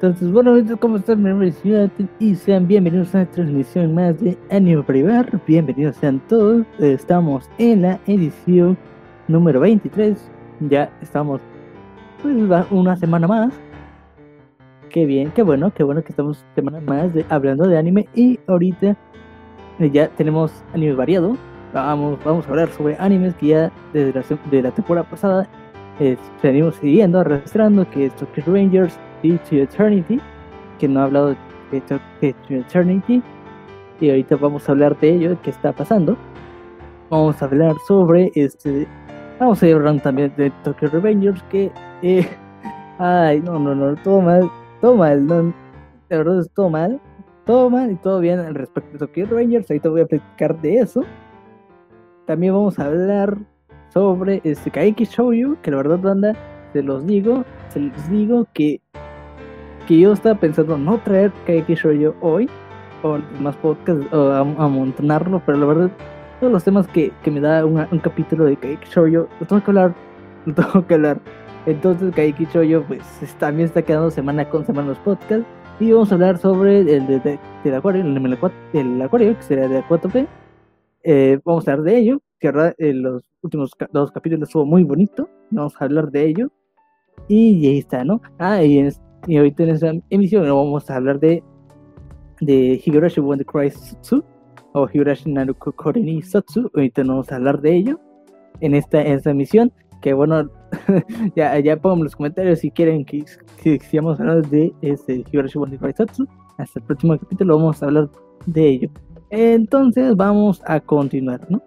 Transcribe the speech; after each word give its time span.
Entonces, 0.00 0.30
bueno, 0.30 0.54
¿cómo 0.78 0.98
están? 0.98 1.24
Mi 1.24 1.28
nombre 1.28 1.48
es 1.48 1.60
y 2.20 2.36
sean 2.36 2.68
bienvenidos 2.68 3.12
a 3.16 3.18
una 3.18 3.30
transmisión 3.32 3.96
más 3.96 4.20
de 4.20 4.38
Anime 4.48 4.84
Privar. 4.84 5.40
Bienvenidos 5.44 5.96
sean 5.96 6.20
todos. 6.28 6.64
Estamos 6.78 7.50
en 7.58 7.82
la 7.82 7.98
edición 8.06 8.78
número 9.26 9.58
23. 9.58 10.30
Ya 10.70 10.88
estamos 11.02 11.40
pues, 12.22 12.36
una 12.70 12.96
semana 12.96 13.26
más. 13.26 13.52
Qué 14.88 15.04
bien, 15.04 15.32
qué 15.32 15.42
bueno, 15.42 15.72
qué 15.74 15.82
bueno 15.82 16.00
que 16.04 16.12
estamos 16.12 16.44
semana 16.54 16.80
más 16.80 17.12
de, 17.12 17.26
hablando 17.28 17.66
de 17.66 17.76
anime. 17.76 18.06
Y 18.14 18.38
ahorita 18.46 18.96
eh, 19.80 19.90
ya 19.90 20.06
tenemos 20.10 20.52
anime 20.74 20.94
variado. 20.94 21.36
Vamos, 21.74 22.20
vamos 22.24 22.46
a 22.46 22.50
hablar 22.50 22.68
sobre 22.68 22.96
animes 23.00 23.34
que 23.34 23.48
ya 23.48 23.72
desde 23.92 24.12
la, 24.12 24.40
de 24.48 24.62
la 24.62 24.70
temporada 24.70 25.10
pasada 25.10 25.48
eh, 25.98 26.16
venimos 26.40 26.76
siguiendo, 26.76 27.18
arrastrando, 27.18 27.90
que 27.90 28.06
es 28.06 28.14
Tokyo 28.14 28.44
Rangers, 28.46 28.96
y 29.22 29.36
to 29.38 29.56
Eternity, 29.56 30.20
que 30.78 30.88
no 30.88 31.00
ha 31.00 31.04
hablado 31.04 31.36
de, 31.70 31.80
to 31.80 32.00
Eternity, 32.48 33.22
y 34.00 34.10
ahorita 34.10 34.36
vamos 34.36 34.68
a 34.68 34.72
hablar 34.72 34.98
de 35.00 35.10
ello, 35.10 35.36
qué 35.42 35.50
está 35.50 35.72
pasando. 35.72 36.16
Vamos 37.10 37.40
a 37.42 37.46
hablar 37.46 37.74
sobre 37.86 38.30
este. 38.34 38.86
Vamos 39.40 39.62
a 39.62 39.66
hablar 39.66 40.00
también 40.00 40.32
de 40.36 40.50
Tokyo 40.62 40.88
Revengers, 40.88 41.42
que. 41.44 41.70
Eh, 42.02 42.28
ay, 42.98 43.40
no, 43.40 43.58
no, 43.58 43.74
no, 43.74 43.96
todo 44.02 44.20
mal, 44.20 44.50
todo 44.80 44.94
mal, 44.94 45.26
no, 45.26 45.42
de 46.08 46.16
verdad 46.16 46.40
es 46.40 46.50
todo 46.52 46.70
mal, 46.70 47.00
todo 47.44 47.70
mal 47.70 47.90
y 47.90 47.96
todo 47.96 48.20
bien 48.20 48.38
al 48.38 48.54
respecto 48.54 48.92
de 48.92 48.98
Tokyo 48.98 49.26
Revengers. 49.26 49.70
Ahorita 49.70 49.88
voy 49.88 50.00
a 50.02 50.06
platicar 50.06 50.60
de 50.60 50.78
eso. 50.78 51.02
También 52.26 52.52
vamos 52.52 52.78
a 52.78 52.84
hablar 52.84 53.38
sobre 53.88 54.40
este 54.44 54.70
Kaiki 54.70 55.04
Shouju, 55.04 55.56
que 55.62 55.70
la 55.70 55.78
verdad, 55.78 55.98
banda, 55.98 56.34
se 56.72 56.82
los 56.82 57.06
digo, 57.06 57.44
se 57.70 57.80
los 57.80 58.10
digo 58.10 58.46
que 58.52 58.80
que 59.88 59.98
yo 59.98 60.12
estaba 60.12 60.38
pensando 60.38 60.76
no 60.76 60.98
traer 60.98 61.32
Kaiki 61.46 61.74
Shoujo 61.74 62.14
hoy, 62.20 62.46
o 63.02 63.18
más 63.40 63.56
podcast, 63.56 64.00
o 64.12 64.32
amontonarlo, 64.32 65.42
pero 65.46 65.56
la 65.56 65.66
verdad, 65.66 65.90
todos 66.40 66.52
los 66.52 66.62
temas 66.62 66.86
que, 66.88 67.10
que 67.22 67.30
me 67.30 67.40
da 67.40 67.64
un 67.64 67.98
capítulo 67.98 68.44
de 68.44 68.56
Kaiki 68.56 68.86
Shoujo, 68.86 69.26
lo 69.40 69.46
tengo 69.46 69.64
que 69.64 69.70
hablar, 69.70 69.94
lo 70.44 70.54
tengo 70.54 70.86
que 70.86 70.94
hablar. 70.94 71.18
Entonces 71.64 72.14
Kaiki 72.14 72.44
Shoujo, 72.52 72.86
pues 72.86 73.02
también 73.38 73.66
está 73.66 73.80
quedando 73.80 74.10
semana 74.10 74.46
con 74.50 74.66
semana 74.66 74.88
los 74.88 74.98
podcasts. 74.98 75.46
Y 75.80 75.90
vamos 75.92 76.10
a 76.10 76.16
hablar 76.16 76.36
sobre 76.36 76.80
el 76.80 77.06
de, 77.06 77.38
del 77.64 77.74
acuario, 77.74 78.02
el, 78.02 79.00
acuario, 79.00 79.36
que 79.36 79.42
sería 79.42 79.68
de 79.68 79.82
4P. 79.84 80.26
Eh, 81.04 81.40
vamos 81.44 81.66
a 81.66 81.72
hablar 81.72 81.84
de 81.84 81.98
ello, 81.98 82.20
que 82.40 82.48
en 82.48 82.74
eh, 82.76 82.92
los 82.92 83.22
últimos 83.40 83.70
dos 83.92 84.10
capítulos 84.10 84.48
estuvo 84.48 84.66
muy 84.66 84.82
bonito. 84.82 85.30
Vamos 85.50 85.80
a 85.80 85.84
hablar 85.84 86.10
de 86.10 86.26
ello. 86.26 86.50
Y 87.28 87.66
ahí 87.66 87.78
está, 87.78 88.04
¿no? 88.04 88.20
Ah, 88.38 88.62
y 88.62 88.78
en, 88.78 88.92
y 89.26 89.36
ahorita 89.36 89.64
en 89.64 89.68
esta 89.70 89.92
emisión 90.10 90.44
vamos 90.44 90.90
a 90.90 90.96
hablar 90.96 91.20
de, 91.20 91.42
de 92.40 92.80
Higurashi 92.84 93.20
Wonder 93.20 93.46
Cry 93.46 93.72
o 94.72 94.88
Higurashi 94.92 95.30
Naruko 95.30 95.72
Koreni 95.72 96.22
Satsu. 96.22 96.70
Ahorita 96.74 97.02
no 97.04 97.14
vamos 97.14 97.32
a 97.32 97.36
hablar 97.36 97.60
de 97.60 97.74
ello 97.74 98.00
en 98.60 98.74
esta, 98.74 99.02
en 99.02 99.14
esta 99.14 99.30
emisión. 99.30 99.72
Que 100.00 100.12
bueno, 100.12 100.48
ya, 101.36 101.58
ya 101.58 101.76
pongan 101.76 102.04
los 102.04 102.14
comentarios 102.16 102.60
si 102.60 102.70
quieren 102.70 103.04
que, 103.04 103.24
que 103.62 103.80
sigamos 103.80 104.20
hablando 104.20 104.48
de 104.48 104.72
este 104.82 105.24
Higurashi 105.30 105.58
Wonder 105.58 105.78
Cry 105.78 105.92
Satsu. 105.92 106.26
Hasta 106.58 106.78
el 106.78 106.86
próximo 106.86 107.18
capítulo 107.18 107.56
vamos 107.56 107.82
a 107.82 107.86
hablar 107.86 108.08
de 108.46 108.68
ello. 108.68 108.90
Entonces 109.30 110.16
vamos 110.16 110.62
a 110.66 110.80
continuar, 110.80 111.40
¿no? 111.50 111.62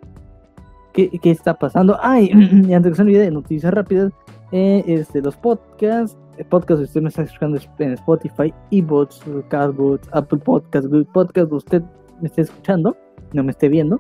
¿Qué, 0.94 1.10
qué 1.22 1.32
está 1.32 1.54
pasando? 1.54 1.98
Ay, 2.02 2.32
antes 2.74 2.92
que 2.92 2.96
se 2.96 3.02
olvide, 3.02 3.32
noticias 3.32 3.74
rápidas. 3.74 4.12
Eh, 4.52 4.84
este, 4.88 5.22
los 5.22 5.38
podcasts 5.38 6.18
podcast 6.50 6.82
usted 6.82 7.02
me 7.02 7.10
está 7.10 7.24
escuchando 7.24 7.60
en 7.80 7.94
Spotify, 7.94 8.54
eBooks, 8.72 9.22
Castbox, 9.50 10.08
Apple 10.12 10.40
Podcast, 10.40 10.88
Google 10.88 11.08
Podcast, 11.14 11.52
usted 11.52 11.84
me 12.22 12.28
esté 12.28 12.42
escuchando, 12.42 12.96
no 13.34 13.44
me 13.44 13.52
esté 13.52 13.70
viendo, 13.70 14.00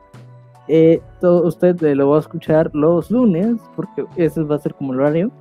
eh, 0.67 1.01
todo, 1.19 1.47
usted 1.47 1.79
lo 1.95 2.09
va 2.09 2.17
a 2.17 2.19
escuchar 2.19 2.71
los 2.73 3.11
lunes, 3.11 3.57
porque 3.75 4.05
ese 4.15 4.43
va 4.43 4.55
a 4.55 4.59
ser 4.59 4.73
como 4.75 4.93
el 4.93 4.99
horario, 4.99 5.31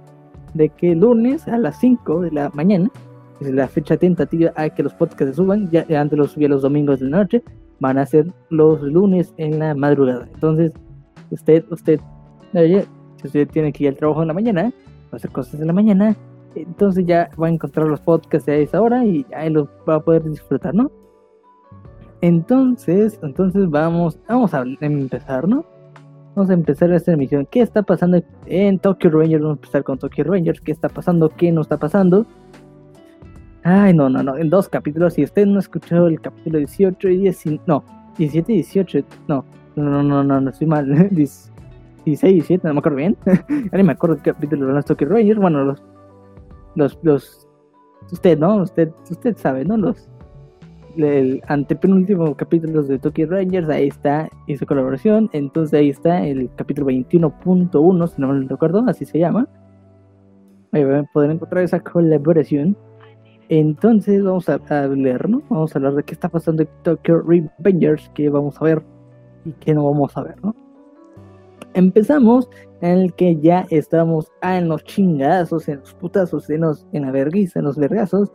de 0.55 0.69
que 0.69 0.95
lunes 0.95 1.47
a 1.47 1.59
las 1.59 1.79
5 1.79 2.23
de 2.23 2.33
la 2.33 2.51
mañana, 2.55 2.91
es 3.41 3.51
la 3.53 3.69
fecha 3.69 3.97
tentativa 3.97 4.53
a 4.57 4.69
que 4.69 4.83
los 4.83 4.93
podcasts 4.95 5.31
se 5.31 5.35
suban, 5.35 5.71
ya, 5.71 5.87
antes 5.99 6.19
los 6.19 6.33
subía 6.33 6.49
los 6.49 6.63
domingos 6.63 7.01
de 7.01 7.09
la 7.09 7.19
noche, 7.19 7.43
van 7.79 7.97
a 7.99 8.05
ser 8.05 8.27
los 8.51 8.83
lunes 8.83 9.33
en 9.39 9.59
la 9.59 9.75
madrugada. 9.75 10.29
Entonces, 10.35 10.73
usted, 11.31 11.65
usted, 11.71 12.01
oye, 12.53 12.85
si 13.17 13.27
usted 13.27 13.49
tiene 13.49 13.73
que 13.73 13.85
ir 13.85 13.91
al 13.91 13.97
trabajo 13.97 14.21
en 14.21 14.29
la 14.29 14.35
mañana, 14.35 14.73
hacer 15.13 15.31
cosas 15.31 15.61
en 15.61 15.67
la 15.67 15.73
mañana, 15.73 16.17
entonces 16.55 17.07
ya 17.07 17.31
va 17.41 17.47
a 17.47 17.51
encontrar 17.51 17.87
los 17.87 18.01
podcasts 18.01 18.49
a 18.49 18.55
esa 18.55 18.81
hora 18.81 19.05
y 19.05 19.25
ahí 19.35 19.51
los 19.51 19.69
va 19.89 19.97
a 19.97 20.01
poder 20.01 20.25
disfrutar, 20.25 20.75
¿no? 20.75 20.91
Entonces, 22.23 23.19
entonces 23.23 23.69
vamos, 23.71 24.19
vamos 24.29 24.53
a 24.53 24.65
empezar, 24.81 25.49
¿no? 25.49 25.65
Vamos 26.35 26.51
a 26.51 26.55
empezar 26.55 26.93
esta 26.93 27.13
emisión. 27.13 27.47
¿Qué 27.51 27.61
está 27.61 27.83
pasando 27.83 28.23
en 28.47 28.79
Tokyo 28.79 29.11
Rangers? 29.11 29.43
Vamos 29.43 29.57
a 29.57 29.61
empezar 29.61 29.85
con 29.85 29.99
Tokyo 29.99 30.25
Rangers. 30.25 30.61
¿Qué 30.61 30.73
está 30.73 30.89
pasando? 30.89 31.29
¿Qué 31.29 31.51
no 31.51 31.63
está 31.63 31.77
pasando? 31.77 32.27
Ay, 33.63 33.95
no, 33.95 34.09
no, 34.09 34.23
no. 34.23 34.37
En 34.37 34.49
dos 34.49 34.69
capítulos. 34.69 35.15
Si 35.15 35.25
usted 35.25 35.47
no 35.47 35.59
escuchó 35.59 36.07
el 36.07 36.21
capítulo 36.21 36.59
18 36.59 37.09
y 37.09 37.17
19. 37.19 37.63
No, 37.67 37.85
17 38.17 38.53
y 38.53 38.57
18. 38.57 39.01
No, 39.29 39.45
no, 39.77 40.03
no, 40.03 40.23
no, 40.23 40.41
no, 40.41 40.51
estoy 40.51 40.67
mal. 40.67 41.11
16 42.05 42.31
y 42.31 42.35
17, 42.35 42.69
no 42.69 42.75
me 42.75 42.79
acuerdo 42.81 42.97
bien. 42.97 43.17
ya 43.27 43.79
ni 43.79 43.83
me 43.83 43.93
acuerdo 43.93 44.17
qué 44.17 44.33
capítulo 44.33 44.65
eran 44.65 44.77
los 44.77 44.85
Tokyo 44.85 45.09
Rangers. 45.09 45.41
Bueno, 45.41 45.65
los 45.65 45.83
los, 46.75 46.99
los, 47.03 47.49
usted, 48.13 48.39
¿no? 48.39 48.57
Usted, 48.57 48.91
usted 49.11 49.37
sabe, 49.37 49.65
¿no? 49.65 49.77
Los, 49.77 50.09
el 50.97 51.43
antepenúltimo 51.47 52.37
capítulo 52.37 52.83
de 52.83 52.99
Tokyo 52.99 53.29
Rangers, 53.29 53.69
ahí 53.69 53.89
está 53.89 54.29
esa 54.47 54.67
colaboración, 54.67 55.31
entonces 55.33 55.79
ahí 55.79 55.91
está 55.91 56.27
el 56.27 56.51
capítulo 56.57 56.89
21.1, 56.89 58.09
si 58.09 58.21
no 58.21 58.29
me 58.29 58.47
recuerdo, 58.47 58.85
así 58.89 59.05
se 59.05 59.19
llama. 59.19 59.49
Ahí 60.73 60.85
van 60.85 61.01
a 61.01 61.13
poder 61.13 61.31
encontrar 61.33 61.65
esa 61.65 61.81
colaboración. 61.81 62.77
Entonces 63.49 64.23
vamos 64.23 64.49
a, 64.49 64.59
leer, 64.87 65.29
¿no? 65.29 65.43
Vamos 65.49 65.75
a 65.75 65.79
hablar 65.81 65.95
de 65.95 66.05
qué 66.05 66.15
está 66.15 66.29
pasando 66.29 66.63
en 66.63 66.69
Tokyo 66.85 67.21
Revengers, 67.21 68.09
que 68.11 68.29
vamos 68.29 68.61
a 68.61 68.65
ver 68.65 68.83
y 69.45 69.51
qué 69.53 69.75
no 69.75 69.85
vamos 69.85 70.17
a 70.17 70.23
ver, 70.23 70.37
¿no? 70.45 70.55
Empezamos 71.75 72.49
en 72.81 72.99
el 72.99 73.15
que 73.15 73.37
ya 73.41 73.67
estamos 73.71 74.31
en 74.43 74.69
los 74.69 74.83
chingazos, 74.85 75.69
en 75.69 75.81
los 75.81 75.95
putazos, 75.95 76.49
en, 76.51 76.63
los, 76.63 76.87
en 76.93 77.03
la 77.03 77.11
vergüenza, 77.11 77.59
en 77.59 77.67
los 77.67 77.77
vergazos, 77.77 78.33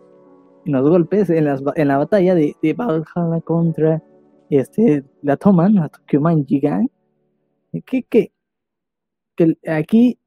en 0.65 0.73
los 0.73 0.89
golpes, 0.89 1.29
en, 1.29 1.45
las, 1.45 1.61
en 1.75 1.87
la 1.87 1.97
batalla 1.97 2.35
de, 2.35 2.55
de 2.61 2.73
Valhalla 2.73 3.41
contra 3.43 4.03
este, 4.49 5.03
la 5.21 5.37
Toman, 5.37 5.75
la 5.75 5.89
Tokyo 5.89 6.21
Man 6.21 6.45
Gang. 6.47 6.87
Que, 7.85 8.03
que, 8.03 8.31
que 9.35 9.57
aquí, 9.67 10.17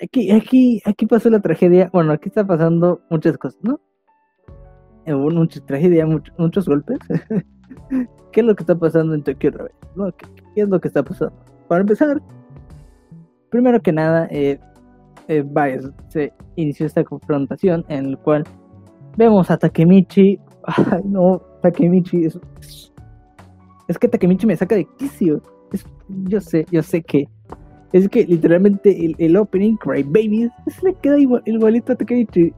aquí, 0.00 0.30
aquí, 0.30 0.82
aquí 0.84 1.06
pasó 1.06 1.30
la 1.30 1.40
tragedia. 1.40 1.90
Bueno, 1.92 2.12
aquí 2.12 2.28
está 2.28 2.46
pasando 2.46 3.00
muchas 3.10 3.38
cosas, 3.38 3.58
¿no? 3.62 3.80
Eh, 5.06 5.14
hubo 5.14 5.30
mucha 5.30 5.64
tragedia, 5.64 6.06
muchos 6.06 6.66
golpes. 6.66 6.98
¿Qué 8.32 8.40
es 8.40 8.46
lo 8.46 8.54
que 8.54 8.62
está 8.62 8.78
pasando 8.78 9.14
en 9.14 9.22
Tokyo 9.22 9.50
¿no? 9.96 10.12
¿Qué, 10.12 10.26
¿Qué, 10.54 10.60
es 10.62 10.68
lo 10.68 10.80
que 10.80 10.88
está 10.88 11.02
pasando? 11.02 11.34
Para 11.68 11.80
empezar, 11.80 12.20
Primero 13.50 13.80
que 13.80 13.92
nada, 13.92 14.28
eh, 14.30 14.58
eh, 15.28 15.44
se 16.08 16.32
inició 16.56 16.86
esta 16.86 17.04
confrontación 17.04 17.84
en 17.88 18.06
el 18.06 18.18
cual 18.18 18.44
vemos 19.16 19.50
a 19.50 19.58
Takemichi. 19.58 20.38
Ay, 20.64 21.02
no, 21.04 21.40
Takemichi 21.62 22.26
es, 22.26 22.38
es 23.88 23.98
que 23.98 24.08
Takemichi 24.08 24.46
me 24.46 24.56
saca 24.56 24.76
de 24.76 24.86
quicio. 24.98 25.42
yo 26.08 26.40
sé, 26.40 26.66
yo 26.70 26.82
sé 26.82 27.02
que 27.02 27.28
es 27.92 28.08
que 28.08 28.24
literalmente 28.24 29.14
el, 29.18 29.36
opening 29.36 29.76
Cry 29.76 30.04
Babies 30.04 30.52
se 30.68 30.86
le 30.86 30.94
queda 30.94 31.18
igual, 31.18 31.42
igualito 31.44 31.92
a 31.92 31.96
Takemichi. 31.96 32.52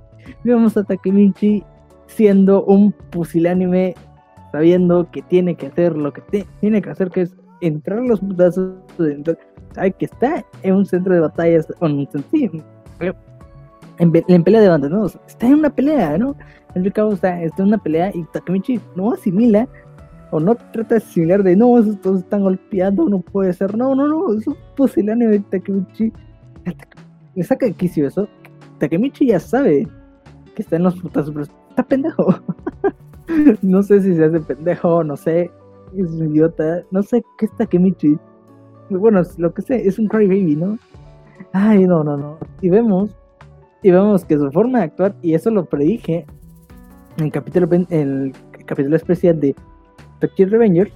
Vemos 0.44 0.76
a 0.76 0.84
Takemichi 0.84 1.64
siendo 2.06 2.64
un 2.64 2.92
pusilánime, 3.10 3.94
sabiendo 4.50 5.10
que 5.10 5.22
tiene 5.22 5.54
que 5.54 5.68
hacer 5.68 5.96
lo 5.96 6.12
que 6.12 6.22
tiene 6.60 6.82
que 6.82 6.90
hacer, 6.90 7.10
que 7.10 7.22
es 7.22 7.34
entrar 7.62 8.00
los 8.00 8.20
putazos, 8.20 8.74
sabe 9.74 9.92
que 9.92 10.04
está 10.04 10.44
en 10.62 10.74
un 10.74 10.84
centro 10.84 11.14
de 11.14 11.20
batallas, 11.20 11.66
en, 11.80 12.08
en, 13.98 14.44
pelea 14.44 14.60
de 14.60 14.68
bandas, 14.68 14.90
¿no? 14.90 15.06
está 15.06 15.46
en 15.46 15.54
una 15.54 15.70
pelea, 15.70 16.18
¿no? 16.18 16.34
El 16.74 16.92
cabo 16.92 17.12
está, 17.12 17.42
está 17.42 17.62
en 17.62 17.68
una 17.68 17.78
pelea 17.78 18.10
y 18.14 18.24
Takemichi 18.24 18.80
no 18.96 19.12
asimila 19.12 19.68
o 20.30 20.40
no 20.40 20.54
trata 20.54 20.94
de 20.94 20.96
asimilar 20.96 21.42
de 21.42 21.54
no, 21.54 21.78
esos 21.78 22.00
todos 22.00 22.20
están 22.20 22.42
golpeando, 22.42 23.08
no 23.08 23.20
puede 23.20 23.52
ser, 23.52 23.76
no, 23.76 23.94
no, 23.94 24.08
no, 24.08 24.34
eso 24.34 24.52
es 24.52 24.56
pusilánime 24.76 25.32
de 25.32 25.40
Takemichi. 25.40 26.12
Me 27.34 27.42
saca 27.44 27.66
de 27.66 27.72
quicio 27.72 28.06
eso. 28.06 28.28
Takemichi 28.78 29.26
ya 29.26 29.40
sabe 29.40 29.86
que 30.54 30.62
está 30.62 30.76
en 30.76 30.84
los 30.84 30.98
putazos, 30.98 31.32
pero 31.32 31.46
está 31.70 31.82
pendejo. 31.82 32.34
no 33.62 33.82
sé 33.82 34.00
si 34.00 34.16
se 34.16 34.24
hace 34.24 34.40
pendejo, 34.40 35.04
no 35.04 35.16
sé, 35.16 35.50
es 35.96 36.10
un 36.10 36.30
idiota, 36.30 36.82
no 36.90 37.02
sé 37.02 37.22
qué 37.38 37.46
es 37.46 37.56
Takemichi 37.56 38.18
bueno, 38.98 39.22
lo 39.38 39.54
que 39.54 39.62
sé, 39.62 39.86
es 39.86 39.98
un 39.98 40.08
crybaby, 40.08 40.56
¿no? 40.56 40.78
Ay, 41.52 41.86
no, 41.86 42.02
no, 42.02 42.16
no. 42.16 42.38
Y 42.60 42.70
vemos, 42.70 43.10
y 43.82 43.90
vemos 43.90 44.24
que 44.24 44.36
su 44.36 44.50
forma 44.50 44.78
de 44.78 44.84
actuar, 44.84 45.14
y 45.22 45.34
eso 45.34 45.50
lo 45.50 45.64
predije, 45.64 46.26
el 47.18 47.30
capítulo, 47.30 47.68
el 47.90 48.32
capítulo 48.66 48.96
especial 48.96 49.40
de 49.40 49.54
Tokyo 50.20 50.46
Revengers, 50.46 50.92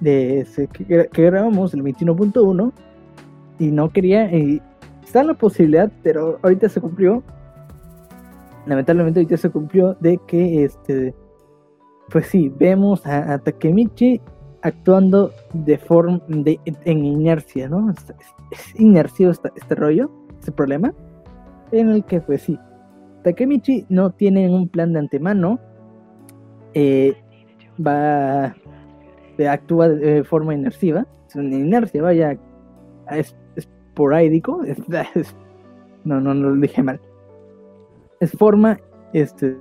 de 0.00 0.46
que, 0.72 1.08
grabamos 1.12 1.74
el 1.74 1.82
21.1, 1.82 2.72
y 3.58 3.70
no 3.70 3.90
quería, 3.90 4.32
y 4.34 4.62
está 5.04 5.22
la 5.24 5.34
posibilidad, 5.34 5.90
pero 6.02 6.38
ahorita 6.42 6.68
se 6.68 6.80
cumplió, 6.80 7.22
lamentablemente 8.66 9.20
ahorita 9.20 9.36
se 9.36 9.50
cumplió, 9.50 9.94
de 10.00 10.18
que 10.26 10.64
este, 10.64 11.14
pues 12.10 12.26
sí, 12.26 12.52
vemos 12.58 13.04
a, 13.06 13.38
Takemichi 13.38 14.20
actuando 14.62 15.32
de 15.52 15.78
forma, 15.78 16.20
de, 16.28 16.58
en 16.64 17.04
inercia, 17.04 17.68
¿no? 17.68 17.90
Es, 17.90 18.80
inercio 18.80 19.30
este, 19.30 19.74
rollo, 19.74 20.10
este 20.38 20.52
problema, 20.52 20.92
en 21.70 21.90
el 21.90 22.04
que 22.04 22.20
pues 22.20 22.42
sí, 22.42 22.58
Takemichi 23.22 23.86
no 23.88 24.10
tiene 24.10 24.48
un 24.48 24.68
plan 24.68 24.92
de 24.92 25.00
antemano, 25.00 25.58
eh, 26.74 27.14
va, 27.84 28.54
actúa 29.50 29.88
de 29.88 30.24
forma 30.24 30.54
inerciva, 30.54 31.06
es 31.28 31.36
una 31.36 31.54
inercia, 31.54 32.02
vaya, 32.02 32.38
es, 33.10 33.36
esporádico, 33.56 34.62
no, 36.04 36.20
no, 36.20 36.34
no 36.34 36.50
lo 36.50 36.56
dije 36.56 36.82
mal, 36.82 37.00
es 38.20 38.32
forma 38.32 38.78
este, 39.12 39.56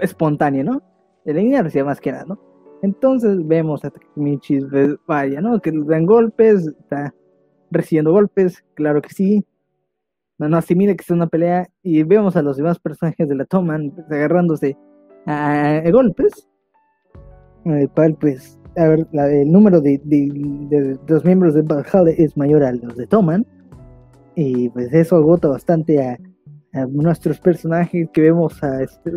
espontánea, 0.00 0.64
¿no? 0.64 0.82
De 1.28 1.34
la 1.34 1.42
inercia 1.42 1.84
más 1.84 2.00
que 2.00 2.10
nada, 2.10 2.24
¿no? 2.24 2.38
Entonces 2.80 3.46
vemos 3.46 3.84
a 3.84 3.90
Takemichi, 3.90 4.60
vaya, 5.06 5.42
¿no? 5.42 5.60
Que 5.60 5.70
dan 5.72 6.06
golpes, 6.06 6.68
está 6.68 7.14
recibiendo 7.70 8.12
golpes, 8.12 8.64
claro 8.72 9.02
que 9.02 9.10
sí, 9.10 9.44
no, 10.38 10.48
no 10.48 10.56
asimila 10.56 10.94
que 10.94 11.02
es 11.02 11.10
una 11.10 11.26
pelea 11.26 11.68
y 11.82 12.02
vemos 12.02 12.34
a 12.36 12.40
los 12.40 12.56
demás 12.56 12.78
personajes 12.78 13.28
de 13.28 13.34
la 13.34 13.44
Toman 13.44 13.92
agarrándose 14.10 14.78
a, 15.26 15.82
golpes, 15.92 16.48
el 17.66 17.90
cual 17.90 18.16
pues, 18.18 18.58
a 18.78 18.88
ver, 18.88 19.06
el 19.12 19.52
número 19.52 19.82
de, 19.82 20.00
los 21.06 21.26
miembros 21.26 21.52
de 21.52 21.60
Valhalla 21.60 22.10
es 22.16 22.38
mayor 22.38 22.62
al 22.62 22.78
los 22.78 22.96
de 22.96 23.06
Toman 23.06 23.44
y 24.34 24.70
pues 24.70 24.94
eso 24.94 25.16
agota 25.16 25.48
bastante 25.48 26.02
a, 26.02 26.18
nuestros 26.88 27.38
personajes 27.38 28.08
que 28.14 28.22
vemos 28.22 28.62
a, 28.62 28.82
este, 28.82 29.10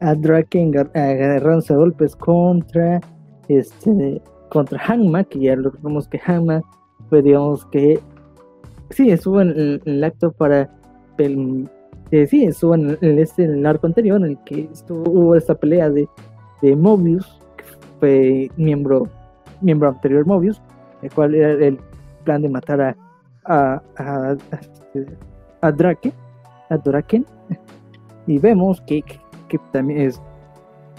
a 0.00 0.14
Draken 0.14 0.76
agarrándose 0.94 1.72
a 1.72 1.76
golpes 1.76 2.16
contra 2.16 3.00
este 3.48 4.20
contra 4.50 4.80
Hanma, 4.86 5.24
que 5.24 5.40
ya 5.40 5.56
lo 5.56 5.72
vemos 5.82 6.06
que 6.08 6.20
Hanma 6.24 6.62
pues 7.08 7.24
digamos 7.24 7.64
que 7.66 8.00
sí, 8.90 9.10
estuvo 9.10 9.40
en 9.40 9.80
el, 9.84 10.04
acto 10.04 10.32
para 10.32 10.70
el, 11.18 11.68
eh, 12.10 12.26
sí, 12.26 12.44
estuvo 12.44 12.74
en 12.74 12.98
el, 13.00 13.18
este, 13.18 13.44
en 13.44 13.58
el 13.58 13.66
arco 13.66 13.86
anterior 13.86 14.18
en 14.18 14.30
el 14.30 14.38
que 14.44 14.68
estuvo, 14.72 15.10
hubo 15.10 15.34
esta 15.34 15.54
pelea 15.54 15.90
de, 15.90 16.08
de 16.62 16.76
Mobius, 16.76 17.40
que 17.56 17.64
fue 18.00 18.50
miembro, 18.56 19.08
miembro 19.60 19.88
anterior 19.88 20.26
Mobius, 20.26 20.60
el 21.02 21.12
cual 21.12 21.34
era 21.34 21.52
el 21.52 21.78
plan 22.24 22.42
de 22.42 22.48
matar 22.48 22.80
a, 22.80 22.96
a, 23.44 23.82
a, 23.98 24.36
a, 25.60 25.72
Drake, 25.72 26.12
a 26.70 26.76
Draken, 26.78 27.26
y 28.26 28.38
vemos 28.38 28.80
que, 28.82 29.04
también 29.72 30.00
es 30.00 30.20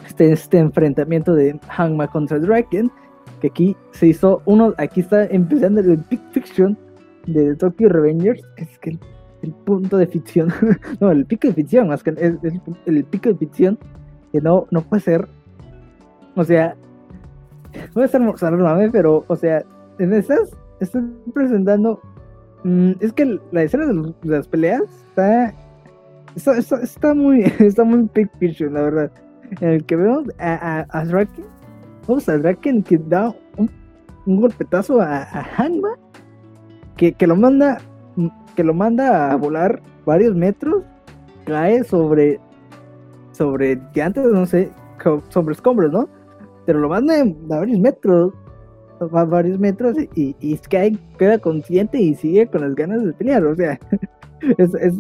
este, 0.06 0.32
este 0.32 0.60
enfrentamiento 0.60 1.34
de 1.34 1.60
Hangma 1.68 2.08
contra 2.08 2.40
Draken, 2.40 2.92
que 3.42 3.48
aquí 3.48 3.76
se 3.92 4.08
hizo 4.08 4.42
uno, 4.46 4.74
aquí 4.78 5.02
está 5.02 5.26
empezando 5.26 5.82
el 5.82 5.98
Big 6.10 6.22
Fiction 6.32 6.78
de 7.28 7.56
Tokyo 7.56 7.90
Revengers, 7.90 8.42
que 8.56 8.64
es 8.64 8.80
que 8.80 9.00
el, 9.42 9.52
punto 9.66 9.98
de 9.98 10.08
ficción, 10.08 10.52
no, 11.00 11.12
el 11.12 11.26
pico 11.26 11.48
de 11.48 11.54
ficción, 11.54 11.88
más 11.88 12.04
que 12.04 12.12
es, 12.18 12.36
el 12.86 13.04
pico 13.06 13.30
de 13.30 13.36
ficción 13.36 13.78
que 14.32 14.42
no, 14.42 14.68
no 14.72 14.82
puede 14.82 15.02
ser, 15.02 15.28
o 16.36 16.44
sea, 16.44 16.76
puede 17.94 18.08
ser 18.08 18.22
mame, 18.22 18.90
pero, 18.90 19.24
o 19.28 19.36
sea, 19.36 19.64
en 20.00 20.14
esas 20.14 20.52
están 20.80 21.16
presentando, 21.34 22.00
mm, 22.64 22.92
es 23.00 23.14
que 23.14 23.40
la 23.52 23.64
escena 23.64 23.86
de, 23.86 24.14
las 24.24 24.48
peleas 24.48 24.84
está, 25.10 25.54
está, 26.36 26.58
está, 26.58 27.14
muy, 27.14 27.42
está 27.60 27.84
muy 27.84 28.08
pic 28.10 28.30
fiction, 28.38 28.74
la 28.74 28.82
verdad, 28.82 29.12
en 29.62 29.70
el 29.70 29.86
que 29.86 29.96
vemos 29.96 30.26
a, 30.40 30.80
a, 30.80 31.00
a 31.00 31.06
Draken, 31.06 31.46
vamos 32.08 32.30
a 32.30 32.38
Draken 32.38 32.84
que 32.84 32.98
da 32.98 33.34
un, 33.58 33.70
un 34.26 34.42
golpetazo 34.42 35.02
a, 35.02 35.24
a 35.24 35.46
Hanma 35.58 35.90
que, 36.98 37.16
lo 37.28 37.36
manda 37.36 37.78
que 38.56 38.64
lo 38.64 38.74
manda 38.74 39.32
a 39.32 39.36
volar 39.36 39.82
varios 40.06 40.36
metros, 40.36 40.84
cae 41.46 41.84
sobre 41.84 42.40
sobre 43.32 43.82
antes 44.02 44.24
no 44.26 44.46
sé, 44.46 44.72
sobre 45.30 45.54
escombros, 45.54 45.92
¿no? 45.92 46.08
Pero 46.66 46.80
lo 46.80 46.90
manda 46.90 47.20
a 47.20 47.26
varios 47.48 47.80
metros, 47.80 48.34
a 49.00 49.26
varios 49.26 49.60
metros 49.60 49.98
y, 50.16 50.36
y 50.40 50.58
cae, 50.58 50.98
queda 51.18 51.38
consciente 51.38 52.00
y 52.00 52.16
sigue 52.16 52.48
con 52.48 52.62
las 52.62 52.74
ganas 52.76 53.04
de 53.04 53.14
pelear, 53.14 53.46
o 53.46 53.56
sea, 53.56 53.78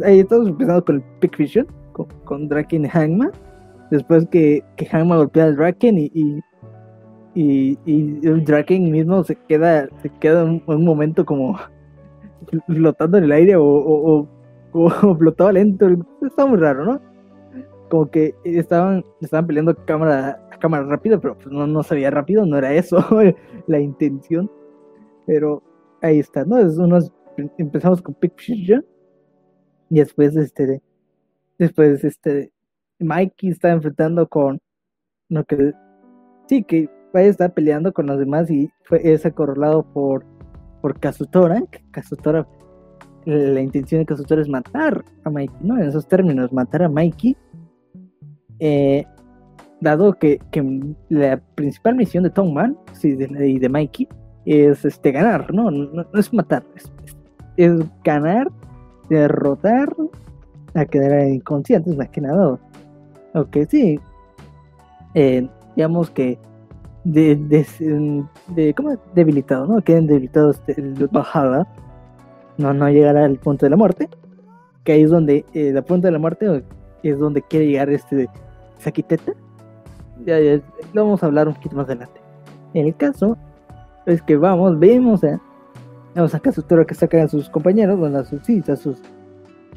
ahí 0.03 0.19
estamos 0.19 0.47
empezando 0.47 0.83
con 0.85 0.95
el 0.95 1.03
Pick 1.19 1.37
Vision, 1.37 1.67
con, 2.25 2.47
Draken 2.47 2.85
y 2.85 2.89
Hangman, 2.89 3.31
después 3.91 4.27
que, 4.29 4.63
Hangman 4.91 5.19
golpea 5.19 5.45
a 5.45 5.51
Draken 5.51 5.97
y, 5.97 6.11
y 6.13 6.43
y, 7.35 7.75
Draken 8.21 8.91
mismo 8.91 9.23
se 9.25 9.35
queda 9.35 9.89
se 10.01 10.09
queda 10.09 10.45
un 10.45 10.85
momento 10.85 11.25
como 11.25 11.59
flotando 12.67 13.17
en 13.17 13.25
el 13.25 13.31
aire 13.31 13.55
o, 13.57 14.27
flotaba 15.17 15.51
lento. 15.51 15.87
Está 16.21 16.45
muy 16.45 16.57
raro, 16.57 16.85
¿no? 16.85 17.01
Como 17.89 18.09
que 18.09 18.33
estaban, 18.43 19.05
estaban 19.21 19.47
peleando 19.47 19.75
cámara, 19.85 20.39
cámara 20.59 20.83
rápida, 20.85 21.19
pero 21.19 21.35
pues 21.35 21.47
no, 21.47 21.67
no 21.67 21.83
se 21.83 21.95
veía 21.95 22.09
rápido, 22.09 22.45
no 22.45 22.57
era 22.57 22.73
eso 22.73 22.97
la 23.67 23.79
intención. 23.79 24.49
Pero 25.25 25.61
ahí 26.01 26.19
está, 26.19 26.45
¿no? 26.45 26.57
Es 26.57 26.77
unos, 26.77 27.11
empezamos 27.57 28.01
con 28.01 28.15
Picture 28.15 28.83
y 29.95 29.99
después 29.99 30.35
este 30.35 30.81
después 31.57 32.03
este 32.03 32.51
Mikey 32.99 33.49
está 33.49 33.71
enfrentando 33.71 34.27
con 34.27 34.59
lo 35.29 35.45
que 35.45 35.73
sí 36.47 36.63
que 36.63 36.89
vaya 37.13 37.29
está 37.29 37.47
peleando 37.47 37.93
con 37.93 38.07
los 38.07 38.19
demás 38.19 38.51
y 38.51 38.69
fue 38.83 38.99
es 39.03 39.25
acorralado 39.25 39.83
por 39.93 40.25
por 40.81 40.99
Kazutora, 40.99 41.63
Kazutora, 41.89 42.47
la 43.25 43.59
intención 43.59 44.01
de 44.01 44.05
Kazutora 44.05 44.43
es 44.43 44.49
matar 44.49 45.03
a 45.23 45.31
Mikey, 45.31 45.57
¿no? 45.61 45.77
En 45.79 45.87
esos 45.89 46.07
términos, 46.07 46.53
matar 46.53 46.83
a 46.83 46.89
Mikey, 46.89 47.35
eh, 48.59 49.03
dado 49.81 50.13
que, 50.13 50.39
la 51.09 51.37
principal 51.55 51.95
misión 51.95 52.23
de 52.23 52.29
Tom 52.29 52.55
y 53.01 53.57
de 53.57 53.69
Mikey 53.69 54.07
es 54.45 54.85
este, 54.85 55.11
ganar, 55.11 55.51
¿no? 55.51 55.71
No, 55.71 56.05
es 56.13 56.31
matar, 56.31 56.63
es, 57.57 57.71
ganar, 58.03 58.51
derrotar, 59.09 59.95
a 60.73 60.85
quedar 60.85 61.27
inconscientes 61.27 61.95
más 61.95 62.09
que 62.09 62.21
nada. 62.21 62.59
Ok, 63.33 63.57
sí. 63.69 63.99
Eh, 65.13 65.47
digamos 65.75 66.09
que 66.09 66.37
de, 67.05 67.35
de, 67.35 68.25
de 68.47 68.73
¿cómo? 68.73 68.97
debilitado, 69.13 69.67
¿no? 69.67 69.81
Queden 69.81 70.07
debilitados 70.07 70.61
el 70.67 70.93
bajada, 71.11 71.67
no, 72.57 72.73
no 72.73 72.89
llegará 72.89 73.25
al 73.25 73.37
punto 73.37 73.65
de 73.65 73.69
la 73.69 73.77
muerte, 73.77 74.09
que 74.83 74.93
ahí 74.93 75.03
es 75.03 75.11
donde, 75.11 75.45
eh, 75.53 75.71
la 75.71 75.81
punto 75.81 76.07
de 76.07 76.11
la 76.11 76.19
muerte 76.19 76.63
es 77.03 77.19
donde 77.19 77.41
quiere 77.41 77.67
llegar 77.67 77.89
este 77.89 78.27
Sakiteta. 78.79 79.33
Ya, 80.25 80.39
ya, 80.39 80.61
lo 80.93 81.03
vamos 81.03 81.21
a 81.23 81.27
hablar 81.27 81.47
un 81.47 81.53
poquito 81.53 81.75
más 81.75 81.85
adelante. 81.85 82.19
En 82.73 82.87
el 82.87 82.95
caso, 82.95 83.37
es 84.05 84.21
que 84.21 84.35
vamos, 84.35 84.79
vemos 84.79 85.23
a, 85.23 85.39
vamos 86.15 86.33
a 86.33 86.39
Kazutora 86.39 86.85
que 86.85 86.95
sacan 86.95 87.21
a 87.21 87.27
sus 87.27 87.49
compañeros, 87.49 87.99
bueno, 87.99 88.19
a 88.19 88.25
sus, 88.25 88.41
sí, 88.43 88.63
a 88.67 88.75
sus, 88.75 89.01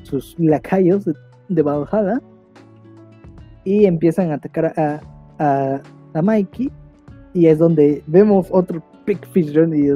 sus 0.02 0.36
lacayos 0.38 1.04
de, 1.04 1.14
de 1.48 1.62
bajada, 1.62 2.22
y 3.64 3.84
empiezan 3.84 4.30
a 4.30 4.34
atacar 4.34 4.72
a, 4.76 5.00
a, 5.38 5.80
a 6.14 6.22
Mikey 6.22 6.70
y 7.34 7.46
es 7.46 7.58
donde 7.58 8.02
vemos 8.06 8.48
otro 8.50 8.82
Pick 9.04 9.30
Vision 9.32 9.74
y 9.74 9.90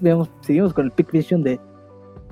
vemos, 0.00 0.30
seguimos 0.40 0.72
con 0.72 0.86
el 0.86 0.90
Pick 0.92 1.12
Vision 1.12 1.42
de, 1.42 1.60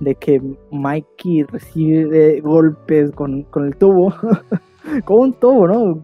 de 0.00 0.14
que 0.16 0.42
Mikey 0.70 1.44
recibe 1.44 2.40
golpes 2.40 3.10
con, 3.12 3.42
con 3.44 3.66
el 3.66 3.76
tubo, 3.76 4.12
como 5.04 5.20
un 5.20 5.32
tubo, 5.34 5.68
¿no? 5.68 6.02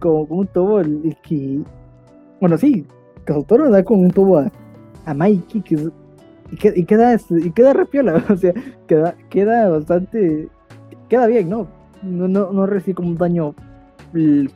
Como, 0.00 0.22
un 0.24 0.46
tubo 0.48 0.80
el, 0.80 1.16
que, 1.22 1.60
bueno, 2.40 2.58
sí, 2.58 2.84
Kazutora 3.24 3.70
da 3.70 3.82
con 3.82 4.00
un 4.00 4.10
tubo 4.10 4.38
a, 4.38 4.52
a 5.06 5.14
Mikey 5.14 5.62
que, 5.62 5.90
y, 6.50 6.84
queda 6.84 7.16
y 7.30 7.50
queda 7.50 7.72
repiola, 7.72 8.24
o 8.30 8.36
sea, 8.36 8.52
queda, 8.86 9.14
queda 9.30 9.68
bastante, 9.68 10.48
queda 11.08 11.26
bien, 11.26 11.48
¿no? 11.48 11.66
No, 12.02 12.28
no, 12.28 12.52
no 12.52 12.66
recibe 12.66 12.96
como 12.96 13.08
un 13.08 13.16
daño 13.16 13.54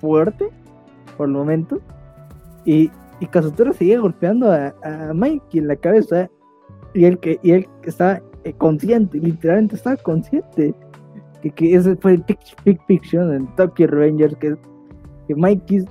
fuerte 0.01 0.49
por 1.17 1.29
el 1.29 1.35
momento 1.35 1.81
y, 2.65 2.91
y 3.21 3.27
Kazutora 3.27 3.73
seguía 3.73 4.01
golpeando 4.01 4.51
a, 4.51 4.75
a 4.83 5.13
Mikey 5.15 5.61
en 5.61 5.69
la 5.69 5.77
cabeza. 5.77 6.29
Y 6.95 7.05
él 7.05 7.19
que, 7.19 7.39
y 7.43 7.53
él 7.53 7.69
estaba 7.85 8.21
eh, 8.45 8.53
consciente, 8.53 9.19
literalmente 9.19 9.77
estaba 9.77 9.97
consciente. 9.97 10.75
Que, 11.41 11.51
que 11.51 11.75
ese 11.75 11.97
fue 11.97 12.15
el 12.15 12.25
Big, 12.65 12.81
Fiction 12.87 13.33
en 13.33 13.47
Tokyo 13.57 13.89
Rangers, 13.89 14.37
que 14.37 14.57
que 15.27 15.35
Mikey 15.35 15.85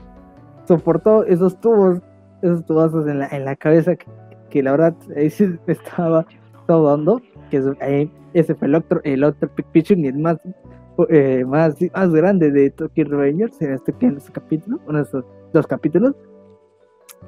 soportó 0.67 1.25
esos 1.25 1.59
tubos, 1.59 2.01
esos 2.41 2.65
tubazos 2.65 3.07
en 3.07 3.19
la, 3.19 3.27
en 3.27 3.45
la 3.45 3.55
cabeza 3.55 3.95
que, 3.95 4.05
la 4.53 4.71
verdad 4.71 4.95
sí 5.29 5.45
me 5.67 5.73
estaba 5.73 6.25
dando, 6.67 7.21
que 7.49 8.09
ese 8.33 8.55
fue 8.55 8.67
el 8.67 8.75
otro, 8.75 9.01
el 9.03 9.23
otro 9.23 9.49
y 9.73 10.07
el 10.07 10.17
más, 10.17 10.37
eh, 11.09 11.43
más, 11.45 11.75
más 11.93 12.11
grande 12.11 12.51
de 12.51 12.69
Tokyo 12.69 13.05
Revengers 13.05 13.61
en 13.61 13.73
este, 13.73 13.93
en 13.99 14.17
este 14.17 14.31
capítulo, 14.31 14.79
uno 14.87 14.99
de 14.99 15.03
estos 15.03 15.25
dos 15.53 15.67
capítulos. 15.67 16.15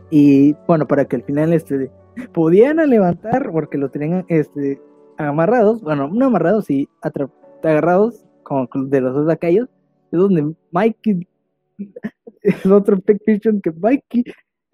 Y 0.09 0.53
bueno, 0.67 0.87
para 0.87 1.05
que 1.05 1.17
al 1.17 1.23
final 1.23 1.53
este 1.53 1.91
podían 2.31 2.77
levantar 2.89 3.51
porque 3.51 3.77
lo 3.77 3.89
tenían 3.89 4.25
este 4.27 4.81
amarrados, 5.17 5.81
bueno, 5.81 6.09
no 6.11 6.25
amarrados 6.27 6.69
y 6.69 6.87
agarrados 7.61 8.25
como 8.43 8.67
de 8.73 9.01
los 9.01 9.13
dos 9.13 9.25
lacayos, 9.25 9.69
es 10.11 10.19
donde 10.19 10.53
Mikey 10.71 11.27
es 12.41 12.65
otro 12.65 12.99
picture 12.99 13.59
que 13.61 13.71
Mikey 13.71 14.23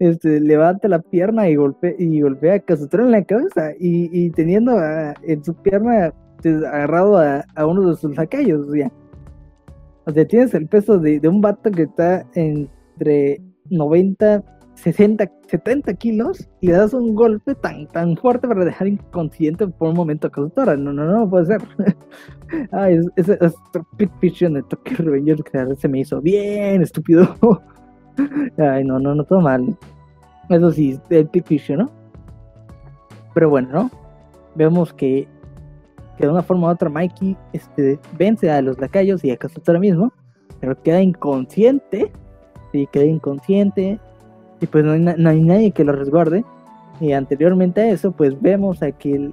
este, 0.00 0.40
levanta 0.40 0.88
la 0.88 1.00
pierna 1.00 1.48
y 1.48 1.54
golpea, 1.54 1.94
y 1.98 2.20
golpea 2.20 2.54
a 2.54 2.58
Kazutora 2.58 3.04
en 3.04 3.12
la 3.12 3.24
cabeza 3.24 3.72
y, 3.78 4.30
teniendo 4.30 4.76
en 5.22 5.44
su 5.44 5.54
pierna 5.54 6.12
pues, 6.42 6.56
agarrado 6.64 7.18
a, 7.18 7.66
uno 7.66 7.90
de 7.90 7.96
sus 7.96 8.16
lacayos, 8.16 8.68
o 8.68 8.72
sea, 8.72 8.90
o 10.06 10.10
sea, 10.10 10.26
tienes 10.26 10.52
el 10.54 10.66
peso 10.66 10.98
de, 10.98 11.20
de 11.20 11.28
un 11.28 11.40
vato 11.40 11.70
que 11.70 11.82
está 11.82 12.26
entre 12.34 13.40
90 13.68 14.42
60, 14.82 15.30
70 15.48 15.94
kilos 15.94 16.48
y 16.60 16.68
le 16.68 16.72
das 16.72 16.94
un 16.94 17.14
golpe 17.14 17.54
tan, 17.54 17.86
tan 17.88 18.16
fuerte 18.16 18.48
para 18.48 18.64
dejar 18.64 18.88
inconsciente 18.88 19.66
por 19.66 19.90
un 19.90 19.96
momento 19.96 20.28
a 20.28 20.30
Kazutora. 20.30 20.76
No, 20.76 20.92
no, 20.92 21.04
no, 21.04 21.28
puede 21.28 21.46
ser. 21.46 21.62
Ay, 22.72 23.00
ese 23.16 23.32
es, 23.34 23.40
es, 23.40 23.54
de 24.40 24.62
Tokyo 24.62 24.96
Revengers 24.98 25.42
que 25.42 25.76
se 25.76 25.88
me 25.88 26.00
hizo 26.00 26.20
bien 26.20 26.82
estúpido. 26.82 27.36
Ay, 28.58 28.84
no, 28.84 28.98
no, 28.98 29.14
no, 29.14 29.24
todo 29.24 29.40
mal. 29.40 29.76
Eso 30.48 30.70
sí, 30.72 30.98
el 31.10 31.26
Pick 31.28 31.68
¿no? 31.70 31.90
Pero 33.34 33.50
bueno, 33.50 33.68
¿no? 33.72 33.90
Vemos 34.54 34.92
que, 34.92 35.28
que 36.16 36.26
de 36.26 36.32
una 36.32 36.42
forma 36.42 36.68
u 36.68 36.70
otra 36.70 36.88
Mikey 36.88 37.36
este, 37.52 37.98
vence 38.18 38.50
a 38.50 38.60
los 38.60 38.78
lacayos 38.78 39.24
y 39.24 39.30
a 39.30 39.36
Kazutora 39.36 39.78
mismo, 39.78 40.12
pero 40.60 40.80
queda 40.82 41.00
inconsciente. 41.00 42.10
Sí, 42.72 42.88
queda 42.92 43.04
inconsciente 43.04 43.98
y 44.60 44.66
pues 44.66 44.84
no 44.84 44.92
hay, 44.92 45.40
nadie 45.40 45.72
que 45.72 45.84
lo 45.84 45.92
resguarde. 45.92 46.44
Y 47.00 47.12
anteriormente 47.12 47.80
a 47.80 47.90
eso, 47.90 48.12
pues 48.12 48.40
vemos 48.40 48.82
a 48.82 48.92
que 48.92 49.32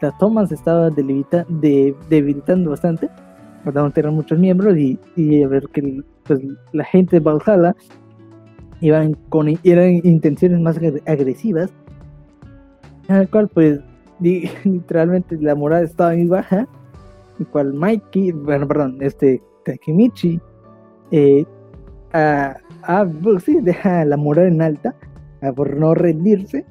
la 0.00 0.10
toma 0.18 0.46
se 0.46 0.56
estaba 0.56 0.90
debilitando 0.90 2.70
bastante, 2.70 3.08
no 3.64 3.90
tener 3.90 4.10
muchos 4.10 4.38
miembros 4.38 4.76
y, 4.76 4.98
y 5.16 5.42
a 5.42 5.48
ver 5.48 5.68
que 5.68 6.02
pues, 6.24 6.40
la 6.72 6.84
gente 6.84 7.16
de 7.16 7.20
Valhalla 7.20 7.74
iban 8.80 9.14
con 9.28 9.48
eran 9.64 10.00
intenciones 10.04 10.60
más 10.60 10.78
agresivas, 11.06 11.72
al 13.08 13.28
cual 13.28 13.48
pues 13.48 13.80
literalmente 14.20 15.36
la 15.40 15.54
moral 15.54 15.84
estaba 15.84 16.12
muy 16.12 16.26
baja, 16.26 16.66
el 17.38 17.46
cual 17.46 17.74
Mikey, 17.74 18.32
bueno, 18.32 18.66
perdón, 18.68 18.98
este 19.00 19.42
Takemichi 19.64 20.40
eh, 21.10 21.44
a, 22.12 22.56
ah, 22.82 23.06
pues 23.22 23.44
sí, 23.44 23.60
deja 23.60 24.04
la 24.04 24.16
moral 24.16 24.46
en 24.46 24.62
alta 24.62 24.94
ah, 25.42 25.52
por 25.52 25.76
no 25.76 25.94
rendirse. 25.94 26.64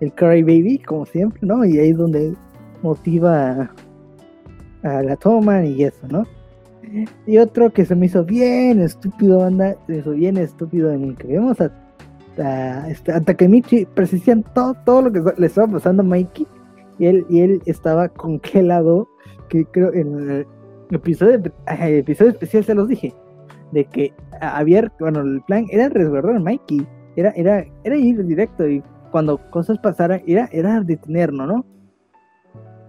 El 0.00 0.14
Cry 0.14 0.42
Baby, 0.42 0.78
como 0.78 1.04
siempre, 1.04 1.40
¿no? 1.42 1.64
Y 1.64 1.78
ahí 1.78 1.90
es 1.90 1.96
donde 1.96 2.34
motiva 2.82 3.70
a, 4.82 5.02
la 5.02 5.16
toma 5.16 5.64
y 5.64 5.84
eso, 5.84 6.06
¿no? 6.08 6.24
Y 7.26 7.38
otro 7.38 7.70
que 7.70 7.84
se 7.84 7.94
me 7.94 8.06
hizo 8.06 8.24
bien 8.24 8.80
estúpido, 8.80 9.38
banda, 9.38 9.76
se 9.86 9.92
me 9.92 9.98
hizo 9.98 10.10
bien 10.12 10.36
estúpido 10.36 10.92
en 10.92 11.04
el 11.04 11.16
que 11.16 11.28
vemos 11.28 11.60
a, 11.60 11.70
a, 12.38 12.88
este, 12.88 13.18
Takemichi 13.20 13.86
precisando 13.86 14.48
todo, 14.54 14.74
todo 14.84 15.02
lo 15.02 15.12
que 15.12 15.22
le 15.36 15.46
estaba 15.46 15.68
pasando 15.68 16.02
a 16.02 16.06
Mikey 16.06 16.46
y 16.98 17.06
él, 17.06 17.26
y 17.28 17.40
él 17.40 17.62
estaba 17.66 18.08
congelado, 18.08 19.08
que 19.48 19.64
creo 19.66 19.92
en 19.92 20.30
el 20.30 20.46
episodio, 20.90 21.40
episodio 21.66 22.32
especial 22.32 22.64
se 22.64 22.74
los 22.74 22.88
dije, 22.88 23.14
de 23.72 23.84
que 23.84 24.12
había, 24.40 24.92
bueno, 24.98 25.20
el 25.20 25.40
plan 25.42 25.66
era 25.70 25.88
resguardar 25.88 26.36
a 26.36 26.40
Mikey, 26.40 26.86
era, 27.16 27.30
era, 27.30 27.64
era 27.84 27.96
ir 27.96 28.24
directo 28.26 28.68
y 28.68 28.82
cuando 29.10 29.38
cosas 29.50 29.78
pasaran, 29.78 30.22
era, 30.26 30.48
era 30.52 30.80
detenerlo, 30.80 31.46
¿no? 31.46 31.64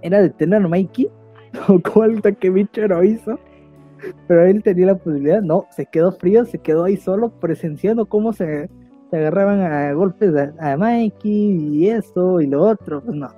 Era 0.01 0.21
detener 0.21 0.63
a 0.63 0.67
Mikey, 0.67 1.09
lo 1.67 1.81
cual 1.81 2.21
Takemichi 2.21 2.81
no 2.81 3.03
hizo, 3.03 3.39
pero 4.27 4.45
él 4.45 4.63
tenía 4.63 4.87
la 4.87 4.97
posibilidad, 4.97 5.41
no, 5.41 5.67
se 5.71 5.85
quedó 5.85 6.11
frío, 6.11 6.45
se 6.45 6.59
quedó 6.59 6.85
ahí 6.85 6.97
solo 6.97 7.29
presenciando 7.39 8.05
cómo 8.07 8.33
se, 8.33 8.69
agarraban 9.11 9.59
a 9.61 9.93
golpes 9.93 10.33
a, 10.59 10.77
Mikey 10.77 11.31
y 11.31 11.89
esto 11.89 12.39
y 12.41 12.47
lo 12.47 12.63
otro, 12.63 13.03
pues 13.03 13.15
no. 13.15 13.29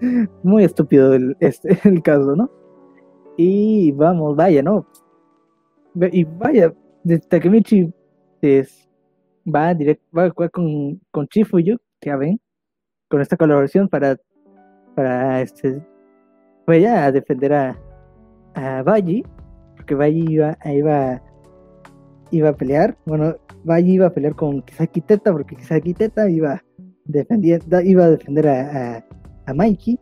Muy 0.42 0.64
estúpido 0.64 1.14
el, 1.14 1.36
este, 1.40 1.78
el 1.88 2.02
caso, 2.02 2.36
¿no? 2.36 2.50
Y 3.36 3.92
vamos, 3.92 4.36
vaya, 4.36 4.62
¿no? 4.62 4.86
Y 5.94 6.24
vaya, 6.24 6.72
Takemichi 7.28 7.92
es, 8.40 8.88
va 9.46 9.74
directo, 9.74 10.04
va 10.16 10.24
a 10.24 10.30
jugar 10.30 10.50
con, 10.50 11.00
con 11.10 11.26
Chifuyu, 11.28 11.78
ya 12.00 12.16
ven, 12.16 12.40
con 13.08 13.20
esta 13.20 13.36
colaboración 13.36 13.88
para, 13.88 14.16
para 14.94 15.40
este, 15.40 15.82
vaya 16.66 17.04
a 17.04 17.12
defender 17.12 17.52
a, 17.52 17.78
a 18.54 18.82
Baji, 18.82 19.24
porque 19.82 19.96
Baji 19.96 20.24
iba, 20.28 20.56
iba, 20.64 21.20
iba 22.30 22.48
a 22.50 22.52
pelear, 22.52 22.96
bueno, 23.04 23.34
Baji 23.64 23.94
iba 23.94 24.06
a 24.06 24.10
pelear 24.10 24.36
con 24.36 24.62
Kisaki 24.62 25.00
Teta, 25.00 25.32
porque 25.32 25.56
Kisaki 25.56 25.92
Teta 25.92 26.30
iba, 26.30 26.62
defender, 27.04 27.60
iba 27.84 28.04
a 28.04 28.10
defender 28.10 28.48
a, 28.48 29.04
a, 29.46 29.54
Mikey, 29.54 29.98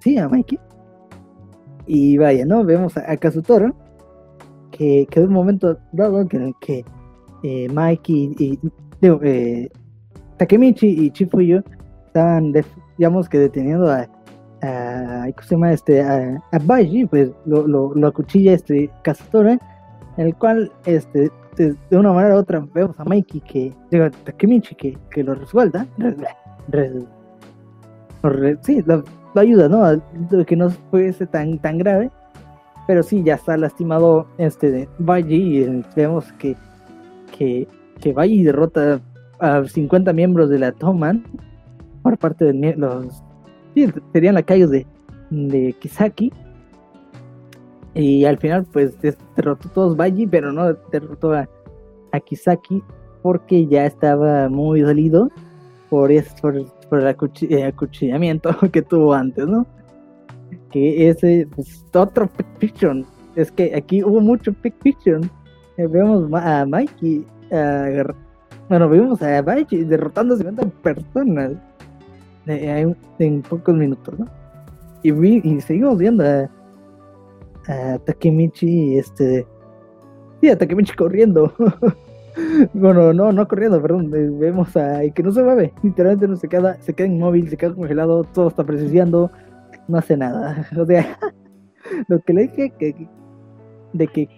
sí, 0.00 0.18
a 0.18 0.28
Mikey, 0.28 0.58
y 1.86 2.18
vaya, 2.18 2.44
¿no? 2.44 2.64
Vemos 2.64 2.96
a, 2.96 3.12
a 3.12 3.16
Kazutoro, 3.16 3.76
que 4.72 5.06
quedó 5.08 5.26
un 5.26 5.34
momento 5.34 5.78
dado 5.92 6.20
en 6.20 6.42
el 6.42 6.54
que 6.60 6.84
eh, 7.44 7.68
Mike 7.72 8.12
y, 8.12 8.58
eh, 9.02 9.68
Takemichi 10.36 10.88
y 10.88 11.10
Chifuyo 11.12 11.62
estaban, 12.06 12.52
digamos 12.98 13.28
que 13.28 13.38
deteniendo 13.38 13.88
a, 13.88 14.08
a, 14.62 15.26
¿cómo 15.34 15.42
se 15.42 15.54
llama? 15.54 15.72
Este, 15.72 16.00
a, 16.00 16.42
a 16.52 16.58
Baiji, 16.58 17.06
pues 17.06 17.30
lo, 17.44 17.66
lo, 17.66 17.94
lo 17.94 18.06
acuchilla 18.06 18.52
este 18.54 18.90
Kazutora, 19.02 19.58
en 20.16 20.26
el 20.26 20.34
cual 20.36 20.70
este, 20.86 21.30
de, 21.56 21.76
una 21.90 22.12
manera 22.12 22.36
u 22.36 22.38
otra 22.38 22.66
vemos 22.72 22.98
a 22.98 23.04
Mikey 23.04 23.40
que, 23.40 23.72
digo, 23.90 24.10
Takemichi 24.24 24.74
que, 24.74 24.98
que 25.10 25.22
lo 25.22 25.34
resuelta, 25.34 25.86
sí, 28.62 28.82
lo, 28.86 29.04
ayuda, 29.34 29.68
¿no? 29.68 30.44
Que 30.44 30.56
no 30.56 30.70
fuese 30.90 31.26
tan, 31.26 31.58
tan 31.58 31.78
grave 31.78 32.10
pero 32.86 33.02
sí, 33.02 33.22
ya 33.22 33.34
está 33.34 33.56
lastimado 33.56 34.26
este 34.38 34.70
de 34.70 34.88
Baji 34.98 35.58
y 35.58 35.84
vemos 35.94 36.32
que, 36.34 36.56
que, 37.36 37.68
que 38.00 38.12
derrota 38.12 39.00
a 39.38 39.64
50 39.64 40.12
miembros 40.12 40.50
de 40.50 40.58
la 40.58 40.72
Toman 40.72 41.24
por 42.02 42.18
parte 42.18 42.46
de 42.46 42.74
los... 42.76 43.22
Sí, 43.74 43.86
serían 44.12 44.34
lacayos 44.34 44.70
de, 44.70 44.86
de 45.30 45.74
Kisaki. 45.74 46.32
Y 47.94 48.24
al 48.24 48.38
final 48.38 48.66
pues 48.72 48.96
derrotó 49.36 49.68
a 49.68 49.72
todos 49.72 49.96
Baji, 49.96 50.26
pero 50.26 50.52
no 50.52 50.72
derrotó 50.90 51.32
a, 51.32 51.48
a 52.12 52.20
Kisaki 52.20 52.82
porque 53.22 53.66
ya 53.66 53.86
estaba 53.86 54.48
muy 54.48 54.80
dolido 54.80 55.30
por, 55.90 56.10
por, 56.40 57.00
el 57.00 57.06
acuchillamiento 57.66 58.56
que 58.72 58.82
tuvo 58.82 59.12
antes, 59.12 59.46
¿no? 59.46 59.66
que 60.72 61.08
ese 61.08 61.46
pues, 61.54 61.84
otro 61.94 62.28
Fiction. 62.58 63.06
Es 63.36 63.52
que 63.52 63.74
aquí 63.74 64.02
hubo 64.02 64.20
mucho 64.20 64.52
Fiction. 64.82 65.30
Eh, 65.76 65.86
vemos 65.86 66.30
a 66.34 66.66
Mikey, 66.66 67.24
bueno, 68.68 68.88
vimos 68.88 69.22
a 69.22 69.42
Mikey 69.42 69.84
derrotando 69.84 70.34
a 70.34 70.38
50 70.38 70.66
personas 70.82 71.52
en, 72.46 73.42
pocos 73.42 73.74
minutos, 73.74 74.18
¿no? 74.18 74.26
Y, 75.02 75.10
y 75.48 75.60
seguimos 75.60 75.98
viendo 75.98 76.24
a, 76.24 76.48
Takemichi, 78.04 78.98
este, 78.98 79.46
sí, 80.40 80.48
a 80.48 80.58
Takemichi 80.58 80.94
corriendo. 80.94 81.52
bueno, 82.74 83.12
no, 83.12 83.32
no 83.32 83.48
corriendo, 83.48 83.80
perdón. 83.80 84.12
Eh, 84.14 84.28
vemos 84.32 84.76
a 84.76 85.00
que 85.14 85.22
no 85.22 85.32
se 85.32 85.42
mueve, 85.42 85.72
literalmente 85.82 86.28
no 86.28 86.36
se 86.36 86.48
queda, 86.48 86.80
se 86.80 86.92
queda 86.94 87.08
inmóvil, 87.08 87.48
se 87.48 87.56
queda 87.56 87.74
congelado, 87.74 88.24
todo 88.24 88.48
está 88.48 88.64
precisando 88.64 89.30
no 89.88 89.98
hace 89.98 90.16
nada. 90.16 90.66
O 90.76 90.86
sea, 90.86 91.18
lo 92.08 92.20
que 92.20 92.32
le 92.32 92.42
dije 92.42 92.72
que, 92.78 93.08
de 93.92 94.06
que, 94.06 94.28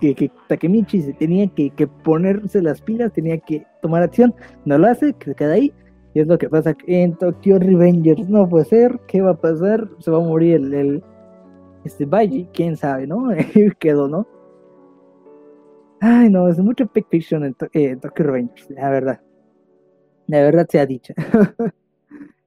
que, 0.00 0.30
Takemichi 0.48 1.02
se 1.02 1.12
tenía 1.14 1.46
que, 1.48 1.88
ponerse 2.02 2.62
las 2.62 2.80
pilas, 2.80 3.12
tenía 3.12 3.38
que 3.38 3.66
tomar 3.82 4.02
acción, 4.02 4.34
no 4.64 4.78
lo 4.78 4.88
hace, 4.88 5.12
que 5.14 5.26
se 5.30 5.34
queda 5.34 5.52
ahí. 5.54 5.72
Y 6.14 6.20
es 6.20 6.28
lo 6.28 6.38
que 6.38 6.48
pasa 6.48 6.76
en 6.86 7.16
Tokyo 7.16 7.58
Revengers. 7.58 8.28
No 8.28 8.48
puede 8.48 8.64
ser, 8.66 9.00
¿qué 9.08 9.20
va 9.20 9.32
a 9.32 9.40
pasar? 9.40 9.88
Se 9.98 10.12
va 10.12 10.18
a 10.18 10.20
morir 10.20 10.54
el, 10.54 11.02
este 11.84 12.06
Baji, 12.06 12.48
quién 12.52 12.76
sabe, 12.76 13.06
¿no? 13.06 13.28
Quedó, 13.80 14.08
¿no? 14.08 14.26
Ay, 16.00 16.30
no, 16.30 16.48
es 16.48 16.58
mucho 16.58 16.86
Pick 16.86 17.08
Fiction 17.08 17.44
en, 17.44 17.56
eh, 17.72 17.96
Tokyo 17.96 18.26
Revengers, 18.26 18.70
la 18.70 18.90
verdad. 18.90 19.20
La 20.28 20.40
verdad 20.40 20.66
sea 20.70 20.86
dicha. 20.86 21.14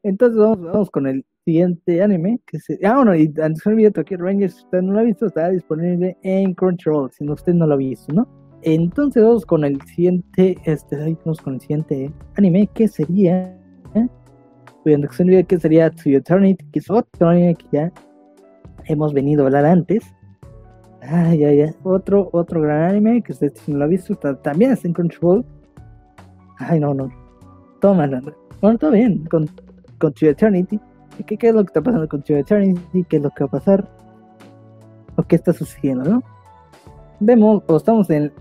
Entonces 0.03 0.39
vamos, 0.39 0.89
con 0.89 1.05
el 1.05 1.25
siguiente 1.43 2.01
anime. 2.01 2.39
Que 2.45 2.59
se... 2.59 2.79
Ah, 2.85 2.95
bueno, 2.95 3.15
y 3.15 3.33
antes 3.41 3.63
de 3.65 3.91
Tokyo 3.91 4.17
Revengers, 4.17 4.55
si 4.55 4.63
usted 4.63 4.81
no 4.81 4.93
lo 4.93 4.99
ha 4.99 5.03
visto, 5.03 5.25
está 5.25 5.49
disponible 5.49 6.17
en 6.21 6.53
Crunchyroll, 6.53 7.11
si 7.11 7.25
no, 7.25 7.33
usted 7.33 7.53
no 7.53 7.67
lo 7.67 7.73
ha 7.73 7.77
visto, 7.77 8.13
¿no? 8.13 8.46
Entonces 8.63 9.23
vamos 9.23 9.45
con 9.45 9.63
el 9.63 9.81
siguiente, 9.83 10.57
este, 10.65 11.17
vamos 11.23 11.41
con 11.41 11.55
el 11.55 11.61
siguiente 11.61 12.11
anime, 12.35 12.67
que 12.73 12.87
sería, 12.87 13.55
¿eh? 13.93 14.07
que 15.47 15.59
sería 15.59 15.89
To 15.91 16.09
Eternity, 16.09 16.65
que 16.71 16.79
es 16.79 16.89
otro 16.89 17.29
anime 17.29 17.55
que 17.55 17.65
ya 17.71 17.91
hemos 18.85 19.13
venido 19.13 19.43
a 19.43 19.47
hablar 19.47 19.65
antes. 19.65 20.03
Ay, 21.01 21.43
ay, 21.43 21.61
ay. 21.61 21.75
Otro, 21.83 22.29
otro 22.33 22.61
gran 22.61 22.89
anime 22.89 23.21
que 23.21 23.31
usted 23.31 23.53
no 23.67 23.77
lo 23.77 23.85
ha 23.85 23.87
visto, 23.87 24.15
también 24.15 24.71
está 24.71 24.87
en 24.87 24.93
Crunchyroll. 24.93 25.45
Ay, 26.57 26.79
no, 26.79 26.93
no. 26.93 27.09
Toma, 27.79 28.07
no. 28.07 28.21
Bueno, 28.61 28.77
todo 28.77 28.91
bien 28.91 29.25
con, 29.25 29.47
con 29.99 30.13
Eternity. 30.19 30.79
¿Qué, 31.25 31.37
¿Qué 31.37 31.49
es 31.49 31.53
lo 31.53 31.63
que 31.63 31.67
está 31.67 31.81
pasando 31.81 32.07
con 32.07 32.21
To 32.23 32.35
Eternity? 32.35 33.03
¿Qué 33.03 33.17
es 33.17 33.23
lo 33.23 33.29
que 33.29 33.43
va 33.43 33.47
a 33.47 33.51
pasar? 33.51 33.87
¿O 35.15 35.23
qué 35.23 35.35
está 35.35 35.53
sucediendo, 35.53 36.03
no? 36.09 36.23
Vemos, 37.19 37.63
o 37.67 37.77
estamos 37.77 38.09
en. 38.09 38.31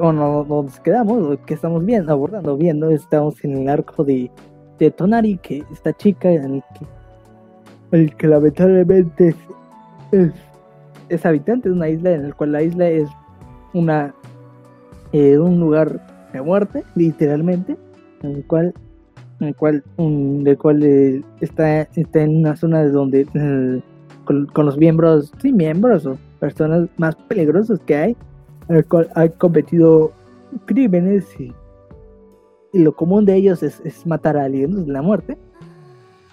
O 0.00 0.12
no, 0.12 0.44
nos 0.44 0.78
quedamos, 0.80 1.22
o 1.22 1.44
que 1.44 1.54
estamos 1.54 1.84
viendo, 1.84 2.12
abordando, 2.12 2.56
viendo, 2.56 2.90
estamos 2.90 3.42
en 3.44 3.56
el 3.56 3.68
arco 3.68 4.04
de, 4.04 4.30
de 4.78 4.90
Tonari, 4.90 5.38
que 5.38 5.64
esta 5.72 5.92
chica, 5.94 6.30
en 6.30 6.56
el 6.56 6.62
que, 6.74 6.86
el 7.96 8.16
que 8.16 8.26
lamentablemente 8.26 9.34
es 10.12 10.32
es 11.08 11.24
habitante 11.24 11.68
de 11.68 11.74
una 11.74 11.88
isla 11.88 12.12
en 12.12 12.28
la 12.28 12.34
cual 12.34 12.52
la 12.52 12.62
isla 12.62 12.88
es 12.88 13.08
una 13.72 14.14
eh, 15.12 15.38
un 15.38 15.58
lugar 15.58 16.28
de 16.32 16.42
muerte, 16.42 16.84
literalmente, 16.94 17.76
en 18.22 18.36
el 18.36 18.46
cual 18.46 18.74
en 19.40 19.48
el 19.48 19.56
cual 19.56 19.84
un, 19.96 20.44
cual 20.56 20.82
eh, 20.82 21.22
está, 21.40 21.82
está 21.82 22.22
en 22.22 22.38
una 22.38 22.56
zona 22.56 22.82
de 22.82 22.90
donde 22.90 23.26
eh, 23.34 23.82
con, 24.24 24.66
los 24.66 24.76
miembros, 24.76 25.32
sí, 25.40 25.52
miembros 25.52 26.04
o 26.04 26.18
personas 26.40 26.88
más 26.98 27.14
peligrosas 27.14 27.78
que 27.80 27.96
hay, 27.96 28.16
el 28.68 28.84
cual 28.86 29.08
ha 29.14 29.28
cometido 29.28 30.12
crímenes 30.66 31.38
y, 31.40 31.52
lo 32.72 32.94
común 32.94 33.24
de 33.24 33.34
ellos 33.34 33.62
es, 33.62 34.06
matar 34.06 34.36
a 34.36 34.44
alguien, 34.44 34.92
la 34.92 35.00
muerte. 35.00 35.38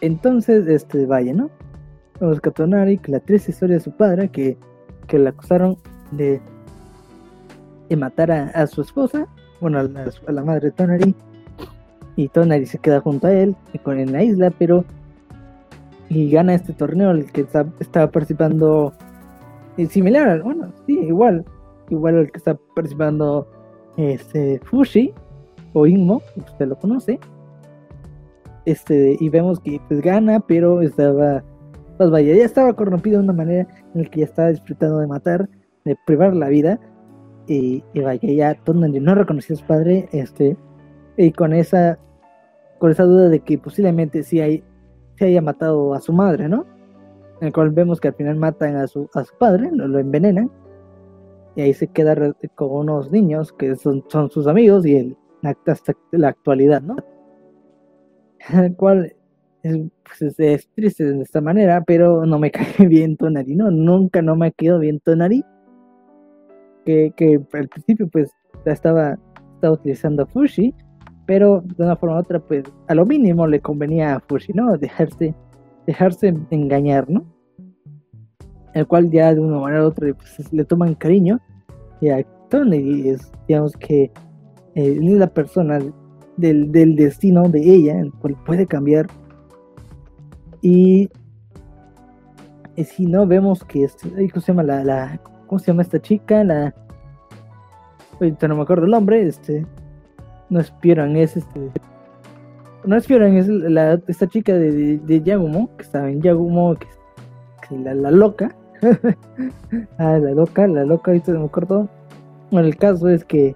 Entonces, 0.02 0.68
este, 0.68 1.06
vaya, 1.06 1.34
¿no? 1.34 1.50
Vamos 2.20 2.40
a 2.44 2.52
Tonari, 2.52 2.98
que 2.98 3.12
la 3.12 3.20
triste 3.22 3.52
historia 3.52 3.78
de 3.78 3.82
su 3.82 3.92
padre, 3.92 4.30
que, 4.30 4.58
que 5.08 5.18
le 5.18 5.30
acusaron 5.30 5.78
de, 6.12 6.42
de 7.90 7.96
matar 7.96 8.32
a, 8.32 8.68
su 8.68 8.82
esposa, 8.82 9.28
bueno, 9.62 9.80
a 9.80 9.84
la, 10.32 10.44
madre 10.44 10.68
de 10.68 10.72
Tonari, 10.72 11.16
y 12.18 12.28
Tonari 12.28 12.66
se 12.66 12.80
queda 12.80 13.00
junto 13.00 13.28
a 13.28 13.34
él 13.34 13.56
con, 13.84 13.98
en 13.98 14.12
la 14.12 14.22
isla, 14.22 14.52
pero 14.52 14.84
y 16.10 16.30
gana 16.30 16.54
este 16.54 16.74
torneo 16.74 17.12
el 17.12 17.32
que 17.32 17.42
está, 17.42 17.66
estaba 17.80 18.12
participando 18.12 18.94
eh, 19.78 19.88
similar, 19.88 20.42
bueno, 20.44 20.72
sí, 20.86 21.00
igual, 21.00 21.46
igual 21.90 22.16
el 22.16 22.32
que 22.32 22.38
está 22.38 22.58
participando 22.76 23.48
este 23.98 24.60
Fushi 24.66 25.14
o 25.74 25.86
Inmo, 25.86 26.22
usted 26.36 26.68
lo 26.68 26.78
conoce. 26.78 27.20
Este, 28.66 29.16
y 29.20 29.30
vemos 29.30 29.60
que 29.60 29.80
pues 29.88 30.02
gana, 30.02 30.40
pero 30.40 30.82
estaba 30.82 31.44
pues 31.98 32.10
vaya, 32.10 32.36
ya 32.36 32.44
estaba 32.44 32.74
corrompido 32.74 33.20
de 33.20 33.24
una 33.24 33.34
manera 33.34 33.68
en 33.94 34.04
la 34.04 34.10
que 34.10 34.20
ya 34.20 34.26
estaba 34.26 34.50
disfrutando 34.50 35.00
de 35.00 35.08
matar, 35.08 35.50
de 35.86 35.98
privar 36.06 36.36
la 36.36 36.50
vida. 36.50 36.80
Y, 37.48 37.84
vaya, 37.94 38.20
ya 38.22 38.58
donde 38.66 39.00
no 39.00 39.14
reconocía 39.14 39.56
a 39.56 39.60
su 39.60 39.66
padre, 39.66 40.10
este, 40.12 40.58
y 41.16 41.32
con 41.32 41.54
esa, 41.54 42.00
con 42.80 42.92
esa 42.92 43.04
duda 43.04 43.30
de 43.30 43.40
que 43.40 43.58
posiblemente 43.60 44.24
sí, 44.24 44.42
hay, 44.42 44.64
sí 45.18 45.26
haya 45.26 45.42
matado 45.42 45.94
a 45.94 46.02
su 46.02 46.12
madre, 46.12 46.50
¿no? 46.50 46.66
En 47.40 47.48
el 47.48 47.54
cual 47.54 47.70
vemos 47.70 48.02
que 48.02 48.08
al 48.08 48.16
final 48.16 48.36
matan 48.38 48.78
a 48.78 48.88
su, 48.88 49.10
a 49.14 49.24
su 49.24 49.38
padre, 49.38 49.70
lo, 49.72 49.88
lo 49.88 50.00
envenenan, 50.00 50.50
y 51.56 51.62
ahí 51.62 51.74
se 51.74 51.88
queda 51.88 52.16
con 52.56 52.72
unos 52.72 53.12
niños 53.12 53.54
que 53.54 53.76
son, 53.76 54.04
son 54.10 54.30
sus 54.30 54.48
amigos 54.48 54.86
y 54.86 54.96
él 54.96 55.18
hasta 55.44 55.94
la 56.12 56.30
actualidad, 56.30 56.82
¿no? 56.82 56.96
El 58.54 58.76
cual 58.76 59.14
pues, 59.62 60.40
es, 60.40 60.70
triste 60.76 61.04
de 61.04 61.22
esta 61.22 61.42
manera, 61.42 61.84
pero 61.86 62.26
no 62.26 62.40
me 62.40 62.52
cae 62.52 62.88
bien 62.88 63.18
Tonari, 63.18 63.56
¿no? 63.56 63.72
Nunca 63.72 64.22
no 64.22 64.36
me 64.36 64.52
quedado 64.52 64.80
bien 64.80 65.00
Tonari. 65.00 65.44
Que, 66.86 67.12
que 67.16 67.42
al 67.54 67.68
principio 67.68 68.08
pues 68.08 68.32
estaba, 68.66 69.18
estaba 69.56 69.74
utilizando 69.74 70.28
Fushi, 70.28 70.72
pero 71.26 71.64
de 71.78 71.84
una 71.84 71.96
forma 71.96 72.18
u 72.18 72.20
otra 72.20 72.40
pues 72.40 72.64
a 72.88 72.94
lo 72.94 73.08
mínimo 73.08 73.48
le 73.48 73.60
convenía 73.60 74.16
a 74.16 74.20
Fushi, 74.20 74.54
¿no? 74.54 74.78
Dejarse, 74.78 75.34
dejarse 75.88 76.36
engañar, 76.52 77.10
¿no? 77.10 77.26
El 78.76 78.86
cual 78.86 79.10
ya 79.10 79.34
de 79.34 79.40
una 79.40 79.58
manera 79.58 79.84
u 79.84 79.88
otra 79.88 80.14
pues, 80.14 80.54
le 80.54 80.64
toman 80.64 80.94
cariño 80.94 81.40
y 82.02 82.10
a 82.10 82.24
Tonari 82.50 83.10
es, 83.10 83.32
digamos 83.48 83.76
que 83.78 84.12
eh, 84.76 85.00
es 85.02 85.18
la 85.18 85.28
persona 85.28 85.80
del, 86.38 86.72
del 86.72 86.96
destino 86.96 87.50
de 87.50 87.62
ella, 87.62 88.00
el 88.00 88.12
cual 88.14 88.36
puede 88.46 88.68
cambiar. 88.68 89.08
Y, 90.62 91.10
si 92.84 93.06
no, 93.06 93.26
vemos 93.26 93.64
que, 93.64 93.86
este, 93.86 94.10
¿cómo 94.10 94.42
se 94.42 94.52
llama 94.52 94.64
la, 94.64 95.20
¿cómo 95.48 95.60
se 95.60 95.68
llama 95.68 95.84
esta 95.84 96.02
chica? 96.02 96.44
La, 96.44 96.74
ahorita 98.20 98.48
no 98.48 98.58
me 98.58 98.64
acuerdo 98.64 98.86
el 98.86 98.92
nombre, 98.92 99.26
este, 99.26 99.66
no 100.50 100.60
es 100.60 100.72
Pieran, 100.72 101.16
es 101.16 101.38
este, 101.38 101.72
no 102.84 102.98
es 102.98 103.08
Pieran, 103.08 103.38
es 103.38 103.48
la, 103.48 104.02
esta 104.08 104.28
chica 104.28 104.54
de, 104.54 104.98
de, 104.98 105.22
Yagumo, 105.22 105.70
que 105.78 105.84
estaba 105.84 106.10
en 106.10 106.22
Yagumo, 106.22 106.76
que, 106.76 106.88
la, 107.78 107.94
la 107.94 108.12
loca, 108.12 108.56
ah, 109.98 110.18
la 110.18 110.32
loca, 110.32 110.68
la 110.68 110.86
loca, 110.86 111.12
ahorita 111.12 111.32
me 111.32 111.46
acuerdo, 111.46 111.90
bueno, 112.52 112.68
el 112.68 112.78
caso 112.78 113.10
es 113.10 113.26
que, 113.26 113.56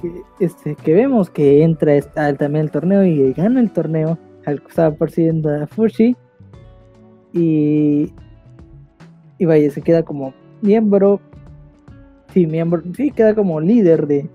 que, 0.00 0.22
este, 0.40 0.74
que 0.76 0.94
vemos 0.94 1.30
que 1.30 1.62
entra 1.62 2.00
también 2.36 2.64
el 2.64 2.70
torneo 2.70 3.04
y 3.04 3.32
gana 3.32 3.60
el 3.60 3.70
torneo 3.70 4.18
al 4.46 4.60
que 4.60 4.68
estaba 4.68 4.94
persiguiendo 4.94 5.50
a 5.50 5.66
Fushi. 5.66 6.16
Y, 7.32 8.12
y 9.38 9.44
vaya, 9.44 9.70
se 9.70 9.82
queda 9.82 10.02
como 10.02 10.32
miembro. 10.62 11.20
Sí, 12.32 12.46
miembro. 12.46 12.82
Sí, 12.96 13.10
queda 13.10 13.34
como 13.34 13.60
líder 13.60 14.06
de, 14.06 14.28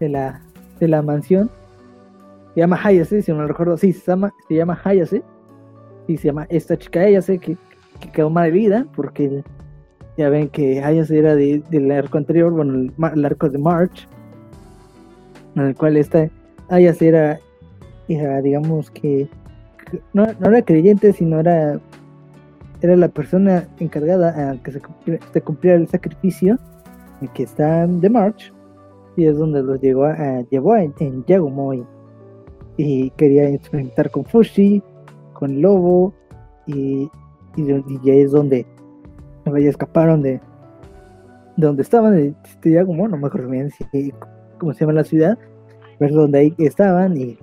de, 0.00 0.08
la, 0.08 0.40
de 0.80 0.88
la 0.88 1.02
mansión. 1.02 1.50
Se 2.54 2.60
llama 2.60 2.80
Hayase, 2.82 3.22
si 3.22 3.32
no 3.32 3.38
me 3.38 3.46
recuerdo. 3.46 3.76
Sí, 3.76 3.92
se 3.92 4.10
llama, 4.10 4.32
se 4.48 4.54
llama 4.54 4.78
Hayase. 4.82 5.22
Y 6.08 6.16
se 6.16 6.28
llama 6.28 6.46
esta 6.50 6.76
chica 6.76 7.00
Hayase 7.00 7.38
que, 7.38 7.56
que 8.02 8.10
quedó 8.10 8.30
mal 8.30 8.46
de 8.46 8.50
vida 8.50 8.86
porque 8.94 9.42
ya 10.18 10.28
ven 10.28 10.48
que 10.48 10.82
Hayase 10.82 11.18
era 11.18 11.34
de, 11.34 11.62
del 11.70 11.90
arco 11.90 12.18
anterior, 12.18 12.52
bueno, 12.52 12.92
el, 13.14 13.24
arco 13.24 13.48
de 13.48 13.58
March, 13.58 14.08
en 15.54 15.62
el 15.62 15.74
cual 15.74 15.96
esta 15.96 16.28
Hayase 16.68 17.08
era 17.08 17.40
digamos 18.42 18.90
que 18.90 19.28
no, 20.12 20.24
era 20.24 20.62
creyente, 20.62 21.12
sino 21.12 21.40
era, 21.40 21.80
era 22.80 22.96
la 22.96 23.08
persona 23.08 23.66
encargada 23.78 24.50
a 24.50 24.62
que 24.62 24.72
se 24.72 25.40
cumpliera, 25.40 25.78
el 25.78 25.88
sacrificio 25.88 26.58
que 27.34 27.44
está 27.44 27.86
de 27.86 28.10
March 28.10 28.52
y 29.16 29.26
es 29.26 29.38
donde 29.38 29.62
los 29.62 29.80
llegó 29.80 30.04
a, 30.04 30.42
llevó 30.50 30.76
en, 30.76 30.92
en 30.98 31.24
y, 32.76 33.10
quería 33.10 33.48
experimentar 33.50 34.10
con 34.10 34.24
Fushi, 34.24 34.82
con 35.34 35.60
Lobo 35.62 36.12
y, 36.66 37.08
y, 37.56 37.66
ya 38.02 38.14
es 38.14 38.32
donde 38.32 38.66
ya 39.46 39.68
escaparon 39.68 40.22
de, 40.22 40.40
de 41.56 41.66
donde 41.66 41.82
estaban 41.82 42.14
de, 42.14 42.34
Yagumo, 42.64 43.08
no 43.08 43.16
me 43.16 43.26
acuerdo 43.26 43.48
bien 43.50 43.70
si, 43.70 44.12
cómo 44.58 44.72
se 44.72 44.80
llama 44.80 44.92
la 44.94 45.04
ciudad, 45.04 45.38
pero 45.98 46.14
donde 46.14 46.38
ahí 46.38 46.54
estaban 46.58 47.16
y 47.16 47.38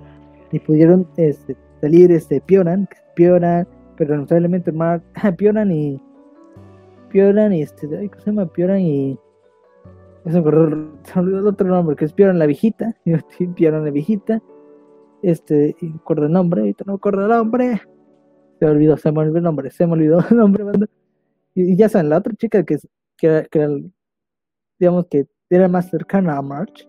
y 0.52 0.58
pudieron 0.58 1.06
este, 1.16 1.56
salir 1.80 2.10
este 2.12 2.40
Pioran, 2.40 2.88
Pioran, 3.14 3.66
pero 3.96 4.10
lamentablemente 4.10 4.72
Mark, 4.72 5.02
Pioran 5.36 5.70
y 5.72 6.00
Pioran 7.10 7.52
y 7.52 7.62
este, 7.62 7.86
¿cómo 7.88 8.20
se 8.20 8.30
llama? 8.30 8.46
Pioran 8.46 8.80
y 8.80 9.18
se 10.26 10.40
me 10.40 10.50
el 10.50 11.46
otro 11.46 11.68
nombre, 11.68 11.96
que 11.96 12.04
es 12.04 12.12
Pioran 12.12 12.38
la 12.38 12.46
viejita, 12.46 12.94
Pioran 13.54 13.84
la 13.84 13.90
viejita, 13.90 14.42
este, 15.22 15.76
y 15.80 15.94
acuerdo 15.94 16.26
el 16.26 16.32
nombre, 16.32 16.62
ahorita 16.62 16.84
no 16.86 16.94
me 16.94 16.96
acuerdo 16.96 17.22
el 17.22 17.28
nombre, 17.28 17.80
se 18.60 18.66
me 18.66 18.72
olvidó, 18.72 18.96
se 18.98 19.10
me 19.10 19.18
olvidó 19.20 19.38
el 19.38 19.44
nombre, 19.44 19.70
se 19.70 19.86
me 19.86 19.94
olvidó 19.94 20.18
el 20.30 20.36
nombre, 20.36 20.64
y, 21.54 21.76
ya 21.76 21.88
saben, 21.88 22.10
la 22.10 22.18
otra 22.18 22.34
chica 22.34 22.62
que, 22.62 22.76
que, 23.16 23.48
que 23.50 23.90
digamos 24.78 25.06
que 25.10 25.26
era 25.48 25.66
más 25.66 25.88
cercana 25.88 26.36
a 26.36 26.42
March, 26.42 26.86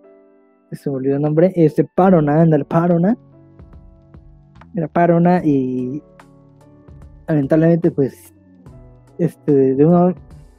se 0.72 0.90
me 0.90 0.98
olvidó 0.98 1.16
el 1.16 1.22
nombre, 1.22 1.52
este 1.56 1.84
Parona, 1.96 2.42
anda 2.42 2.58
el 2.58 2.66
Parona, 2.66 3.18
era 4.76 4.88
Parona 4.88 5.42
y 5.44 6.04
lamentablemente 7.28 7.90
pues 7.90 8.34
este 9.18 9.76
de 9.76 9.86
uno 9.86 10.14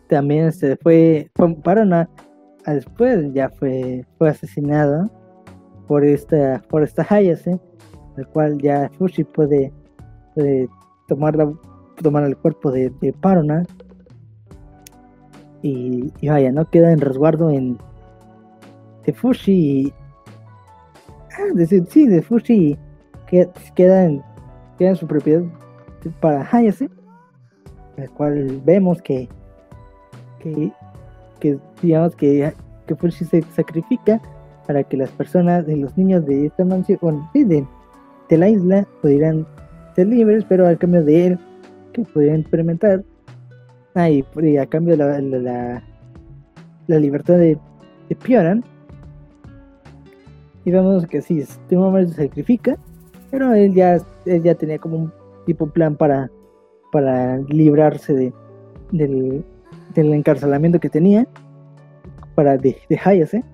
también 0.09 0.51
se 0.53 0.77
fue, 0.77 1.31
Parona 1.63 2.09
después 2.67 3.33
ya 3.35 3.51
fue, 3.51 4.07
fue 4.17 4.31
asesinada 4.31 5.11
por 5.87 6.05
esta, 6.05 6.63
por 6.69 6.83
esta 6.83 7.07
Hayase, 7.09 7.61
el 8.17 8.27
cual 8.29 8.59
ya 8.59 8.91
Fushi 8.99 9.25
puede, 9.25 9.73
tomar, 11.09 11.37
tomar 12.03 12.25
el 12.25 12.37
cuerpo 12.37 12.71
de, 12.71 12.91
de 13.01 13.13
Parona 13.13 13.65
y, 15.63 16.11
vaya, 16.27 16.51
no 16.51 16.69
queda 16.69 16.93
en 16.93 17.01
resguardo 17.01 17.51
en 17.51 17.79
de 19.05 19.13
Fushi 19.13 19.53
y, 19.53 19.95
ah, 21.39 21.55
de, 21.55 21.67
sí, 21.67 22.07
de 22.07 22.23
Fushi 22.23 22.79
queda 23.75 24.05
en, 24.05 24.23
queda 24.79 24.91
en 24.91 24.97
su 24.97 25.07
propiedad 25.07 25.43
para 26.21 26.47
Hayase, 26.51 26.91
el 27.97 28.11
cual 28.11 28.61
vemos 28.65 29.01
que 29.01 29.29
que, 30.43 30.73
que 31.41 31.59
digamos 31.81 32.17
que, 32.17 32.53
que 32.87 32.97
Fushi 32.97 33.25
se 33.25 33.43
sacrifica 33.55 34.21
para 34.67 34.83
que 34.85 34.97
las 34.97 35.11
personas 35.11 35.69
y 35.69 35.77
los 35.77 35.97
niños 35.97 36.25
de 36.27 36.47
esta 36.47 36.65
mansión, 36.65 36.99
bueno, 37.01 37.31
de, 37.35 37.67
de 38.29 38.39
la 38.39 38.49
isla 38.49 38.87
pudieran 39.01 39.47
ser 39.95 40.07
libres, 40.09 40.45
pero 40.49 40.67
al 40.67 40.79
cambio 40.79 41.05
de 41.05 41.27
él, 41.27 41.39
que 41.93 42.03
pudieran 42.03 42.41
experimentar, 42.41 43.05
ah, 43.95 44.11
y, 44.11 44.25
a 44.57 44.67
cambio 44.67 44.97
de 44.97 45.41
la, 45.41 45.83
la, 46.87 46.99
libertad 46.99 47.35
de, 47.35 47.59
de 48.09 48.17
Pioran, 48.17 48.65
y 50.65 50.71
vemos 50.71 51.07
que 51.07 51.23
sí, 51.23 51.43
hombre 51.77 52.07
se 52.07 52.15
sacrifica, 52.15 52.77
pero 53.31 53.53
él 53.55 53.75
ya, 53.75 53.99
él 54.27 54.43
ya 54.43 54.55
tenía 54.55 54.79
como 54.79 54.97
un 54.97 55.13
tipo 55.47 55.67
plan 55.67 55.97
para, 55.97 56.31
para 56.93 57.39
librarse 57.39 58.15
de, 58.15 58.33
del, 58.93 59.45
encarcelamiento 59.95 60.79
que 60.79 60.89
tenía 60.89 61.27
para 62.35 62.57
de, 62.57 62.77
de 62.89 63.01
Hayase 63.03 63.45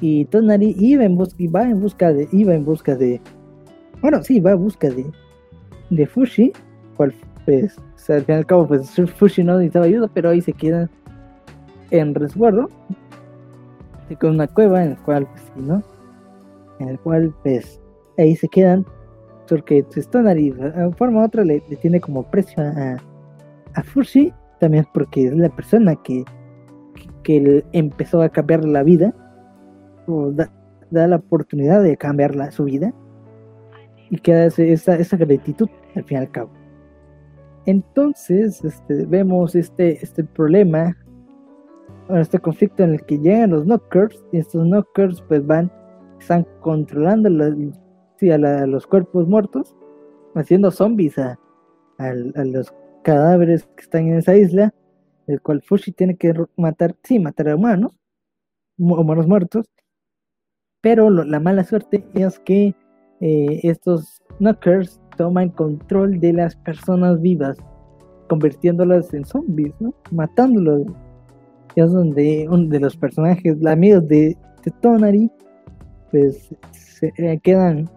y 0.00 0.24
Tonari 0.26 0.74
iba 0.78 1.04
en 1.04 1.16
busca 1.16 1.36
va 1.54 1.64
en 1.64 1.80
busca 1.80 2.12
de 2.12 2.28
iba 2.32 2.54
en 2.54 2.64
busca 2.64 2.96
de 2.96 3.20
bueno 4.04 4.22
sí 4.22 4.38
va 4.38 4.50
en 4.50 4.58
busca 4.58 4.90
de 4.90 5.10
de 5.88 6.06
Fushi 6.06 6.52
cual 6.98 7.14
pues 7.46 7.78
al 8.10 8.22
fin 8.24 8.34
y 8.34 8.38
al 8.38 8.44
cabo 8.44 8.68
pues 8.68 8.90
Fushi 9.16 9.42
no 9.42 9.54
necesitaba 9.54 9.86
ayuda 9.86 10.10
pero 10.12 10.28
ahí 10.28 10.42
se 10.42 10.52
queda 10.52 10.90
en 11.90 12.14
resguardo 12.14 12.68
con 14.20 14.32
una 14.32 14.46
cueva 14.46 14.84
en 14.84 14.90
el 14.90 14.98
cual 14.98 15.26
pues 15.26 15.42
no 15.56 15.82
en 16.80 16.90
el 16.90 16.98
cual 17.00 17.34
pues 17.42 17.80
ahí 18.18 18.36
se 18.36 18.46
quedan 18.48 18.84
porque 19.48 19.82
pues, 19.90 20.06
Tonari 20.10 20.50
de 20.50 20.92
forma 20.98 21.22
u 21.22 21.24
otra 21.24 21.42
le, 21.42 21.60
tiene 21.80 21.98
como 21.98 22.24
precio 22.24 22.62
a, 22.62 22.98
a 23.72 23.82
Fushi 23.82 24.34
también 24.60 24.86
porque 24.92 25.28
es 25.28 25.34
la 25.34 25.48
persona 25.48 25.96
que, 25.96 26.24
que, 27.22 27.64
empezó 27.72 28.20
a 28.20 28.28
cambiar 28.28 28.64
la 28.64 28.82
vida, 28.82 29.14
o 30.06 30.30
da, 30.30 30.50
la 30.90 31.16
oportunidad 31.16 31.82
de 31.82 31.96
cambiar 31.96 32.52
su 32.52 32.64
vida, 32.64 32.94
y 34.14 34.18
queda 34.18 34.46
esa, 34.46 34.96
esa 34.96 35.16
gratitud 35.16 35.68
al 35.94 36.04
fin 36.04 36.18
y 36.18 36.20
al 36.20 36.30
cabo. 36.30 36.50
Entonces, 37.66 38.64
este, 38.64 39.06
vemos 39.06 39.54
este, 39.54 40.02
este 40.02 40.22
problema, 40.22 40.96
este 42.10 42.38
conflicto 42.38 42.84
en 42.84 42.94
el 42.94 43.04
que 43.06 43.18
llegan 43.18 43.50
los 43.50 43.64
knockers, 43.64 44.22
y 44.32 44.38
estos 44.38 44.64
knockers 44.66 45.22
pues 45.22 45.46
van, 45.46 45.72
están 46.20 46.46
controlando 46.60 47.28
a, 47.28 48.66
los 48.66 48.86
cuerpos 48.86 49.26
muertos, 49.26 49.74
haciendo 50.34 50.70
zombies 50.70 51.18
a, 51.18 51.38
a 51.98 52.12
los 52.44 52.72
cadáveres 53.02 53.66
que 53.76 53.82
están 53.82 54.08
en 54.08 54.18
esa 54.18 54.36
isla, 54.36 54.74
el 55.26 55.40
cual 55.40 55.62
Fushi 55.62 55.92
tiene 55.92 56.16
que 56.16 56.34
matar, 56.56 56.94
sí, 57.02 57.18
matar 57.18 57.48
a 57.48 57.56
humanos, 57.56 57.98
humanos 58.76 59.26
muertos, 59.26 59.66
pero 60.82 61.08
la 61.08 61.40
mala 61.40 61.64
suerte 61.64 62.04
es 62.12 62.38
que 62.40 62.74
eh, 63.24 63.60
estos 63.62 64.22
knockers 64.38 65.00
toman 65.16 65.48
control 65.48 66.20
de 66.20 66.34
las 66.34 66.54
personas 66.56 67.22
vivas, 67.22 67.56
convirtiéndolas 68.28 69.14
en 69.14 69.24
zombies, 69.24 69.72
¿no? 69.80 69.94
Matándolos. 70.10 70.82
es 71.74 71.90
donde 71.90 72.46
uno 72.50 72.68
de 72.68 72.80
los 72.80 72.94
personajes, 72.94 73.64
amigos 73.64 74.06
de, 74.08 74.36
de 74.62 74.70
Tonari, 74.82 75.30
pues 76.10 76.54
se 76.72 77.40
quedan, 77.42 77.88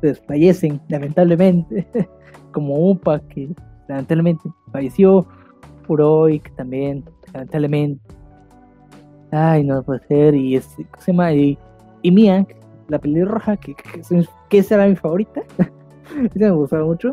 pues 0.00 0.20
fallecen, 0.26 0.80
lamentablemente, 0.88 1.86
como 2.52 2.90
Upa, 2.90 3.20
que 3.28 3.54
lamentablemente 3.86 4.50
falleció. 4.72 5.24
Puroik 5.86 6.52
también, 6.56 7.04
lamentablemente. 7.32 8.02
Ay, 9.30 9.62
no 9.62 9.80
puede 9.84 10.00
ser. 10.08 10.34
Y, 10.34 10.56
este, 10.56 10.84
llama? 11.06 11.32
Y, 11.32 11.56
Mia, 12.02 12.44
la 12.88 12.98
pelirroja, 12.98 13.56
que, 13.56 13.74
que, 13.74 14.02
que 14.48 14.58
esa 14.58 14.76
era 14.76 14.86
mi 14.86 14.96
favorita. 14.96 15.42
me 16.34 16.50
gustaba 16.50 16.84
mucho. 16.84 17.12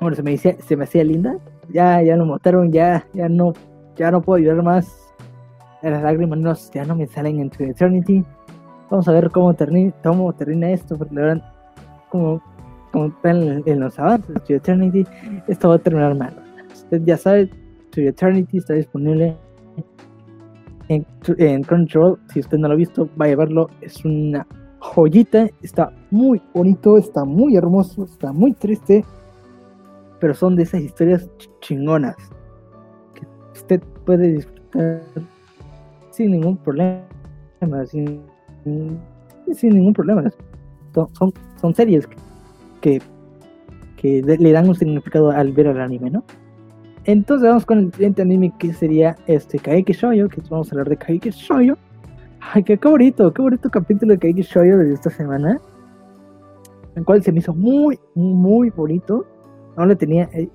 Bueno, 0.00 0.16
se 0.16 0.22
me, 0.22 0.32
decía, 0.32 0.56
se 0.60 0.76
me 0.76 0.84
hacía 0.84 1.04
linda. 1.04 1.36
Ya, 1.68 2.02
ya 2.02 2.16
lo 2.16 2.26
mataron, 2.26 2.72
ya, 2.72 3.06
ya 3.12 3.28
no, 3.28 3.52
ya 3.96 4.10
no 4.10 4.20
puedo 4.22 4.42
llorar 4.42 4.62
más. 4.62 5.12
Las 5.82 6.02
lágrimas 6.02 6.38
no, 6.38 6.54
ya 6.74 6.84
no 6.84 6.94
me 6.94 7.06
salen 7.06 7.40
en 7.40 7.50
Eternity. 7.58 8.24
Vamos 8.90 9.06
a 9.08 9.12
ver 9.12 9.30
cómo 9.30 9.54
termina, 9.54 9.92
cómo 10.02 10.32
termina 10.32 10.70
esto, 10.70 10.96
porque 10.98 11.14
la 11.14 11.20
verdad, 11.22 11.52
como 12.08 12.42
como 12.92 13.12
en, 13.22 13.80
los 13.80 13.98
avances 13.98 14.34
de 14.46 14.56
Eternity, 14.56 15.06
esto 15.48 15.68
va 15.68 15.76
a 15.76 15.78
terminar 15.78 16.14
mal. 16.14 16.34
Usted 16.72 17.02
ya 17.04 17.16
sabe, 17.16 17.50
To 17.90 18.00
Eternity 18.00 18.58
está 18.58 18.74
disponible 18.74 19.36
en, 20.90 21.06
en 21.38 21.62
Crunchyroll. 21.62 22.18
Si 22.32 22.40
usted 22.40 22.58
no 22.58 22.68
lo 22.68 22.74
ha 22.74 22.76
visto, 22.76 23.08
vaya 23.16 23.32
a 23.32 23.36
verlo. 23.36 23.70
Es 23.80 24.04
una 24.04 24.46
joyita. 24.80 25.48
Está 25.62 25.92
muy 26.10 26.42
bonito, 26.52 26.98
está 26.98 27.24
muy 27.24 27.56
hermoso, 27.56 28.04
está 28.04 28.32
muy 28.32 28.52
triste. 28.52 29.04
Pero 30.20 30.34
son 30.34 30.56
de 30.56 30.64
esas 30.64 30.82
historias 30.82 31.30
chingonas 31.60 32.16
que 33.14 33.26
usted 33.54 33.80
puede 34.04 34.34
disfrutar 34.34 35.00
sin 36.10 36.32
ningún 36.32 36.56
problema. 36.58 37.06
Sin, 37.86 38.20
sin 39.54 39.74
ningún 39.74 39.94
problema. 39.94 40.30
Son, 40.92 41.32
son 41.60 41.74
series 41.74 42.06
que 42.06 42.16
que, 42.80 43.02
que 43.96 44.22
le 44.22 44.52
dan 44.52 44.68
un 44.68 44.74
significado 44.74 45.30
al 45.30 45.52
ver 45.52 45.66
el 45.66 45.80
anime, 45.80 46.10
¿no? 46.10 46.24
Entonces 47.04 47.48
vamos 47.48 47.64
con 47.64 47.78
el 47.78 47.92
siguiente 47.92 48.22
anime 48.22 48.52
que 48.58 48.72
sería 48.72 49.16
este 49.26 49.58
Kaiki 49.58 49.92
Shoujo, 49.92 50.28
que 50.28 50.42
vamos 50.50 50.68
a 50.68 50.74
hablar 50.74 50.88
de 50.88 50.96
Kaiki 50.96 51.30
Shoujo. 51.30 51.78
Ay, 52.40 52.62
qué, 52.62 52.76
bonito, 52.76 53.32
qué 53.32 53.42
bonito 53.42 53.70
capítulo 53.70 54.12
de 54.12 54.18
Kaiki 54.18 54.42
Shoujo 54.42 54.78
de 54.78 54.92
esta 54.92 55.10
semana. 55.10 55.58
El 56.96 57.04
cual 57.04 57.22
se 57.22 57.32
me 57.32 57.38
hizo 57.38 57.54
muy, 57.54 57.98
muy 58.14 58.70
bonito. 58.70 59.26
No 59.76 59.86
le 59.86 59.96
tenía. 59.96 60.28
Eh, 60.32 60.48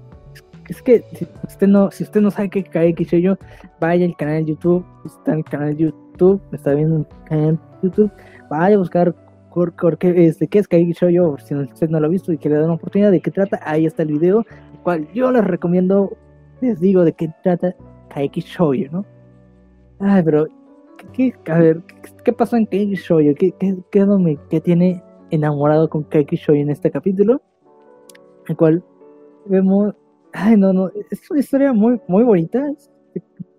es 0.69 0.81
que 0.81 1.03
si 1.13 1.27
usted 1.47 1.67
no, 1.67 1.91
si 1.91 2.03
usted 2.03 2.21
no 2.21 2.31
sabe 2.31 2.49
qué 2.49 2.59
es 2.59 2.69
Kaiki 2.69 3.05
Shoujo, 3.05 3.37
vaya 3.79 4.05
al 4.05 4.15
canal 4.15 4.45
de 4.45 4.51
YouTube. 4.51 4.85
Está 5.05 5.31
en 5.31 5.37
el 5.39 5.45
canal 5.45 5.75
de 5.75 5.83
YouTube, 5.85 6.41
está 6.51 6.73
viendo 6.73 6.95
un 6.97 7.07
canal 7.27 7.55
de 7.55 7.89
YouTube. 7.89 8.11
Vaya 8.49 8.75
a 8.75 8.79
buscar 8.79 9.15
porque 9.55 10.25
este, 10.25 10.47
¿qué 10.47 10.59
es 10.59 10.67
Kaiki 10.67 10.93
Shoujo? 10.93 11.37
Si 11.37 11.55
usted 11.55 11.89
no 11.89 11.99
lo 11.99 12.07
ha 12.07 12.09
visto 12.09 12.33
y 12.33 12.37
quiere 12.37 12.57
dar 12.57 12.65
una 12.65 12.73
oportunidad 12.73 13.11
de 13.11 13.21
qué 13.21 13.31
trata, 13.31 13.59
ahí 13.63 13.85
está 13.85 14.03
el 14.03 14.11
video, 14.11 14.39
el 14.39 14.79
cual 14.83 15.07
yo 15.13 15.31
les 15.31 15.45
recomiendo, 15.45 16.17
les 16.61 16.79
digo 16.79 17.03
de 17.03 17.13
qué 17.13 17.31
trata 17.43 17.75
Kaiki 18.09 18.41
Shoujo, 18.41 18.91
¿no? 18.91 19.05
Ay, 19.99 20.23
pero, 20.23 20.47
¿qué, 21.13 21.33
a 21.47 21.59
ver, 21.59 21.81
¿qué 22.23 22.33
pasó 22.33 22.55
en 22.57 22.65
Kaiki 22.65 22.95
Shoujo? 22.95 23.35
¿Qué, 23.35 23.51
qué, 23.59 23.77
qué, 23.91 24.37
qué 24.49 24.61
tiene 24.61 25.03
enamorado 25.31 25.89
con 25.89 26.03
Kaiki 26.03 26.35
Shoujo 26.35 26.61
en 26.61 26.69
este 26.69 26.91
capítulo? 26.91 27.41
El 28.47 28.55
cual 28.57 28.83
vemos, 29.45 29.93
ay, 30.33 30.57
no, 30.57 30.73
no, 30.73 30.91
es 31.09 31.29
una 31.31 31.39
historia 31.39 31.73
muy, 31.73 31.99
muy 32.07 32.23
bonita, 32.23 32.69
es, 32.69 32.89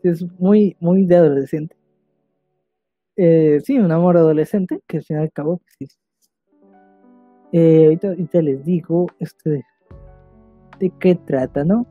es 0.02 0.24
muy, 0.38 0.76
muy 0.80 1.04
de 1.04 1.16
adolescente 1.16 1.76
eh, 3.16 3.60
sí, 3.64 3.78
un 3.78 3.90
amor 3.92 4.16
adolescente, 4.16 4.80
que 4.86 4.98
al 4.98 5.04
final 5.04 5.22
y 5.22 5.24
al 5.24 5.32
cabo, 5.32 5.58
pues, 5.58 5.90
sí. 5.90 5.98
Eh, 7.52 7.98
ahorita, 8.02 8.42
les 8.42 8.64
digo 8.64 9.06
este, 9.18 9.64
de 10.78 10.92
qué 11.00 11.14
trata, 11.14 11.64
¿no? 11.64 11.86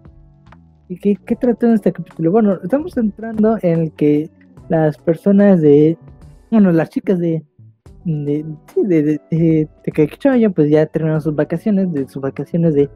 ¿Y 0.87 0.97
qué, 0.97 1.15
qué 1.25 1.35
trata 1.35 1.67
en 1.67 1.73
este 1.73 1.91
capítulo? 1.91 2.31
Bueno, 2.31 2.59
estamos 2.63 2.95
entrando 2.97 3.57
en 3.61 3.81
el 3.81 3.91
que 3.93 4.29
las 4.69 4.97
personas 4.97 5.61
de, 5.61 5.97
bueno, 6.51 6.71
las 6.71 6.89
chicas 6.89 7.19
de, 7.19 7.43
de, 8.03 8.45
de, 8.75 9.19
de, 9.31 9.67
de, 9.83 10.49
pues 10.51 10.69
ya 10.69 10.85
terminaron 10.85 11.21
sus 11.21 11.35
vacaciones, 11.35 11.91
de 11.91 12.07
sus 12.07 12.21
vacaciones 12.21 12.75
de 12.75 12.89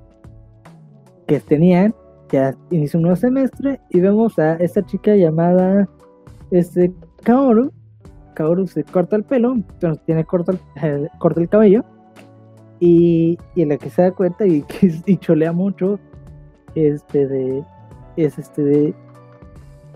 que 1.28 1.39
tenían, 1.39 1.95
ya 2.32 2.56
inició 2.69 2.99
un 2.99 3.04
nuevo 3.04 3.15
semestre 3.15 3.80
y 3.89 3.99
vemos 3.99 4.38
a 4.38 4.54
esta 4.56 4.86
chica 4.86 5.15
llamada 5.15 5.89
este 6.52 6.93
Kaoru, 7.23 7.71
Kaoru 8.36 8.67
se 8.67 8.84
corta 8.84 9.15
el 9.15 9.23
pelo, 9.23 9.54
entonces 9.54 10.04
tiene 10.06 10.23
corto 10.25 10.54
el, 10.82 11.10
corta 11.17 11.41
el 11.41 11.49
cabello. 11.49 11.84
Y, 12.82 13.38
y 13.56 13.65
la 13.65 13.75
que 13.75 13.89
se 13.89 14.04
da 14.04 14.12
cuenta 14.12 14.47
y 14.47 14.62
que 15.06 15.17
cholea 15.17 15.52
mucho 15.52 15.99
este 16.75 17.28
de 17.28 17.63
es 18.24 18.38
este 18.38 18.64
de 18.64 18.94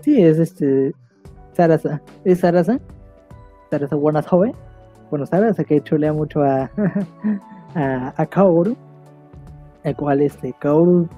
sí 0.00 0.22
es 0.22 0.38
este 0.38 0.94
Sarasa, 1.52 2.02
es 2.24 2.40
Sarasa, 2.40 2.80
Sarasa 3.70 3.96
Wanatobe, 3.96 4.54
bueno, 5.10 5.24
Sarasa 5.24 5.62
que 5.62 5.80
chulea 5.82 6.12
mucho 6.12 6.42
a, 6.42 6.70
a, 7.74 8.12
a 8.16 8.26
Kaoru, 8.26 8.76
el 9.84 9.96
cual 9.96 10.20
este 10.20 10.52
Kaoru 10.58 11.08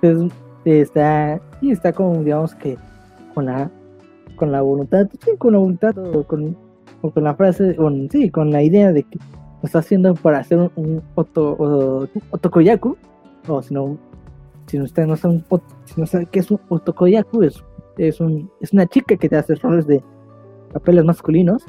pues, 0.00 0.16
está, 0.64 1.40
y 1.60 1.72
está 1.72 1.92
como 1.92 2.22
digamos 2.22 2.54
que 2.54 2.78
con 3.34 3.46
la 3.46 3.70
con 4.36 4.52
la 4.52 4.62
voluntad, 4.62 5.08
sí, 5.22 5.32
con 5.36 5.52
la 5.52 5.58
voluntad 5.58 5.94
con, 6.26 6.56
con 7.02 7.24
la 7.24 7.34
frase, 7.34 7.76
con, 7.76 8.08
sí, 8.10 8.30
con 8.30 8.50
la 8.50 8.62
idea 8.62 8.92
de 8.92 9.02
que 9.02 9.18
está 9.62 9.80
haciendo 9.80 10.14
para 10.14 10.38
hacer 10.38 10.58
un, 10.58 10.72
un 10.76 11.02
oto, 11.14 11.56
o, 11.58 12.08
otokoyaku, 12.30 12.96
o 13.48 13.62
si 14.70 14.78
no, 14.78 14.84
no 14.84 15.16
sabe, 15.16 15.34
un, 15.34 15.44
si 15.84 16.00
no 16.00 16.06
sabe 16.06 16.26
qué 16.26 16.38
es 16.40 16.50
un 16.50 16.60
otokoyaku, 16.68 17.42
es, 17.42 17.62
es, 17.98 18.20
un, 18.20 18.50
es 18.60 18.72
una 18.72 18.86
chica 18.86 19.16
que 19.16 19.28
te 19.28 19.36
hace 19.36 19.54
roles 19.56 19.86
de 19.86 20.02
papeles 20.72 21.04
masculinos. 21.04 21.64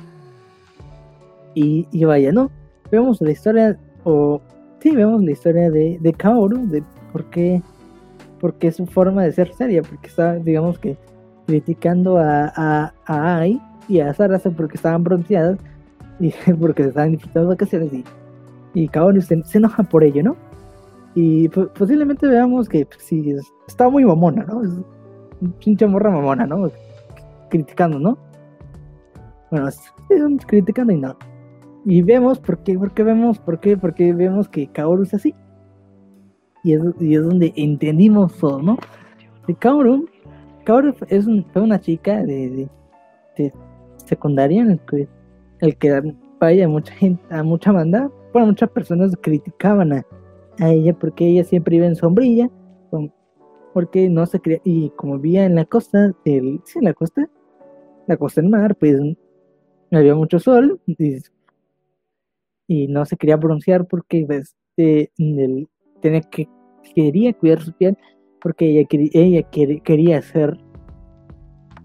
Y, 1.54 2.06
vaya, 2.06 2.32
¿no? 2.32 2.50
Vemos 2.92 3.20
la 3.20 3.32
historia, 3.32 3.78
o 4.06 4.42
sí, 4.80 4.92
vemos 4.96 5.22
la 5.24 5.32
historia 5.32 5.70
de, 5.70 5.98
de 6.00 6.14
Kaoru, 6.14 6.68
de 6.68 6.84
por 7.12 7.26
qué, 7.26 7.62
porque 8.40 8.68
es 8.68 8.78
su 8.78 8.86
forma 8.86 9.24
de 9.24 9.34
ser 9.34 9.54
seria, 9.54 9.82
porque 9.82 10.08
está, 10.08 10.36
digamos 10.36 10.80
que, 10.80 10.98
criticando 11.48 12.18
a, 12.18 12.54
a, 12.56 12.94
a 13.06 13.38
Ai 13.40 13.62
y 13.90 14.00
a 14.00 14.14
Sarasa 14.14 14.52
porque 14.52 14.78
estaban 14.78 15.04
bronceadas 15.04 15.60
y 16.20 16.32
porque 16.60 16.84
se 16.84 16.90
estaban 16.90 17.12
disfrutando 17.12 17.50
vacaciones 17.50 17.92
y, 17.94 18.04
y 18.74 18.88
Kaoru 18.88 19.22
se, 19.22 19.44
enoja 19.54 19.84
por 19.84 20.04
ello, 20.04 20.24
¿no? 20.24 20.38
Y 21.14 21.50
posiblemente 21.50 22.28
veamos 22.28 22.70
que 22.70 22.86
pues, 22.86 23.04
sí, 23.04 23.36
está 23.68 23.90
muy 23.90 24.06
mamona, 24.06 24.44
¿no? 24.44 24.64
Es 24.64 24.72
pinche 25.60 25.86
morra 25.88 26.12
mamona, 26.12 26.46
¿no? 26.46 26.72
Criticando, 27.50 28.00
¿no? 28.00 28.18
Bueno, 29.50 29.68
es, 29.68 29.82
un 30.10 30.38
criticando 30.38 30.94
y 30.94 30.98
no. 30.98 31.18
Y 31.84 32.02
vemos 32.02 32.40
por 32.40 32.60
qué, 32.60 32.78
por 32.78 32.94
qué 32.94 33.04
vemos, 33.04 33.40
por 33.40 33.60
qué, 33.60 33.76
porque 33.76 34.14
vemos 34.14 34.48
que 34.48 34.68
Kaoru 34.68 35.04
es 35.04 35.14
así. 35.14 35.36
Y 36.64 36.74
es, 36.74 36.82
y 37.00 37.16
es 37.16 37.24
donde 37.26 37.52
entendimos 37.56 38.38
todo, 38.38 38.62
¿no? 38.62 38.78
De 39.48 39.56
Kaoru, 39.56 40.08
Kaoru 40.64 40.94
es 41.10 41.26
un, 41.26 41.46
fue 41.52 41.64
una 41.64 41.80
chica 41.80 42.24
de, 42.24 42.70
de, 43.36 43.54
secundaria 44.06 44.62
en 44.62 44.72
el 44.72 44.80
que, 44.80 45.08
el 45.60 45.76
que 45.78 46.16
vaya 46.40 46.68
mucha 46.68 46.94
gente, 46.94 47.24
a 47.34 47.44
mucha 47.44 47.72
banda, 47.72 48.10
bueno, 48.32 48.48
muchas 48.48 48.70
personas 48.70 49.18
criticaban 49.22 49.94
a, 49.94 50.06
a 50.62 50.72
ella 50.72 50.94
porque 50.94 51.28
ella 51.28 51.44
siempre 51.44 51.76
iba 51.76 51.88
en 51.88 51.96
sombrilla, 51.96 52.50
porque 53.74 54.10
no 54.10 54.26
se 54.26 54.40
creía, 54.40 54.62
y 54.64 54.92
como 54.92 55.18
vivía 55.18 55.46
en 55.46 55.56
la 55.56 55.66
costa, 55.66 56.14
el, 56.24 56.62
sí, 56.66 56.80
en 56.80 56.86
la 56.86 56.94
costa, 56.94 57.28
la 58.08 58.16
costa 58.16 58.42
del 58.42 58.50
mar, 58.52 58.76
pues 58.76 59.00
había 59.92 60.14
mucho 60.14 60.40
sol 60.40 60.80
y, 60.86 61.18
no 62.88 63.06
se 63.06 63.18
quería 63.18 63.38
broncear 63.38 63.86
porque 63.88 64.24
pues, 64.26 64.56
el, 64.78 65.68
tenía 66.00 66.22
que, 66.22 66.48
quería 66.96 67.34
cuidar 67.34 67.62
su 67.62 67.74
piel 67.74 67.98
porque 68.40 68.80
ella, 68.80 68.88
ella 69.14 69.50
quería 69.50 70.22
ser, 70.22 70.58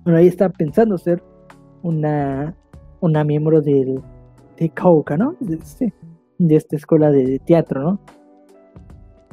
bueno, 0.05 0.19
ella 0.19 0.29
estaba 0.29 0.53
pensando 0.53 0.99
ser 0.99 1.23
una, 1.83 2.55
una 3.01 3.25
miembro 3.25 3.63
del, 3.63 4.01
de 4.59 4.69
Kauka, 4.69 5.17
¿no? 5.17 5.35
De, 5.41 5.57
este, 5.57 5.95
de 6.39 6.57
esta 6.57 6.77
escuela 6.77 7.11
de 7.11 7.39
teatro, 7.41 7.83
¿no? 7.83 8.01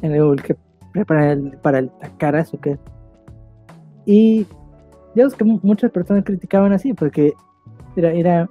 En 0.04 0.14
el 0.14 0.42
que 0.42 0.54
prepara 0.92 1.32
el, 1.32 1.52
para 1.62 1.78
el 1.78 1.90
Takara, 1.98 2.40
eso 2.40 2.60
que 2.60 2.78
Y 4.04 4.46
digamos 5.14 5.34
que 5.34 5.44
muchas 5.44 5.90
personas 5.90 6.24
criticaban 6.24 6.74
así, 6.74 6.92
porque 6.92 7.32
era, 7.96 8.12
era, 8.12 8.50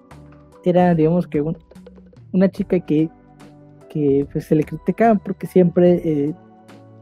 era 0.63 0.95
digamos 0.95 1.27
que 1.27 1.41
un, 1.41 1.55
una 2.31 2.49
chica 2.49 2.79
que, 2.79 3.07
que 3.87 4.27
pues, 4.31 4.45
se 4.45 4.55
le 4.55 4.63
criticaba 4.63 5.19
porque 5.19 5.45
siempre 5.45 6.01
eh, 6.03 6.33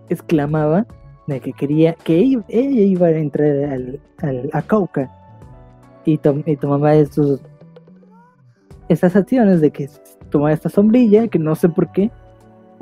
exclamaba 0.10 0.86
de 1.28 1.40
que 1.40 1.54
quería, 1.54 1.94
que 1.94 2.18
ella, 2.18 2.44
iba 2.50 3.08
a 3.08 3.12
entrar 3.12 3.72
al, 3.72 4.02
al 4.22 4.50
a 4.52 4.62
Cauca. 4.62 5.10
Y, 6.04 6.18
tom, 6.18 6.44
y 6.46 6.58
tomaba 6.58 6.94
estos, 6.96 7.40
esas 8.90 9.16
acciones 9.16 9.62
de 9.62 9.72
que 9.72 9.90
tomaba 10.30 10.52
esta 10.52 10.68
sombrilla, 10.68 11.30
que 11.30 11.40
no 11.40 11.56
sé 11.56 11.70
por 11.70 11.90
qué, 11.94 12.12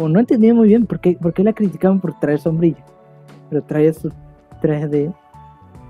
o 0.02 0.08
no 0.08 0.18
entendía 0.22 0.54
muy 0.54 0.70
bien 0.70 0.86
por 0.86 1.02
qué, 1.02 1.18
por 1.22 1.34
qué 1.34 1.44
la 1.44 1.52
criticaban 1.52 2.00
por 2.00 2.18
traer 2.22 2.40
sombrilla, 2.40 2.84
pero 3.50 3.62
trae 3.62 3.92
su 3.92 4.10
traje 4.62 4.88
de... 4.88 5.12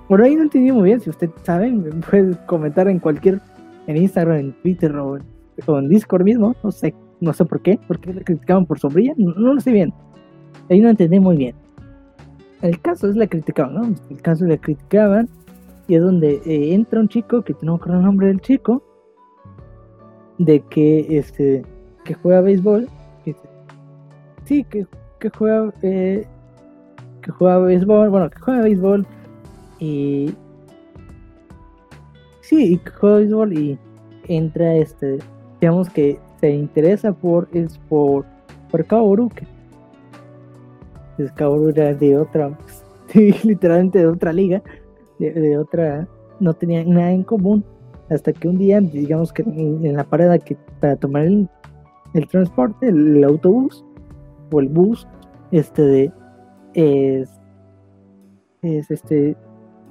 Bueno, 0.08 0.24
ahí 0.24 0.34
no 0.34 0.42
entendí 0.42 0.72
muy 0.72 0.82
bien, 0.82 1.00
si 1.00 1.10
usted 1.10 1.30
sabe, 1.44 1.72
puede 2.10 2.36
comentar 2.46 2.88
en 2.88 2.98
cualquier, 2.98 3.40
en 3.86 3.96
Instagram, 3.96 4.38
en 4.38 4.52
Twitter 4.62 4.96
o, 4.96 5.18
en 5.68 5.88
Discord 5.88 6.24
mismo, 6.24 6.56
no 6.64 6.72
sé, 6.72 6.92
no 7.20 7.32
sé 7.32 7.44
por 7.44 7.60
qué, 7.60 7.78
por 7.86 8.00
qué 8.00 8.12
la 8.12 8.22
criticaban 8.22 8.66
por 8.66 8.80
sombrilla, 8.80 9.14
no, 9.16 9.54
lo 9.54 9.60
sé 9.60 9.70
bien, 9.70 9.94
ahí 10.68 10.80
no 10.80 10.88
entendí 10.88 11.20
muy 11.20 11.36
bien. 11.36 11.54
El 12.62 12.80
caso 12.80 13.08
es 13.08 13.14
la 13.14 13.28
criticaban, 13.28 13.74
¿no? 13.74 13.94
El 14.10 14.20
caso 14.20 14.44
la 14.44 14.58
criticaban 14.58 15.28
y 15.86 15.94
es 15.94 16.02
donde 16.02 16.42
eh, 16.44 16.74
entra 16.74 16.98
un 16.98 17.06
chico 17.06 17.42
que 17.42 17.54
no 17.62 17.78
me 17.78 17.94
el 17.94 18.02
nombre 18.02 18.26
del 18.26 18.40
chico 18.40 18.82
de 20.38 20.60
que 20.62 21.16
este 21.16 21.62
que 22.04 22.14
juega 22.14 22.40
béisbol 22.40 22.88
sí 24.50 24.64
que, 24.64 24.84
que 25.20 25.30
juega 25.30 25.72
eh, 25.82 26.26
que 27.22 27.30
juega 27.30 27.58
béisbol 27.58 28.10
bueno 28.10 28.28
que 28.28 28.40
juega 28.40 28.62
béisbol 28.62 29.06
y 29.78 30.34
sí 32.40 32.80
que 32.84 32.90
juega 32.90 33.18
béisbol 33.18 33.52
y 33.52 33.78
entra 34.26 34.74
este 34.74 35.18
digamos 35.60 35.88
que 35.88 36.18
se 36.40 36.50
interesa 36.50 37.12
por 37.12 37.48
es 37.52 37.78
por 37.88 38.24
por 38.72 38.84
Kaoru 38.86 39.28
que 39.28 39.46
es 41.22 41.30
Kaoru 41.30 41.68
era 41.68 41.94
de 41.94 42.18
otra 42.18 42.58
literalmente 43.44 44.00
de 44.00 44.08
otra 44.08 44.32
liga 44.32 44.60
de, 45.20 45.58
otra, 45.58 46.08
no 46.40 46.54
tenían 46.54 46.94
nada 46.94 47.12
en 47.12 47.24
común, 47.24 47.64
hasta 48.08 48.32
que 48.32 48.48
un 48.48 48.56
día, 48.56 48.80
digamos 48.80 49.32
que 49.32 49.42
en, 49.42 49.94
la 49.94 50.04
parada 50.04 50.38
que 50.38 50.56
para 50.80 50.96
tomar 50.96 51.24
el, 51.24 51.48
el 52.14 52.26
transporte, 52.26 52.88
el, 52.88 53.22
autobús 53.22 53.84
el 54.58 54.68
bus, 54.68 55.06
este 55.52 55.82
de, 55.82 56.12
es, 56.74 57.30
es 58.62 58.90
este, 58.90 59.36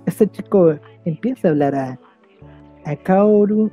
este 0.06 0.28
chico 0.28 0.76
empieza 1.06 1.48
a 1.48 1.52
hablar 1.52 1.76
a, 1.76 2.00
a 2.86 2.96
Kaoru 2.98 3.72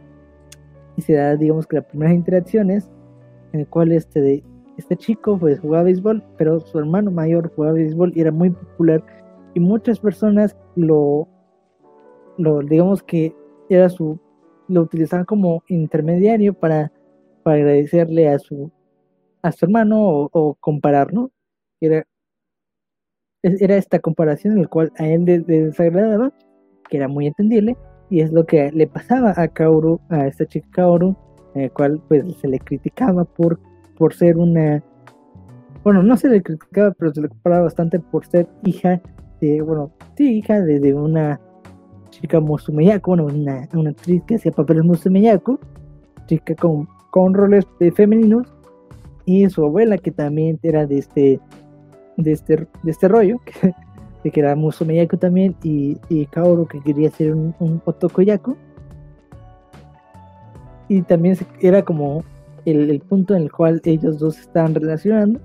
y 0.97 1.03
se 1.03 1.15
da, 1.15 1.35
digamos 1.35 1.67
que 1.67 1.77
las 1.77 1.87
primeras 1.87 2.15
interacciones 2.15 2.91
en 3.53 3.61
el 3.61 3.67
cual 3.67 3.91
este 3.91 4.21
de, 4.21 4.45
este 4.77 4.97
chico 4.97 5.39
pues 5.39 5.59
jugaba 5.59 5.85
béisbol, 5.85 6.23
pero 6.37 6.61
su 6.61 6.79
hermano 6.79 7.11
mayor 7.11 7.53
jugaba 7.55 7.75
béisbol 7.75 8.13
y 8.15 8.21
era 8.21 8.31
muy 8.31 8.51
popular 8.51 9.03
y 9.55 9.61
muchas 9.61 9.99
personas 9.99 10.57
lo 10.77 11.27
lo, 12.39 12.61
digamos 12.61 13.03
que 13.03 13.35
era 13.69 13.89
su, 13.89 14.19
lo 14.69 14.83
utilizaban 14.83 15.25
como 15.25 15.63
intermediario 15.69 16.55
para, 16.55 16.93
para 17.43 17.57
agradecerle 17.59 18.29
a 18.29 18.39
su, 18.39 18.71
a 19.47 19.53
su 19.53 19.65
hermano 19.65 20.01
o, 20.01 20.31
o 20.33 20.55
comparar, 20.55 21.13
¿no? 21.13 21.31
Era, 21.81 22.05
era 23.43 23.77
esta 23.77 24.01
comparación 24.01 24.55
en 24.55 24.63
la 24.63 24.69
cual 24.69 24.93
a 24.99 25.07
él 25.07 25.25
le, 25.25 25.39
le, 25.41 25.67
desagradaba, 25.67 26.33
que 26.89 26.97
era 26.97 27.09
muy 27.09 27.27
entendible, 27.27 27.77
y 28.11 28.21
es 28.21 28.33
lo 28.33 28.45
que 28.45 28.71
le 28.73 28.87
pasaba 28.87 29.35
a 29.37 29.49
Kaoru, 29.49 30.01
a 30.09 30.27
esta 30.27 30.47
chica 30.47 30.69
Kaoru, 30.73 31.17
en 31.55 31.63
el 31.63 31.73
cual 31.73 32.01
pues 32.09 32.25
se 32.41 32.49
le 32.49 32.59
criticaba 32.59 33.25
por, 33.25 33.61
por 33.97 34.15
ser 34.15 34.37
una, 34.37 34.83
bueno, 35.85 36.03
no 36.03 36.17
se 36.17 36.29
le 36.29 36.43
criticaba, 36.43 36.93
pero 36.99 37.15
se 37.15 37.21
le 37.21 37.29
comparaba 37.29 37.65
bastante 37.65 38.01
por 38.01 38.27
ser 38.27 38.49
hija 38.65 39.01
de, 39.41 39.63
bueno, 39.63 39.93
sí, 40.17 40.39
hija 40.39 40.61
de, 40.61 40.81
de 40.81 40.95
una 40.95 41.41
chica 42.11 42.41
Musumeyaku, 42.41 43.11
bueno, 43.11 43.27
una, 43.27 43.69
una 43.75 43.91
actriz 43.91 44.23
que 44.27 44.37
hacía 44.37 44.51
papeles 44.51 44.85
Musumeyaku, 44.85 45.61
chica 46.27 46.55
con, 46.57 46.89
con 47.11 47.35
roles 47.35 47.67
femeninos, 47.95 48.56
y 49.27 49.51
su 49.51 49.65
abuela 49.65 49.99
que 49.99 50.13
también 50.13 50.59
era 50.63 50.87
de 50.87 50.99
este 50.99 51.41
de 52.17 52.33
este, 52.33 52.67
de 52.83 52.91
este 52.91 53.09
rollo, 53.09 53.39
que, 54.23 54.31
que 54.31 54.41
era 54.41 54.57
Musumeyaku 54.57 55.17
también, 55.17 55.55
y, 55.63 55.99
y 56.09 56.27
Kaoru 56.27 56.67
que 56.67 56.81
quería 56.81 57.11
ser 57.11 57.35
un, 57.35 57.55
un 57.59 57.83
otokoyaku. 57.85 58.57
Y 60.89 61.03
también 61.03 61.37
era 61.61 61.83
como 61.83 62.25
el, 62.65 62.91
el, 62.91 63.01
punto 63.01 63.35
en 63.35 63.43
el 63.43 63.53
cual 63.53 63.81
ellos 63.85 64.19
dos 64.19 64.39
estaban 64.39 64.75
relacionando, 64.75 65.41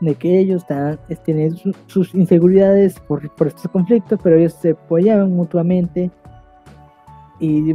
de 0.00 0.14
que 0.14 0.38
ellos 0.38 0.62
estaban, 0.62 0.98
tienen 1.24 1.54
su, 1.56 1.74
sus 1.86 2.14
inseguridades 2.14 2.98
por, 3.00 3.30
por, 3.36 3.48
estos 3.48 3.70
conflictos, 3.70 4.18
pero 4.22 4.36
ellos 4.36 4.54
se 4.54 4.70
apoyaban 4.70 5.32
mutuamente 5.32 6.10
y 7.40 7.72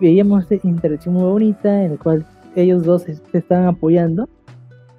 veíamos 0.00 0.50
esta 0.50 0.68
interacción 0.68 1.14
muy 1.14 1.24
bonita 1.24 1.84
en 1.84 1.92
la 1.92 1.98
cual 1.98 2.26
ellos 2.54 2.84
dos 2.84 3.02
se, 3.02 3.20
estaban 3.32 3.66
apoyando, 3.66 4.28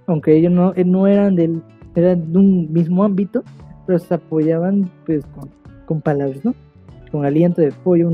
aunque 0.07 0.35
ellos 0.35 0.51
no, 0.51 0.73
no 0.85 1.07
eran, 1.07 1.35
del, 1.35 1.61
eran 1.95 2.31
de 2.31 2.37
un 2.37 2.71
mismo 2.71 3.03
ámbito, 3.03 3.43
pero 3.85 3.99
se 3.99 4.13
apoyaban 4.13 4.89
pues 5.05 5.25
con, 5.27 5.49
con 5.85 6.01
palabras, 6.01 6.43
¿no? 6.43 6.53
Con 7.11 7.25
aliento 7.25 7.61
de 7.61 7.69
apoyo. 7.69 8.11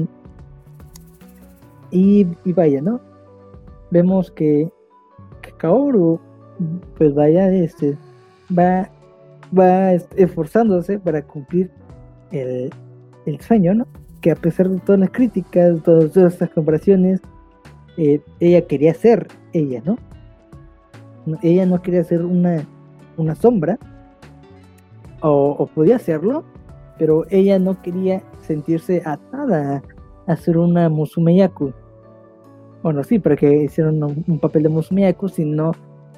Y, 1.91 2.25
vaya, 2.45 2.81
¿no? 2.81 2.99
Vemos 3.91 4.31
que, 4.31 4.69
que 5.41 5.51
Kaoru, 5.51 6.19
pues 6.97 7.13
vaya, 7.13 7.53
este, 7.53 7.97
va, 8.57 8.89
va 9.57 9.93
esforzándose 9.93 10.99
para 10.99 11.21
cumplir 11.21 11.71
el, 12.31 12.69
el 13.25 13.39
sueño, 13.41 13.73
¿no? 13.75 13.87
Que 14.21 14.31
a 14.31 14.35
pesar 14.35 14.69
de 14.69 14.79
todas 14.79 14.99
las 14.99 15.11
críticas, 15.11 15.81
todas 15.83 16.15
estas 16.17 16.49
comparaciones, 16.49 17.21
eh, 17.97 18.21
ella 18.39 18.61
quería 18.67 18.93
ser 18.93 19.27
ella, 19.53 19.81
¿no? 19.85 19.97
Ella 21.41 21.65
no 21.65 21.81
quería 21.81 22.03
ser 22.03 22.23
una, 22.23 22.65
una 23.17 23.35
sombra, 23.35 23.79
o, 25.21 25.67
podía 25.73 25.95
hacerlo, 25.95 26.43
pero 26.99 27.25
ella 27.29 27.57
no 27.57 27.81
quería 27.81 28.21
sentirse 28.41 29.01
atada 29.05 29.81
a 30.27 30.35
ser 30.35 30.57
una 30.57 30.87
Musumeyaku. 30.89 31.73
Bueno, 32.83 33.03
sí, 33.03 33.17
para 33.17 33.35
que 33.35 33.63
hicieran 33.63 34.03
un, 34.03 34.39
papel 34.39 34.63
de 34.63 34.69
Musumeyaku, 34.69 35.29
sino 35.29 35.71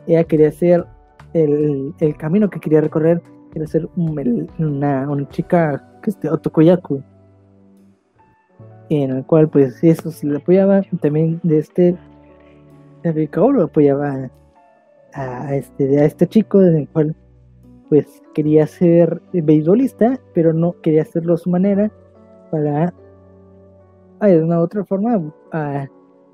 ella 0.07 0.25
quería 0.25 0.51
ser 0.51 0.85
el, 1.33 1.93
el 1.99 2.17
camino 2.17 2.49
que 2.49 2.59
quería 2.59 2.81
recorrer, 2.81 3.21
era 3.55 3.65
ser 3.65 3.87
una, 3.95 5.09
una 5.09 5.29
chica 5.29 5.83
que 6.03 6.09
este, 6.09 6.29
Otokoyaku 6.29 7.01
en 8.89 9.11
el 9.11 9.25
cual 9.25 9.49
pues 9.49 9.83
eso 9.83 10.11
se 10.11 10.27
le 10.27 10.37
apoyaba 10.37 10.81
también 11.01 11.39
de 11.43 11.59
este 11.59 11.95
David 13.03 13.29
Kaoru 13.29 13.63
apoyaba 13.63 14.29
a, 15.13 15.55
este 15.55 15.99
a 15.99 16.05
este 16.05 16.27
chico 16.27 16.61
en 16.61 16.75
el 16.77 16.87
cual 16.89 17.15
pues 17.89 18.21
quería 18.33 18.67
ser 18.67 19.21
beisbolista 19.33 20.19
pero 20.33 20.53
no 20.53 20.79
quería 20.81 21.01
hacerlo 21.01 21.33
a 21.33 21.37
su 21.37 21.49
manera 21.49 21.91
para 22.51 22.93
de 24.21 24.43
una 24.43 24.59
otra 24.59 24.83
forma 24.83 25.33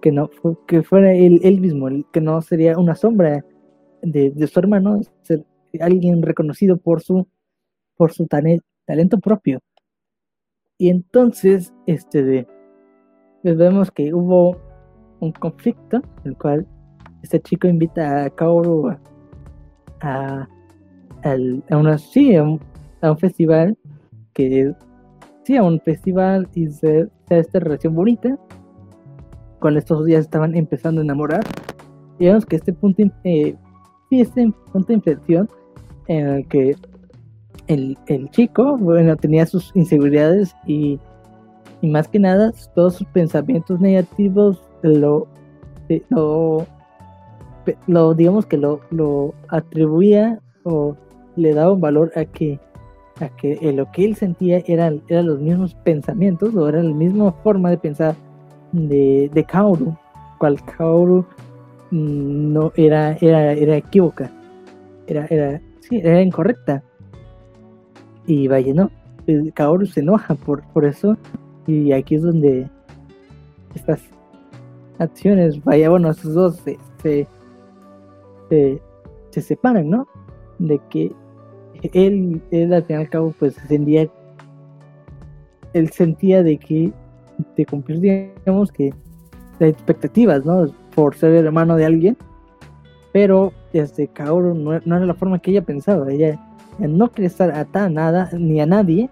que 0.01 0.11
no 0.11 0.29
que 0.67 0.83
fuera 0.83 1.13
él, 1.13 1.39
él 1.43 1.59
mismo 1.59 1.87
que 2.11 2.21
no 2.21 2.41
sería 2.41 2.77
una 2.77 2.95
sombra 2.95 3.43
de, 4.01 4.31
de 4.31 4.47
su 4.47 4.59
hermano 4.59 5.01
ser 5.21 5.45
alguien 5.79 6.21
reconocido 6.21 6.77
por 6.77 7.01
su 7.01 7.27
por 7.95 8.11
su 8.11 8.27
talento 8.27 9.19
propio 9.19 9.59
y 10.77 10.89
entonces, 10.89 11.73
este 11.87 12.23
de, 12.23 12.47
pues 13.41 13.57
vemos 13.57 13.91
que 13.91 14.13
hubo 14.13 14.57
un 15.19 15.31
conflicto 15.31 15.97
en 15.97 16.31
el 16.31 16.37
cual 16.37 16.67
este 17.21 17.39
chico 17.39 17.67
invita 17.67 18.25
a 18.25 18.29
Kaoru 18.29 18.89
a, 20.01 20.47
a, 21.23 21.77
una, 21.77 21.97
sí, 21.97 22.35
a 22.35 22.43
un, 22.43 22.59
festival 23.17 23.77
que 24.33 24.73
sí, 25.43 25.55
a 25.55 25.63
un 25.63 25.79
festival 25.79 26.47
y 26.53 26.67
se, 26.67 27.09
se 27.27 27.39
esta 27.39 27.59
relación 27.59 27.95
bonita 27.95 28.37
con 29.59 29.77
estos 29.77 30.05
días 30.05 30.25
estaban 30.25 30.55
empezando 30.55 30.99
a 30.99 31.03
enamorar. 31.05 31.43
Digamos 32.19 32.45
que 32.45 32.57
este 32.57 32.73
punto 32.73 33.03
eh, 33.23 33.55
este 34.11 34.51
punto 34.71 34.87
de 34.87 34.93
inflexión 34.95 35.49
en 36.07 36.27
el 36.27 36.47
que 36.47 36.75
el, 37.67 37.97
chico, 38.31 38.77
bueno, 38.77 39.15
tenía 39.15 39.45
sus 39.45 39.71
inseguridades 39.75 40.55
y, 40.65 40.99
más 41.81 42.07
que 42.07 42.17
nada 42.17 42.53
todos 42.75 42.95
sus 42.95 43.07
pensamientos 43.07 43.81
negativos 43.81 44.61
lo, 44.83 45.27
eh, 45.89 46.01
lo, 46.09 46.65
digamos 48.13 48.45
que 48.45 48.55
lo, 48.55 48.79
lo 48.89 49.33
atribuía 49.49 50.39
o 50.63 50.95
le 51.35 51.53
daba 51.53 51.73
un 51.73 51.81
valor 51.81 52.11
a 52.15 52.23
que 52.23 52.57
a 53.19 53.29
que 53.29 53.59
eh, 53.61 53.73
lo 53.73 53.91
que 53.91 54.05
él 54.05 54.15
sentía 54.15 54.61
eran 54.65 55.01
era 55.07 55.21
los 55.21 55.39
mismos 55.39 55.75
pensamientos 55.75 56.55
o 56.55 56.67
era 56.67 56.81
la 56.81 56.93
misma 56.93 57.31
forma 57.43 57.69
de 57.69 57.77
pensar 57.77 58.15
de, 58.71 59.29
de 59.33 59.43
Kaoru, 59.43 59.95
cual 60.39 60.63
Kaoru 60.63 61.25
mm, 61.91 62.53
no 62.53 62.71
era, 62.75 63.17
era, 63.21 63.53
era 63.53 63.77
equívoca, 63.77 64.31
era, 65.07 65.25
era, 65.29 65.61
sí, 65.81 65.99
era 66.03 66.21
incorrecta. 66.21 66.83
Y 68.25 68.47
vaya, 68.47 68.73
no, 68.73 68.89
Kaoru 69.53 69.85
se 69.85 69.99
enoja 70.01 70.35
por, 70.35 70.63
por 70.69 70.85
eso. 70.85 71.17
Y 71.67 71.91
aquí 71.91 72.15
es 72.15 72.23
donde 72.23 72.69
estas 73.75 74.01
acciones, 74.99 75.63
vaya, 75.63 75.89
bueno, 75.89 76.09
esos 76.09 76.33
dos 76.33 76.57
se, 76.57 76.77
se, 77.01 77.27
se, 79.31 79.41
separan, 79.41 79.89
¿no? 79.89 80.07
De 80.59 80.79
que 80.89 81.11
él, 81.93 82.41
él 82.51 82.73
al 82.73 82.83
fin 82.83 82.97
y 82.97 82.99
al 82.99 83.09
cabo, 83.09 83.33
pues 83.37 83.55
sentía, 83.67 84.07
él 85.73 85.89
sentía 85.89 86.43
de 86.43 86.57
que, 86.57 86.91
de 87.55 87.65
cumplir, 87.65 88.01
que, 88.01 88.93
las 89.59 89.69
expectativas, 89.69 90.45
¿no? 90.45 90.67
Por 90.95 91.15
ser 91.15 91.31
el 91.31 91.45
hermano 91.45 91.75
de 91.75 91.85
alguien, 91.85 92.17
pero 93.11 93.53
este 93.73 94.07
Kaoru 94.07 94.53
no, 94.53 94.79
no 94.85 94.97
era 94.97 95.05
la 95.05 95.13
forma 95.15 95.39
que 95.39 95.51
ella 95.51 95.63
pensaba, 95.63 96.11
ella 96.11 96.39
no 96.79 97.11
quería 97.11 97.27
estar 97.27 97.51
atada 97.51 97.85
a 97.85 97.89
nada 97.89 98.29
ni 98.37 98.59
a 98.59 98.65
nadie, 98.65 99.09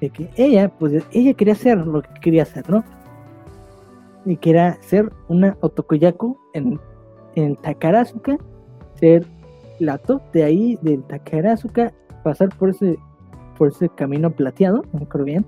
de 0.00 0.10
que 0.10 0.30
ella, 0.36 0.68
pues 0.68 1.04
ella 1.12 1.34
quería 1.34 1.54
hacer 1.54 1.78
lo 1.78 2.02
que 2.02 2.08
quería 2.20 2.42
hacer, 2.42 2.68
¿no? 2.70 2.84
Y 4.24 4.36
quería 4.36 4.74
ser 4.82 5.12
una 5.28 5.56
Otokoyaku 5.60 6.36
en, 6.54 6.80
en 7.34 7.56
Takarazuka, 7.56 8.38
ser 8.94 9.26
la 9.78 9.98
top 9.98 10.22
de 10.32 10.44
ahí 10.44 10.78
del 10.82 11.02
Takarazuka, 11.04 11.92
pasar 12.22 12.48
por 12.50 12.70
ese, 12.70 12.98
por 13.56 13.68
ese 13.68 13.88
camino 13.90 14.30
plateado, 14.30 14.84
no 14.92 15.02
acuerdo 15.02 15.26
bien, 15.26 15.46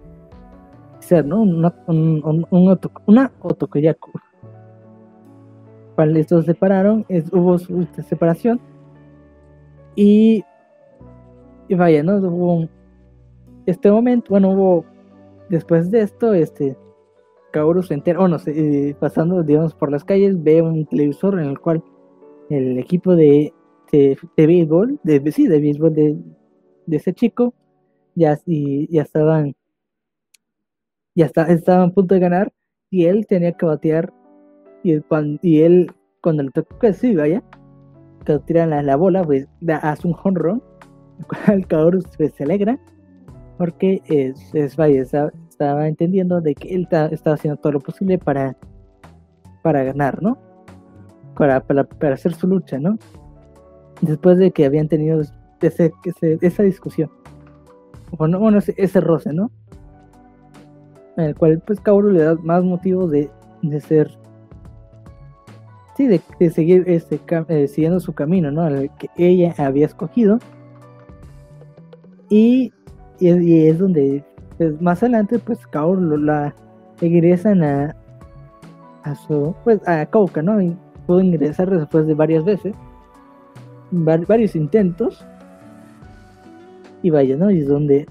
ser, 1.00 1.24
¿no? 1.26 1.42
Una, 1.42 1.74
un, 1.86 2.46
una 3.06 3.32
Otokoyaku. 3.40 4.10
Cuando 5.94 6.18
estos 6.18 6.46
se 6.46 6.52
separaron, 6.52 7.04
hubo 7.32 7.58
su 7.58 7.86
separación 8.08 8.60
y 9.94 10.42
y 11.72 11.74
vaya, 11.74 12.02
¿no? 12.02 12.16
Hubo 12.16 12.68
este 13.64 13.90
momento, 13.90 14.26
bueno, 14.30 14.50
hubo 14.50 14.84
después 15.48 15.90
de 15.90 16.02
esto, 16.02 16.34
este, 16.34 16.76
Kaoru 17.50 17.82
se 17.82 17.94
entera, 17.94 18.20
bueno, 18.20 18.36
eh, 18.46 18.94
pasando, 19.00 19.42
digamos, 19.42 19.74
por 19.74 19.90
las 19.90 20.04
calles, 20.04 20.42
ve 20.42 20.60
un 20.60 20.84
televisor 20.84 21.40
en 21.40 21.48
el 21.48 21.58
cual 21.58 21.82
el 22.50 22.78
equipo 22.78 23.16
de, 23.16 23.54
de, 23.90 24.18
béisbol, 24.36 25.00
de, 25.02 25.32
sí, 25.32 25.46
de 25.46 25.60
béisbol 25.60 25.94
de, 25.94 26.18
de 26.84 26.96
ese 26.96 27.14
chico, 27.14 27.54
ya, 28.14 28.38
y, 28.44 28.92
ya 28.94 29.02
estaban, 29.02 29.54
ya 31.14 31.24
está, 31.24 31.50
estaban 31.50 31.88
a 31.88 31.92
punto 31.94 32.14
de 32.14 32.20
ganar, 32.20 32.52
y 32.90 33.06
él 33.06 33.26
tenía 33.26 33.52
que 33.52 33.64
batear, 33.64 34.12
y, 34.82 35.00
y 35.40 35.62
él, 35.62 35.90
cuando 36.20 36.42
le 36.42 36.50
tocó 36.50 36.92
sí, 36.92 37.14
vaya, 37.14 37.42
que 38.26 38.38
tiran 38.40 38.70
la, 38.70 38.82
la 38.82 38.96
bola, 38.96 39.24
pues 39.24 39.48
hace 39.82 40.06
un 40.06 40.14
home 40.22 40.38
run, 40.38 40.62
el 41.48 41.66
Kaoru 41.66 42.00
se, 42.02 42.32
alegra 42.42 42.78
porque 43.58 44.02
es, 44.06 44.54
es 44.54 44.76
estaba, 44.78 45.86
entendiendo 45.86 46.40
de 46.40 46.54
que 46.54 46.74
él 46.74 46.88
estaba 47.10 47.34
haciendo 47.34 47.60
todo 47.60 47.74
lo 47.74 47.80
posible 47.80 48.18
para, 48.18 48.56
para 49.62 49.84
ganar, 49.84 50.22
¿no? 50.22 50.38
Para, 51.36 51.60
para, 51.60 52.14
hacer 52.14 52.34
su 52.34 52.46
lucha, 52.46 52.78
¿no? 52.78 52.98
Después 54.00 54.38
de 54.38 54.50
que 54.50 54.64
habían 54.64 54.88
tenido 54.88 55.22
ese, 55.60 55.92
esa 56.40 56.62
discusión. 56.64 57.10
Bueno, 58.18 58.40
bueno 58.40 58.58
ese, 58.58 58.74
ese, 58.76 59.00
roce, 59.00 59.32
¿no? 59.32 59.50
En 61.16 61.24
el 61.24 61.36
cual 61.36 61.62
pues 61.64 61.80
Kaoru 61.80 62.10
le 62.10 62.22
da 62.22 62.34
más 62.34 62.64
motivos 62.64 63.10
de, 63.10 63.30
de 63.62 63.80
ser 63.80 64.10
sí, 65.96 66.06
de, 66.06 66.50
seguir 66.50 66.84
este, 66.86 67.20
eh, 67.48 67.68
siguiendo 67.68 68.00
su 68.00 68.12
camino, 68.12 68.50
¿no? 68.50 68.66
El 68.66 68.90
que 68.90 69.08
ella 69.16 69.54
había 69.58 69.86
escogido 69.86 70.38
y, 72.32 72.72
y, 73.20 73.66
es 73.66 73.78
donde 73.78 74.24
pues, 74.56 74.80
más 74.80 75.02
adelante 75.02 75.38
pues 75.38 75.66
Kaoru 75.66 76.16
la 76.16 76.54
ingresan 77.02 77.62
a, 77.62 77.94
a 79.02 79.14
su 79.14 79.54
pues 79.64 79.86
a 79.86 80.06
Kauka, 80.06 80.40
¿no? 80.40 80.62
Y 80.62 80.74
pudo 81.06 81.20
ingresar 81.20 81.68
después 81.68 82.06
de 82.06 82.14
varias 82.14 82.42
veces, 82.46 82.74
varios 83.90 84.56
intentos. 84.56 85.26
Y 87.02 87.10
vaya, 87.10 87.36
¿no? 87.36 87.50
Y 87.50 87.58
es 87.58 87.68
donde 87.68 88.06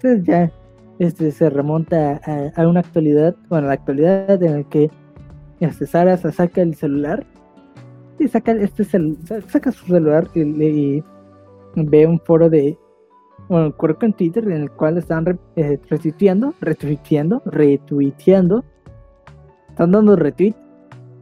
pues 0.00 0.24
ya 0.24 0.50
este 0.98 1.30
se 1.30 1.48
remonta 1.48 2.20
a, 2.56 2.66
una 2.66 2.80
actualidad, 2.80 3.36
bueno, 3.48 3.68
la 3.68 3.74
actualidad 3.74 4.42
en 4.42 4.52
la 4.52 4.64
que 4.64 4.90
este, 5.60 5.86
Sara 5.86 6.16
saca 6.16 6.60
el 6.60 6.74
celular 6.74 7.24
y 8.18 8.26
saca 8.26 8.50
este 8.50 8.82
saca 8.82 9.70
su 9.70 9.86
celular 9.86 10.26
y 10.34 11.04
ve 11.76 12.04
un 12.04 12.18
foro 12.18 12.50
de 12.50 12.76
bueno, 13.48 13.72
creo 13.72 13.98
que 13.98 14.06
en 14.06 14.12
Twitter, 14.12 14.44
en 14.44 14.62
el 14.62 14.70
cual 14.70 14.98
estaban 14.98 15.24
re, 15.26 15.36
eh, 15.56 15.78
retuiteando, 15.88 16.54
retuiteando, 16.60 17.42
retuiteando, 17.46 18.64
están 19.70 19.92
dando 19.92 20.16
retweet 20.16 20.54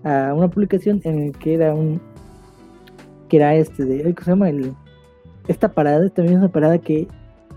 a 0.04 0.32
una 0.34 0.48
publicación 0.48 1.00
en 1.04 1.18
el 1.20 1.32
que 1.32 1.54
era 1.54 1.74
un, 1.74 2.00
que 3.28 3.36
era 3.36 3.54
este, 3.54 3.84
de, 3.84 4.02
¿cómo 4.14 4.24
se 4.24 4.30
llama? 4.30 4.74
Esta 5.48 5.68
parada, 5.68 6.04
esta 6.06 6.22
misma 6.22 6.48
parada 6.48 6.78
que, 6.78 7.06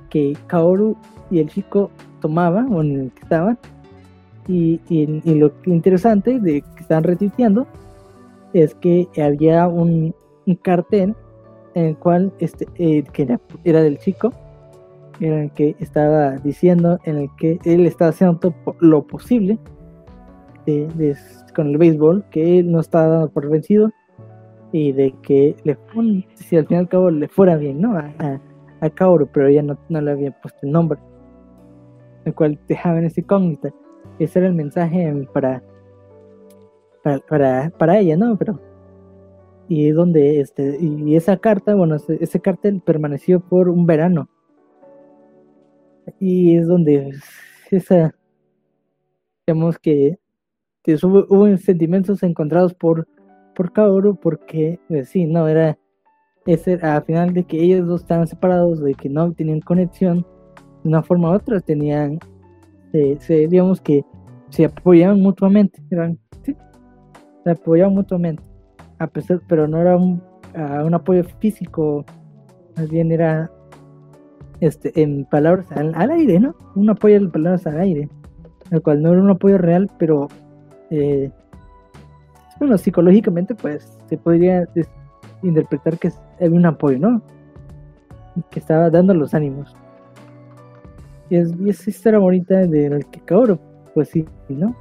que 0.09 0.37
Kaoru 0.47 0.95
y 1.31 1.39
el 1.39 1.49
chico 1.49 1.89
tomaban, 2.21 2.71
o 2.73 2.81
en 2.81 2.99
el 2.99 3.11
que 3.11 3.21
estaban, 3.23 3.57
Y, 4.47 4.79
lo 5.25 5.51
interesante 5.65 6.39
de 6.39 6.61
que 6.61 6.81
están 6.81 7.03
retuiteando 7.03 7.67
es 8.53 8.73
que 8.75 9.07
había 9.23 9.67
un, 9.67 10.13
cartel 10.63 11.15
en 11.75 11.85
el 11.85 11.97
cual 11.97 12.33
este 12.39 12.67
eh, 12.75 13.03
que 13.13 13.37
era, 13.63 13.83
del 13.83 13.99
chico 13.99 14.33
en 15.19 15.33
el 15.33 15.51
que 15.51 15.75
estaba 15.79 16.31
diciendo 16.37 16.99
en 17.03 17.17
el 17.17 17.29
que 17.37 17.59
él 17.65 17.85
estaba 17.85 18.09
haciendo 18.09 18.39
todo 18.39 18.75
lo 18.79 19.05
posible 19.05 19.59
con 21.55 21.67
el 21.67 21.77
béisbol 21.77 22.25
que 22.29 22.59
él 22.59 22.71
no 22.71 22.79
estaba 22.79 23.07
dando 23.07 23.29
por 23.29 23.49
vencido 23.49 23.91
y 24.71 24.91
de 24.91 25.15
que 25.23 25.55
le 25.63 25.77
si 26.35 26.57
al 26.57 26.67
fin 26.67 26.77
y 26.77 26.79
al 26.79 26.87
cabo 26.87 27.09
le 27.09 27.27
fuera 27.27 27.57
bien 27.57 27.81
no 27.81 27.97
a, 27.97 28.13
a, 28.19 28.89
pero 29.33 29.47
ella 29.47 29.63
no, 29.63 29.77
no 29.89 30.01
le 30.01 30.11
había 30.11 30.31
puesto 30.41 30.59
el 30.63 30.71
nombre 30.71 30.99
el 32.25 32.33
cual 32.35 32.59
dejaban 32.67 33.05
esa 33.05 33.19
incógnita 33.21 33.73
ese 34.19 34.39
era 34.39 34.47
el 34.49 34.53
mensaje 34.53 35.27
para, 35.33 35.63
para, 37.27 37.69
para, 37.69 37.99
ella, 37.99 38.17
¿no? 38.17 38.37
Pero, 38.37 38.59
y 39.67 39.89
donde, 39.91 40.41
este, 40.41 40.77
y 40.79 41.15
esa 41.15 41.37
carta, 41.37 41.75
bueno, 41.75 41.95
ese, 41.95 42.39
cartel 42.41 42.81
permaneció 42.85 43.39
por 43.39 43.69
un 43.69 43.85
verano. 43.85 44.27
Y 46.19 46.55
es 46.55 46.67
donde 46.67 47.13
esa, 47.71 48.15
digamos 49.45 49.77
que, 49.77 50.17
hubo, 51.03 51.57
sentimientos 51.57 52.23
encontrados 52.23 52.73
por, 52.73 53.07
por 53.55 53.71
Kaoru, 53.71 54.15
porque, 54.15 54.79
pues, 54.87 55.09
sí, 55.09 55.25
no, 55.25 55.47
era, 55.47 55.77
ese, 56.45 56.79
a 56.81 57.01
final 57.01 57.33
de 57.33 57.43
que 57.43 57.61
ellos 57.61 57.87
dos 57.87 58.01
estaban 58.01 58.27
separados, 58.27 58.81
de 58.81 58.93
que 58.93 59.09
no 59.09 59.31
tenían 59.33 59.59
conexión, 59.61 60.25
de 60.83 60.89
una 60.89 61.03
forma 61.03 61.31
u 61.31 61.33
otra 61.33 61.59
tenían 61.59 62.19
digamos 63.27 63.81
que 63.81 64.03
se 64.49 64.65
apoyaban 64.65 65.21
mutuamente, 65.21 65.81
eran, 65.91 66.17
¿sí? 66.43 66.55
se 67.43 67.51
apoyaban 67.51 67.93
mutuamente, 67.93 68.43
a 68.97 69.07
pesar, 69.07 69.41
pero 69.47 69.67
no 69.67 69.79
era 69.79 69.95
un, 69.95 70.23
un 70.55 70.93
apoyo 70.93 71.23
físico, 71.39 72.03
más 72.75 72.89
bien 72.89 73.11
era 73.11 73.51
este, 74.61 75.01
en 75.01 75.25
palabras 75.25 75.71
al, 75.71 76.11
aire, 76.11 76.39
¿no? 76.39 76.55
Un 76.75 76.89
apoyo 76.89 77.15
en 77.15 77.31
palabras 77.31 77.65
al 77.67 77.79
aire, 77.79 78.09
el 78.71 78.81
cual 78.81 79.01
no 79.01 79.11
era 79.11 79.21
un 79.21 79.29
apoyo 79.29 79.57
real, 79.57 79.89
pero 79.97 80.27
eh, 80.89 81.31
bueno, 82.59 82.77
psicológicamente 82.77 83.55
pues 83.55 83.97
se 84.07 84.17
podría 84.17 84.67
interpretar 85.43 85.97
que 85.97 86.11
había 86.41 86.57
un 86.57 86.65
apoyo, 86.65 86.99
¿no? 86.99 87.21
Que 88.49 88.59
estaba 88.59 88.89
dando 88.89 89.13
los 89.13 89.33
ánimos. 89.33 89.75
Y 91.29 91.37
es, 91.37 91.53
y 91.59 91.69
esa 91.69 91.89
historia 91.89 92.19
bonita 92.19 92.65
de 92.65 93.05
que 93.11 93.19
Kaoru, 93.21 93.59
pues 93.93 94.09
sí, 94.09 94.25
¿no? 94.49 94.75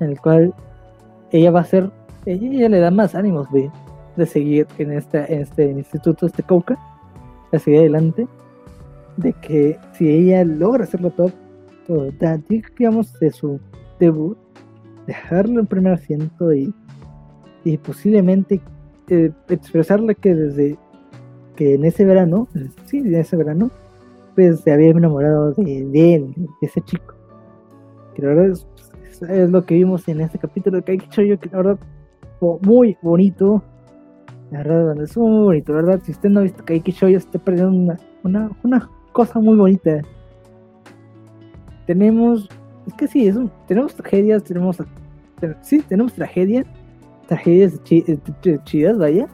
En 0.00 0.10
el 0.10 0.20
cual 0.20 0.54
ella 1.32 1.50
va 1.50 1.60
a 1.60 1.64
ser, 1.64 1.90
ella, 2.26 2.68
le 2.68 2.78
da 2.78 2.90
más 2.90 3.14
ánimos 3.14 3.50
de, 3.50 3.70
de 4.16 4.26
seguir 4.26 4.66
en, 4.78 4.92
esta, 4.92 5.24
en 5.26 5.42
este 5.42 5.70
instituto, 5.70 6.26
este 6.26 6.42
Kouka, 6.42 6.78
de 7.50 7.58
seguir 7.58 7.80
adelante, 7.80 8.28
de 9.16 9.32
que 9.34 9.78
si 9.92 10.08
ella 10.08 10.44
logra 10.44 10.84
hacerlo 10.84 11.10
todo, 11.10 11.32
todo 11.86 12.10
digamos, 12.78 13.18
de 13.20 13.30
su 13.30 13.60
debut, 13.98 14.36
dejarlo 15.06 15.60
en 15.60 15.66
primer 15.66 15.94
asiento 15.94 16.52
y, 16.52 16.74
y 17.64 17.78
posiblemente 17.78 18.60
eh, 19.08 19.30
expresarle 19.48 20.14
que 20.14 20.34
desde 20.34 20.78
que 21.54 21.74
en 21.74 21.84
ese 21.84 22.04
verano, 22.04 22.48
sí, 22.84 22.98
en 22.98 23.14
ese 23.14 23.36
verano, 23.36 23.70
pues 24.34 24.60
se 24.60 24.72
había 24.72 24.90
enamorado 24.90 25.52
de, 25.52 26.14
él, 26.14 26.34
de 26.36 26.66
ese 26.66 26.82
chico. 26.82 27.14
Que 28.14 28.22
la 28.22 28.28
verdad 28.28 28.50
es, 28.50 29.50
lo 29.50 29.64
que 29.64 29.74
vimos 29.74 30.06
en 30.08 30.20
este 30.20 30.38
capítulo 30.38 30.76
de 30.76 30.82
Kaikichoyo, 30.82 31.38
que 31.38 31.48
la 31.48 31.56
verdad 31.56 31.78
muy 32.62 32.96
bonito. 33.00 33.62
La 34.50 34.58
verdad 34.58 35.02
es 35.02 35.16
muy 35.16 35.44
bonito, 35.44 35.72
verdad. 35.72 36.00
Si 36.04 36.12
usted 36.12 36.28
no 36.28 36.40
ha 36.40 36.42
visto 36.42 36.64
Kaikichoyo, 36.64 37.16
está 37.16 37.38
perdiendo 37.38 37.96
una, 38.22 38.50
una 38.62 38.90
cosa 39.16 39.40
muy 39.40 39.56
bonita. 39.56 40.02
Tenemos, 41.86 42.50
es 42.86 42.92
que 42.94 43.08
sí, 43.08 43.26
es 43.26 43.36
tenemos 43.66 43.94
tragedias, 43.94 44.44
tenemos, 44.44 44.76
sí, 45.62 45.80
tenemos 45.88 46.12
tragedias, 46.12 46.66
tragedias 47.26 47.80
chidas, 48.64 48.98
vaya 48.98 49.26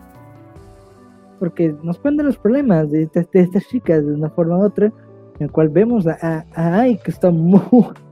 porque 1.41 1.75
nos 1.83 1.99
cuentan 1.99 2.27
los 2.27 2.39
problemas 2.39 2.89
de, 2.93 3.11
estas 3.33 3.67
chicas 3.67 4.07
de 4.07 4.15
una 4.15 4.31
forma 4.31 4.59
u 4.59 4.65
otra, 4.65 4.87
en 4.87 5.47
el 5.47 5.51
cual 5.51 5.69
vemos 5.71 6.07
a, 6.07 6.47
Ai 6.55 6.97
que 6.99 7.11
está 7.11 7.33
muy, 7.33 7.61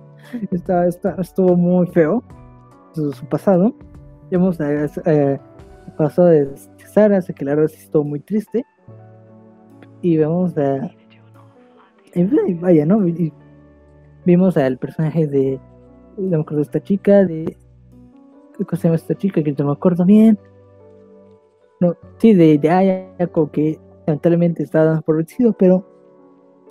está, 0.50 0.88
está, 0.88 1.14
estuvo 1.20 1.54
muy 1.54 1.86
feo 1.92 2.24
su, 2.92 3.12
pasado. 3.26 3.72
Vemos 4.32 4.60
a, 4.60 4.72
el 4.72 5.38
pasado 5.96 6.26
de 6.26 6.48
Sara, 6.92 7.20
que 7.22 7.44
la 7.44 7.54
verdad 7.54 7.68
sí 7.68 7.84
estuvo 7.84 8.02
muy 8.02 8.18
triste. 8.18 8.64
Y 10.02 10.16
vemos 10.16 10.58
a. 10.58 10.90
vaya, 12.60 12.86
¿no? 12.86 13.06
Y 13.06 13.32
vimos 14.24 14.56
al 14.56 14.78
personaje 14.78 15.26
de. 15.26 15.60
No 16.16 16.44
me 16.48 16.56
de 16.56 16.62
esta 16.62 16.82
chica, 16.82 17.24
de. 17.24 17.56
¿Cómo 18.56 18.76
se 18.76 18.88
llama 18.88 18.96
esta 18.96 19.14
chica? 19.14 19.42
Que 19.42 19.52
no 19.52 19.66
me 19.66 19.72
acuerdo 19.72 20.04
bien 20.04 20.38
no, 21.80 21.96
sí, 22.18 22.34
de, 22.34 22.58
de 22.58 22.70
Ayako 22.70 23.50
que 23.50 23.78
lamentablemente 24.06 24.62
estaba 24.62 25.02
vencido, 25.06 25.54
pero 25.54 25.86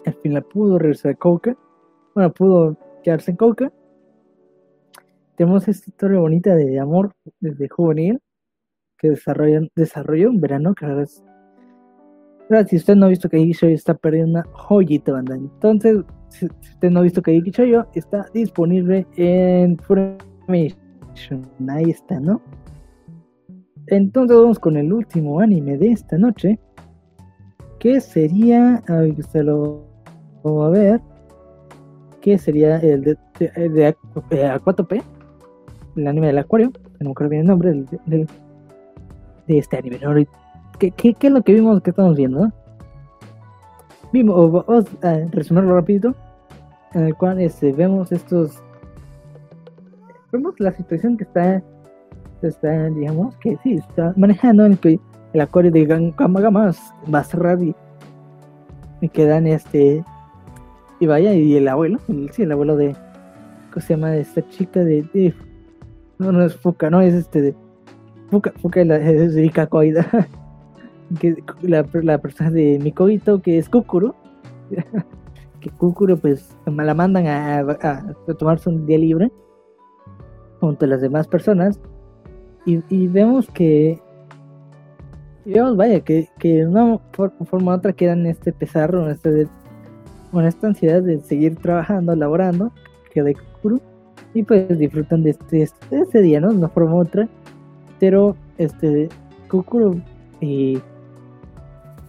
al 0.05 0.13
final 0.13 0.43
pudo 0.43 0.77
regresar 0.77 1.13
a 1.13 1.15
Coca. 1.15 1.57
Bueno, 2.13 2.31
pudo 2.31 2.77
quedarse 3.03 3.31
en 3.31 3.37
Coca. 3.37 3.73
Tenemos 5.35 5.67
esta 5.67 5.89
historia 5.89 6.19
bonita 6.19 6.55
de 6.55 6.79
amor 6.79 7.13
desde 7.39 7.69
juvenil 7.69 8.19
que 8.97 9.09
desarrollan, 9.09 9.69
desarrolló 9.75 10.29
en 10.29 10.41
verano, 10.41 10.75
que 10.75 10.85
ahora 10.85 11.03
es. 11.03 11.23
Si 12.67 12.77
usted 12.77 12.95
no 12.95 13.05
ha 13.05 13.09
visto 13.09 13.29
que 13.29 13.37
Shoyo 13.37 13.75
está 13.75 13.93
perdiendo 13.93 14.39
una 14.39 14.47
joyita, 14.53 15.11
banda. 15.11 15.35
Entonces, 15.35 16.03
si 16.29 16.45
usted 16.45 16.89
no 16.89 16.99
ha 16.99 17.03
visto 17.03 17.21
que 17.21 17.39
Shoyo 17.39 17.85
está 17.93 18.25
disponible 18.33 19.05
en 19.17 19.77
Funimation. 19.77 20.79
Ahí 21.69 21.91
está, 21.91 22.19
¿no? 22.19 22.41
Entonces 23.87 24.37
vamos 24.37 24.59
con 24.59 24.77
el 24.77 24.91
último 24.91 25.39
anime 25.39 25.77
de 25.77 25.91
esta 25.91 26.17
noche. 26.17 26.59
Que 27.79 28.01
sería. 28.01 28.83
A 28.87 29.03
se 29.31 29.43
lo 29.43 29.85
vamos 30.43 30.67
a 30.67 30.69
ver. 30.69 31.01
Que 32.21 32.37
sería 32.37 32.77
el 32.77 33.03
de, 33.03 33.17
de, 33.39 33.95
A4P. 34.29 35.03
El 35.97 36.07
anime 36.07 36.27
del 36.27 36.39
acuario. 36.39 36.71
No 36.99 37.11
acuerdo 37.11 37.29
bien 37.29 37.41
el 37.43 37.47
nombre 37.47 37.85
del, 38.05 38.27
de 39.47 39.57
este 39.57 39.77
anime. 39.77 39.99
¿Qué, 40.79 40.91
qué, 40.91 41.13
qué 41.13 41.27
es 41.27 41.33
lo 41.33 41.41
que 41.41 41.53
vimos? 41.53 41.81
¿Qué 41.81 41.89
estamos 41.91 42.15
viendo? 42.15 42.51
Vimos, 44.11 44.85
resumirlo 45.31 45.75
rapidito. 45.75 46.15
En 46.93 47.03
el 47.03 47.15
cual 47.15 47.39
este, 47.39 47.71
vemos 47.71 48.11
estos. 48.11 48.63
Vemos 50.31 50.59
la 50.59 50.71
situación 50.71 51.17
que 51.17 51.23
está 51.23 51.61
está, 52.47 52.89
digamos, 52.89 53.35
que 53.37 53.57
sí, 53.63 53.73
está 53.73 54.13
manejando 54.15 54.65
el, 54.65 54.79
el 55.33 55.41
acuario 55.41 55.71
de 55.71 55.85
Gama 55.85 56.49
más, 56.49 56.93
va 57.13 57.19
a 57.19 57.23
cerrar 57.23 57.59
y, 57.61 57.75
quedan 59.09 59.47
este, 59.47 60.03
y 60.99 61.05
vaya, 61.05 61.33
y 61.33 61.55
el 61.55 61.67
abuelo, 61.67 61.99
el, 62.07 62.31
sí, 62.31 62.43
el 62.43 62.51
abuelo 62.51 62.75
de, 62.75 62.95
¿cómo 63.71 63.81
se 63.85 63.95
llama? 63.95 64.11
De 64.11 64.21
esta 64.21 64.47
chica 64.49 64.83
de, 64.83 65.33
no, 66.17 66.31
no 66.31 66.43
es 66.43 66.55
Fuca, 66.55 66.89
no, 66.89 67.01
es 67.01 67.13
este 67.13 67.41
de, 67.41 67.55
Fuca, 68.29 68.53
Fuca 68.61 68.81
es 68.81 69.35
de 69.35 69.45
Ikakoida, 69.45 70.07
que 71.19 71.43
la, 71.61 71.85
la 72.03 72.17
persona 72.19 72.51
de 72.51 72.79
Mikoito, 72.81 73.41
que 73.41 73.57
es 73.57 73.69
Kukuro, 73.69 74.15
que 75.59 75.69
Kukuro 75.71 76.17
pues 76.17 76.55
la 76.65 76.93
mandan 76.93 77.27
a, 77.27 77.59
a, 77.59 78.15
a 78.27 78.33
tomarse 78.37 78.69
un 78.69 78.85
día 78.85 78.97
libre 78.97 79.31
junto 80.59 80.85
a 80.85 80.87
las 80.87 81.01
demás 81.01 81.27
personas. 81.27 81.79
Y, 82.65 83.07
vemos 83.07 83.47
que 83.49 83.99
vemos 85.45 85.75
vaya 85.75 86.01
que, 86.01 86.27
que 86.37 86.57
de 86.57 86.67
una 86.67 86.99
forma 87.09 87.73
u 87.73 87.75
otra 87.75 87.93
quedan 87.93 88.27
este 88.27 88.53
pesar 88.53 88.93
este 89.09 89.47
con 90.31 90.45
esta 90.45 90.67
ansiedad 90.67 91.01
de 91.01 91.19
seguir 91.21 91.55
trabajando 91.55 92.15
laborando 92.15 92.71
que 93.11 93.23
de 93.23 93.33
Kukuru. 93.33 93.81
Y 94.35 94.43
pues 94.43 94.77
disfrutan 94.77 95.23
de 95.23 95.31
este, 95.31 95.63
este, 95.63 96.21
día 96.21 96.39
no 96.39 96.49
de 96.49 96.57
una 96.57 96.69
forma 96.69 96.95
u 96.95 96.99
otra. 96.99 97.27
Pero 97.99 98.35
este 98.57 99.09
Kukuru 99.49 100.01
y 100.39 100.79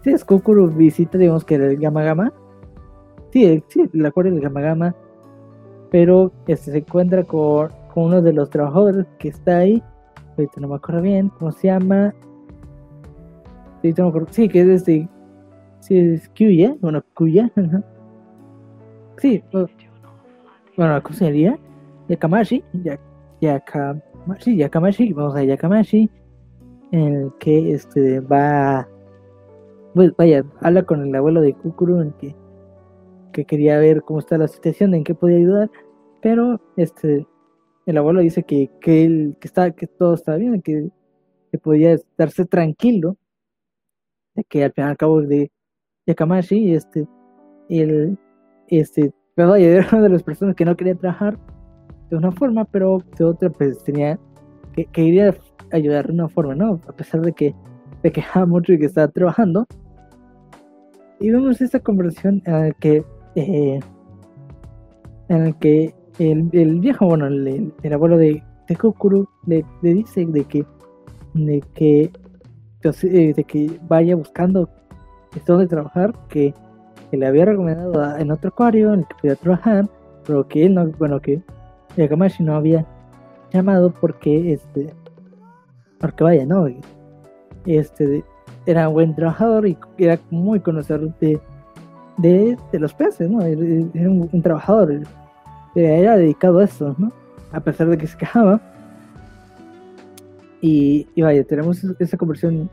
si 0.03 0.11
es 0.11 0.25
Kukuru 0.25 0.69
visita 0.69 1.19
digamos 1.19 1.45
que 1.45 1.57
el 1.57 1.77
Gama 1.77 2.03
Gama 2.03 2.33
sí, 3.33 3.63
sí 3.69 3.89
el 3.93 4.07
acuerdo 4.07 4.35
del 4.35 4.95
pero 5.91 6.33
este 6.47 6.71
se 6.71 6.79
encuentra 6.79 7.25
con, 7.25 7.69
con 7.93 8.05
uno 8.05 8.23
de 8.23 8.33
los 8.33 8.51
trabajadores 8.51 9.07
que 9.19 9.29
está 9.29 9.59
ahí 9.59 9.83
no 10.57 10.69
me 10.69 10.77
acuerdo 10.77 11.03
bien 11.03 11.29
cómo 11.39 11.53
se 11.53 11.69
llama. 11.69 12.15
Sí, 13.83 14.49
que 14.49 14.61
es 14.61 14.69
este. 14.69 15.09
Sí, 15.81 15.99
es 15.99 16.29
Kuya. 16.31 16.77
Bueno, 16.81 17.03
Kuya. 17.15 17.51
Sí, 19.19 19.43
bueno, 20.77 21.03
¿cómo 21.03 21.15
sería? 21.15 21.59
Yakamashi, 22.09 22.65
Yakamashi, 23.41 24.57
Yakamashi, 24.57 25.13
vamos 25.13 25.37
a 25.37 25.45
Yakamashi, 25.45 26.11
en 26.91 27.15
el 27.15 27.33
que 27.39 27.73
este 27.73 28.21
va, 28.21 28.89
pues 29.95 30.15
vaya, 30.17 30.45
habla 30.61 30.83
con 30.85 31.07
el 31.07 31.15
abuelo 31.15 31.41
de 31.41 31.55
Kukuru, 31.55 32.13
que, 32.19 32.35
que 33.33 33.45
quería 33.45 33.79
ver 33.79 34.03
cómo 34.03 34.21
está 34.21 34.39
la 34.39 34.49
situación, 34.49 34.95
en 34.95 35.05
qué 35.05 35.15
podía 35.15 35.39
ayudar, 35.39 35.71
pero 36.23 36.61
este 36.77 37.27
el 37.87 37.99
abuelo 37.99 38.21
dice 38.21 38.45
que, 38.45 38.71
que, 38.81 39.05
él, 39.05 39.37
que, 39.41 39.49
está, 39.49 39.73
que 39.73 39.87
todo 39.87 40.15
está 40.15 40.37
bien, 40.37 40.63
que, 40.63 40.91
que 41.51 41.59
podía 41.59 41.93
estarse 41.93 42.45
tranquilo, 42.45 43.17
de 44.35 44.45
que 44.45 44.65
al 44.65 44.73
fin 44.73 44.85
y 44.85 44.87
al 44.89 44.97
cabo 44.97 45.23
de 45.23 45.51
Yakamashi, 46.07 46.75
este, 46.75 47.09
el, 47.69 48.19
este, 48.69 49.13
pero 49.35 49.55
era 49.57 49.87
una 49.93 50.03
de 50.03 50.09
las 50.09 50.23
personas 50.23 50.55
que 50.55 50.65
no 50.65 50.77
quería 50.77 50.95
trabajar 50.95 51.39
de 52.11 52.17
una 52.17 52.33
forma, 52.33 52.65
pero 52.65 53.03
de 53.19 53.25
otra 53.25 53.51
pues 53.51 53.83
tenía 53.85 54.19
que, 54.75 54.87
que 54.87 55.03
iría 55.03 55.31
a 55.31 55.77
ayudar 55.77 56.07
de 56.07 56.13
una 56.13 56.29
forma, 56.29 56.55
¿no? 56.55 56.81
A 56.87 56.93
pesar 56.93 57.23
de 57.23 57.33
que 57.33 57.55
se 58.03 58.13
quejaba 58.13 58.47
mucho 58.47 58.73
y 58.73 58.79
que 58.79 58.87
estaba 58.87 59.09
trabajando. 59.09 59.67
Y 61.19 61.31
vemos 61.31 61.61
esta 61.61 61.81
conversación 61.81 62.43
en 62.47 62.53
la 62.53 62.71
que, 62.73 63.05
eh, 63.35 63.81
en 65.29 65.45
la 65.45 65.53
que 65.53 65.95
el, 66.19 66.81
viejo, 66.81 67.07
bueno, 67.07 67.27
el, 67.27 67.93
abuelo 67.93 68.17
de, 68.17 68.43
de 68.69 68.77
Kokuru 68.77 69.29
le, 69.47 69.65
dice 69.83 70.25
de 70.27 70.45
que, 70.45 70.65
de 71.35 71.63
que, 71.75 72.11
eh, 72.83 73.35
de 73.35 73.45
que 73.45 73.81
vaya 73.89 74.17
buscando 74.17 74.69
dónde 75.47 75.67
trabajar, 75.67 76.13
que, 76.29 76.55
le 77.13 77.27
había 77.27 77.45
recomendado 77.45 78.17
en 78.19 78.31
otro 78.31 78.51
acuario 78.51 78.95
en 78.95 79.01
el 79.01 79.07
que 79.07 79.15
podía 79.21 79.35
trabajar, 79.35 79.89
pero 80.25 80.47
que 80.47 80.65
él 80.65 80.75
no, 80.75 80.87
bueno, 80.93 81.21
que 81.21 81.43
Yakamashi 81.97 82.45
no 82.45 82.55
había 82.55 82.87
llamado 83.53 83.93
porque, 83.93 84.53
este, 84.53 84.95
porque 85.99 86.23
vaya, 86.23 86.47
¿no? 86.47 86.69
Este, 87.67 88.25
era 88.67 88.89
buen 88.89 89.15
trabajador 89.15 89.67
y 89.67 89.77
era 89.99 90.19
muy 90.31 90.61
conocedor 90.61 91.13
de, 91.19 91.41
de, 92.19 92.57
los 92.73 92.95
peces, 92.95 93.31
¿no? 93.31 93.43
Era 93.43 94.11
un 94.11 94.43
trabajador 94.43 95.03
era 95.75 96.17
dedicado 96.17 96.59
a 96.59 96.65
eso, 96.65 96.95
¿no? 96.99 97.13
A 97.53 97.61
pesar 97.61 97.89
de 97.89 97.99
que 97.99 98.07
se 98.07 98.17
quejaba. 98.17 98.61
Y, 100.61 101.07
vaya, 101.21 101.43
tenemos 101.45 101.83
esa 101.99 102.17
conversión 102.17 102.69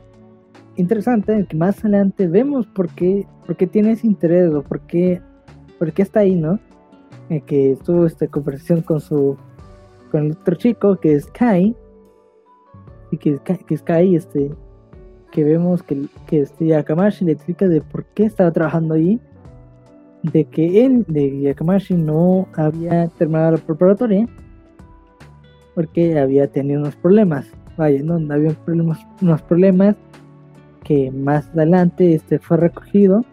interesante 0.76 1.32
en 1.32 1.46
que 1.46 1.56
más 1.56 1.78
adelante 1.80 2.26
vemos 2.26 2.66
por 2.66 2.88
qué, 2.90 3.26
por 3.46 3.56
qué 3.56 3.66
tiene 3.66 3.92
ese 3.92 4.06
interés 4.06 4.52
o 4.52 4.62
por 4.62 4.80
qué, 4.80 5.20
por 5.78 5.92
qué 5.92 6.02
está 6.02 6.20
ahí, 6.20 6.34
¿no? 6.34 6.58
En 7.30 7.40
que 7.40 7.76
tuvo 7.84 8.06
esta 8.06 8.26
conversación 8.26 8.82
con 8.82 9.00
su 9.00 9.36
con 10.10 10.26
el 10.26 10.32
otro 10.32 10.54
chico 10.54 10.96
que 10.96 11.14
es 11.14 11.26
Kai 11.26 11.76
y 13.10 13.16
que, 13.18 13.38
que 13.38 13.78
Kai 13.78 14.16
este 14.16 14.50
que 15.30 15.44
vemos 15.44 15.82
que, 15.82 16.06
que 16.26 16.40
este 16.40 16.66
Yakamashi 16.66 17.24
le 17.24 17.32
explica 17.32 17.68
de 17.68 17.80
por 17.80 18.04
qué 18.06 18.24
estaba 18.24 18.50
trabajando 18.50 18.94
ahí 18.94 19.20
de 20.22 20.44
que 20.44 20.84
él, 20.84 21.04
de 21.08 21.40
Yakamashi, 21.40 21.94
no 21.94 22.48
había 22.54 23.08
terminado 23.08 23.52
la 23.52 23.58
preparatoria 23.58 24.28
porque 25.74 26.18
había 26.18 26.48
tenido 26.48 26.80
unos 26.80 26.96
problemas. 26.96 27.46
Vaya, 27.76 28.02
no, 28.02 28.14
había 28.34 28.50
problemas, 28.50 28.98
unos 29.22 29.42
problemas 29.42 29.94
que 30.82 31.10
más 31.12 31.48
adelante 31.50 32.14
este 32.14 32.38
fue 32.38 32.56
recogido 32.56 33.24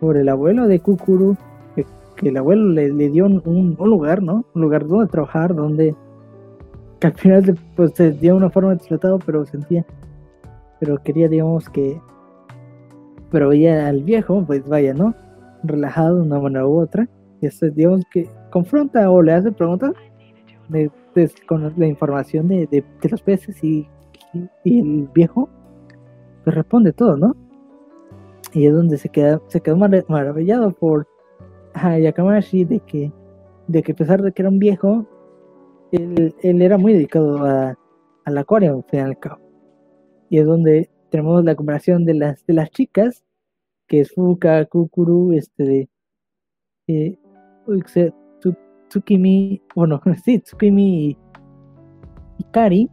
por 0.00 0.16
el 0.16 0.28
abuelo 0.28 0.66
de 0.66 0.80
Kukuru, 0.80 1.36
que, 1.76 1.86
el 2.28 2.36
abuelo 2.36 2.70
le, 2.70 2.90
dio 3.08 3.26
un, 3.26 3.76
lugar, 3.78 4.22
¿no? 4.22 4.44
Un 4.54 4.62
lugar 4.62 4.86
donde 4.86 5.06
trabajar, 5.06 5.54
donde 5.54 5.94
al 7.02 7.12
final 7.12 7.58
pues 7.76 7.92
se 7.94 8.10
dio 8.10 8.36
una 8.36 8.50
forma 8.50 8.74
de 8.74 8.78
tratado, 8.78 9.18
pero 9.24 9.46
sentía, 9.46 9.86
pero 10.80 11.00
quería, 11.02 11.28
digamos, 11.28 11.68
que, 11.68 12.00
pero 13.30 13.50
veía 13.50 13.86
al 13.86 14.02
viejo, 14.02 14.44
pues 14.44 14.66
vaya, 14.66 14.94
¿no? 14.94 15.14
relajado 15.62 16.16
de 16.16 16.22
una 16.22 16.40
manera 16.40 16.66
u 16.66 16.80
otra. 16.80 17.08
Y 17.40 17.46
eso, 17.46 17.66
digamos 17.70 18.02
que 18.12 18.28
confronta 18.50 19.10
o 19.10 19.22
le 19.22 19.32
hace 19.32 19.52
preguntas 19.52 19.92
con 21.46 21.72
la 21.76 21.86
información 21.86 22.48
de, 22.48 22.66
de, 22.66 22.84
los 23.08 23.22
peces 23.22 23.62
y, 23.64 23.88
el 24.64 25.08
viejo 25.12 25.48
pues 26.44 26.54
responde 26.54 26.92
todo, 26.92 27.16
¿no? 27.16 27.34
Y 28.52 28.66
es 28.66 28.72
donde 28.72 28.96
se 28.96 29.08
queda 29.08 29.40
se 29.48 29.60
quedó 29.60 29.76
maravillado 29.76 30.70
por 30.72 31.08
Yakamashi 31.74 32.64
de 32.64 32.78
que 32.80 33.12
de 33.66 33.82
que 33.82 33.92
a 33.92 33.94
pesar 33.96 34.22
de 34.22 34.30
que 34.30 34.42
era 34.42 34.48
un 34.48 34.60
viejo 34.60 35.04
él, 35.90 36.34
él 36.42 36.62
era 36.62 36.78
muy 36.78 36.92
dedicado 36.92 37.44
a, 37.44 37.76
al 38.24 38.38
acuario 38.38 38.76
al 38.76 38.84
fin 38.84 39.00
y 39.00 39.02
al 39.02 39.18
cabo 39.18 39.39
y 40.30 40.38
es 40.38 40.46
donde 40.46 40.88
tenemos 41.10 41.44
la 41.44 41.54
comparación 41.54 42.06
de 42.06 42.14
las 42.14 42.46
de 42.46 42.54
las 42.54 42.70
chicas 42.70 43.24
que 43.86 44.00
es 44.00 44.12
Fuka, 44.12 44.64
Kukuru, 44.66 45.32
este 45.32 45.90
eh, 46.86 47.18
Tsukimi, 48.90 49.62
bueno, 49.74 50.00
sí, 50.24 50.38
Tsukimi 50.38 51.16
y, 52.38 52.44
Kari, 52.52 52.90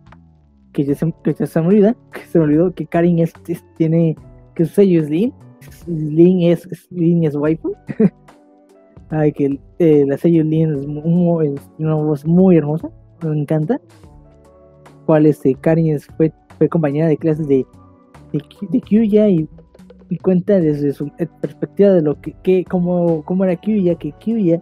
que 0.74 0.86
ya, 0.86 0.96
se, 0.96 1.14
ya 1.26 1.46
se 1.46 1.62
me 1.62 1.68
olvida, 1.68 1.96
que 2.14 2.22
se 2.22 2.38
me 2.38 2.46
olvidó 2.46 2.74
que 2.74 2.86
Karin 2.86 3.20
es, 3.20 3.34
tiene, 3.78 4.16
que 4.56 4.66
su 4.66 4.74
sello 4.74 5.02
es 5.02 5.10
Lin, 5.10 5.34
Lin 5.88 6.42
es, 6.52 6.88
Lin 6.92 7.24
es 7.24 7.36
waifu, 7.36 7.74
ay, 9.10 9.32
que 9.32 9.60
eh, 9.80 10.06
la 10.08 10.18
sello 10.18 10.44
Lin 10.44 10.76
es, 10.76 10.88
muy, 10.88 11.48
es, 11.48 11.70
una 11.80 11.96
voz 11.96 12.26
muy 12.26 12.58
hermosa, 12.58 12.90
me 13.24 13.40
encanta, 13.40 13.82
cual 15.06 15.26
este, 15.26 15.56
Karin 15.56 16.00
fue, 16.00 16.32
fue 16.58 16.70
compañera 16.70 17.08
de 17.08 17.18
clases 17.18 17.48
de, 17.48 17.66
de, 18.34 18.82
Kyuya 18.82 19.30
y 19.30 19.48
y 20.10 20.18
cuenta 20.18 20.60
desde 20.60 20.94
su 20.94 21.10
perspectiva 21.42 21.92
de 21.92 22.02
lo 22.02 22.20
que, 22.22 22.34
que 22.44 22.64
cómo, 22.64 23.24
cómo 23.26 23.44
era 23.44 23.56
Kyuya, 23.56 23.96
que 23.96 24.14
Kyuya 24.14 24.62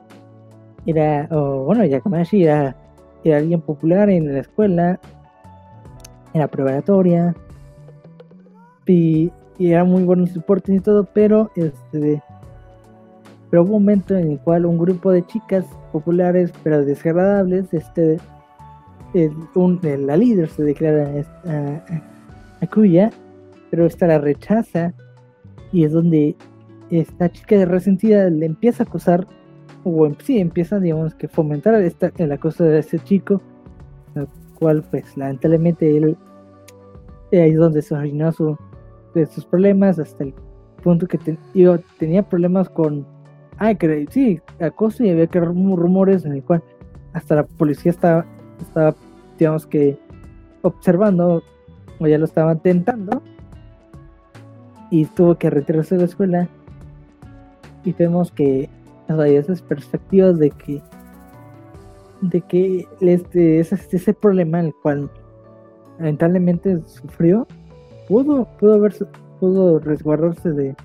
era, 0.85 1.27
bueno, 1.27 1.85
Yakamashi 1.85 2.43
era, 2.43 2.75
era 3.23 3.37
alguien 3.37 3.61
popular 3.61 4.09
en 4.09 4.33
la 4.33 4.39
escuela, 4.39 4.99
era 6.33 6.47
preparatoria, 6.47 7.35
y, 8.87 9.31
era 9.57 9.83
muy 9.83 10.03
bueno 10.03 10.25
en 10.25 10.33
deportes 10.33 10.75
y 10.75 10.79
todo, 10.79 11.05
pero 11.05 11.49
este 11.55 12.21
pero 13.49 13.63
hubo 13.63 13.77
un 13.77 13.83
momento 13.83 14.17
en 14.17 14.31
el 14.31 14.39
cual 14.39 14.65
un 14.65 14.77
grupo 14.77 15.11
de 15.11 15.25
chicas 15.25 15.65
populares 15.93 16.51
pero 16.61 16.83
desagradables, 16.83 17.73
este 17.73 18.17
un, 19.55 19.79
la 19.81 20.17
líder 20.17 20.49
se 20.49 20.63
declara 20.63 21.09
a, 21.45 22.61
a, 22.61 22.69
pero 23.69 23.85
esta 23.85 24.07
la 24.07 24.19
rechaza 24.19 24.93
y 25.71 25.83
es 25.83 25.91
donde 25.91 26.35
esta 26.89 27.29
chica 27.29 27.57
de 27.57 27.65
resentida 27.65 28.29
le 28.29 28.45
empieza 28.45 28.83
a 28.83 28.87
acusar, 28.87 29.27
o 29.83 30.05
em, 30.05 30.15
sí, 30.23 30.39
empieza, 30.39 30.79
digamos, 30.79 31.15
que 31.15 31.27
fomentar 31.27 31.75
esta, 31.81 32.11
el 32.17 32.31
acoso 32.31 32.63
de 32.63 32.79
ese 32.79 32.99
chico, 32.99 33.41
el 34.15 34.27
cual, 34.59 34.83
pues, 34.91 35.17
lamentablemente, 35.17 35.97
él 35.97 36.17
eh, 37.31 37.41
ahí 37.41 37.51
es 37.51 37.57
donde 37.57 37.81
se 37.81 37.95
originó 37.95 38.31
su, 38.31 38.57
de 39.13 39.25
sus 39.25 39.45
problemas, 39.45 39.99
hasta 39.99 40.23
el 40.23 40.33
punto 40.83 41.07
que 41.07 41.17
tenía 41.97 42.23
problemas 42.23 42.69
con, 42.69 43.05
ay, 43.57 43.75
que 43.75 44.05
sí, 44.09 44.39
acoso 44.59 45.03
y 45.03 45.09
había 45.09 45.27
que 45.27 45.39
rumores 45.39 46.25
en 46.25 46.33
el 46.33 46.43
cual 46.43 46.63
hasta 47.13 47.35
la 47.35 47.43
policía 47.43 47.91
estaba, 47.91 48.25
estaba 48.59 48.95
digamos 49.37 49.65
que, 49.65 49.97
observando, 50.61 51.43
o 51.99 52.07
ya 52.07 52.17
lo 52.17 52.25
estaban 52.25 52.59
tentando, 52.59 53.21
y 54.89 55.05
tuvo 55.05 55.35
que 55.35 55.49
retirarse 55.49 55.95
de 55.95 56.01
la 56.01 56.07
escuela. 56.07 56.49
Y 57.83 57.93
vemos 57.93 58.31
que 58.31 58.69
hay 59.07 59.35
esas 59.35 59.61
perspectivas 59.61 60.39
de 60.39 60.51
que 60.51 60.81
de 62.21 62.41
que 62.41 62.87
este, 63.01 63.59
ese, 63.59 63.75
ese 63.75 64.13
problema 64.13 64.59
el 64.59 64.73
cual 64.81 65.09
lamentablemente 65.99 66.81
sufrió 66.87 67.45
pudo 68.07 68.45
pudo 68.59 68.75
haber 68.75 68.93
pudo 69.39 69.79
resguardarse 69.79 70.51
de 70.51 70.75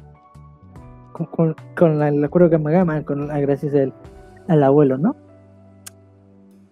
con, 1.12 1.54
con, 1.76 1.98
la, 1.98 2.08
el 2.08 2.22
acuerdo 2.24 2.50
Gama 2.50 3.02
con 3.04 3.28
la 3.28 3.40
gracias 3.40 3.74
al, 3.74 3.94
al 4.48 4.62
abuelo 4.62 4.98
no 4.98 5.16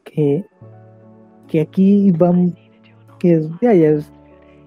que 0.05 0.45
que 1.49 1.61
aquí 1.61 2.13
vamos 2.13 2.53
que 3.19 3.35
es, 3.35 3.49
ya, 3.61 3.75
ya 3.75 3.89
es, 3.91 4.13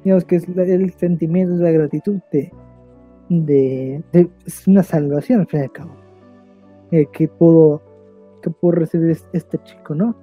digamos 0.04 0.26
que 0.26 0.36
es 0.38 0.48
el 0.48 0.92
sentimiento 0.94 1.56
de 1.56 1.64
la 1.64 1.72
gratitud 1.72 2.20
de, 2.32 2.52
de, 3.30 4.04
es 4.46 4.68
una 4.68 4.84
salvación 4.84 5.42
al 5.42 5.48
fin 5.48 5.60
y 5.62 5.64
al 5.64 5.72
cabo. 5.72 5.96
Eh, 6.92 7.06
que 7.14 7.28
pudo 7.28 7.82
que 8.42 8.50
pudo 8.50 8.72
recibir 8.72 9.18
este 9.32 9.58
chico 9.60 9.96
no 9.96 10.16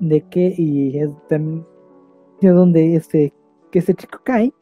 de 0.00 0.20
que 0.22 0.54
y 0.54 0.98
es 0.98 1.10
también 1.28 1.64
donde 2.42 2.96
este 2.96 3.32
que 3.72 3.78
este 3.78 3.94
chico 3.94 4.20
cae 4.22 4.52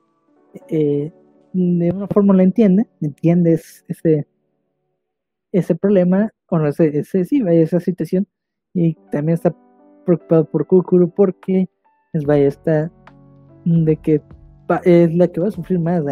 eh, 0.68 1.10
de 1.52 1.90
una 1.90 2.06
forma 2.06 2.34
lo 2.34 2.42
entiende 2.42 2.86
entiendes 3.00 3.84
ese 3.88 4.24
ese 5.50 5.74
problema 5.74 6.32
o 6.48 6.58
no 6.58 6.68
ese, 6.68 6.96
ese 6.96 7.24
sí 7.24 7.42
esa 7.44 7.80
situación 7.80 8.28
Y 8.72 8.94
también 9.10 9.34
está 9.34 9.56
preocupado 10.04 10.44
por 10.44 10.66
Kukuru 10.66 11.10
porque 11.10 11.68
es 12.12 12.24
vaya 12.24 12.46
está 12.46 12.90
de 13.64 13.96
que 13.96 14.22
es 14.84 15.14
la 15.14 15.28
que 15.28 15.40
va 15.40 15.48
a 15.48 15.50
sufrir 15.50 15.78
más 15.78 16.02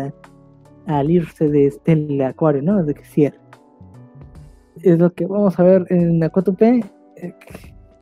al 0.86 1.10
irse 1.10 1.48
de 1.48 1.66
este 1.66 2.24
acuario, 2.24 2.62
¿no? 2.62 2.82
De 2.84 2.94
que 2.94 3.04
cierre. 3.04 3.38
Es 4.82 4.98
lo 4.98 5.12
que 5.12 5.26
vamos 5.26 5.58
a 5.58 5.62
ver 5.62 5.86
en 5.90 6.18
la 6.18 6.30
4P. 6.30 6.84
Eh, 7.16 7.34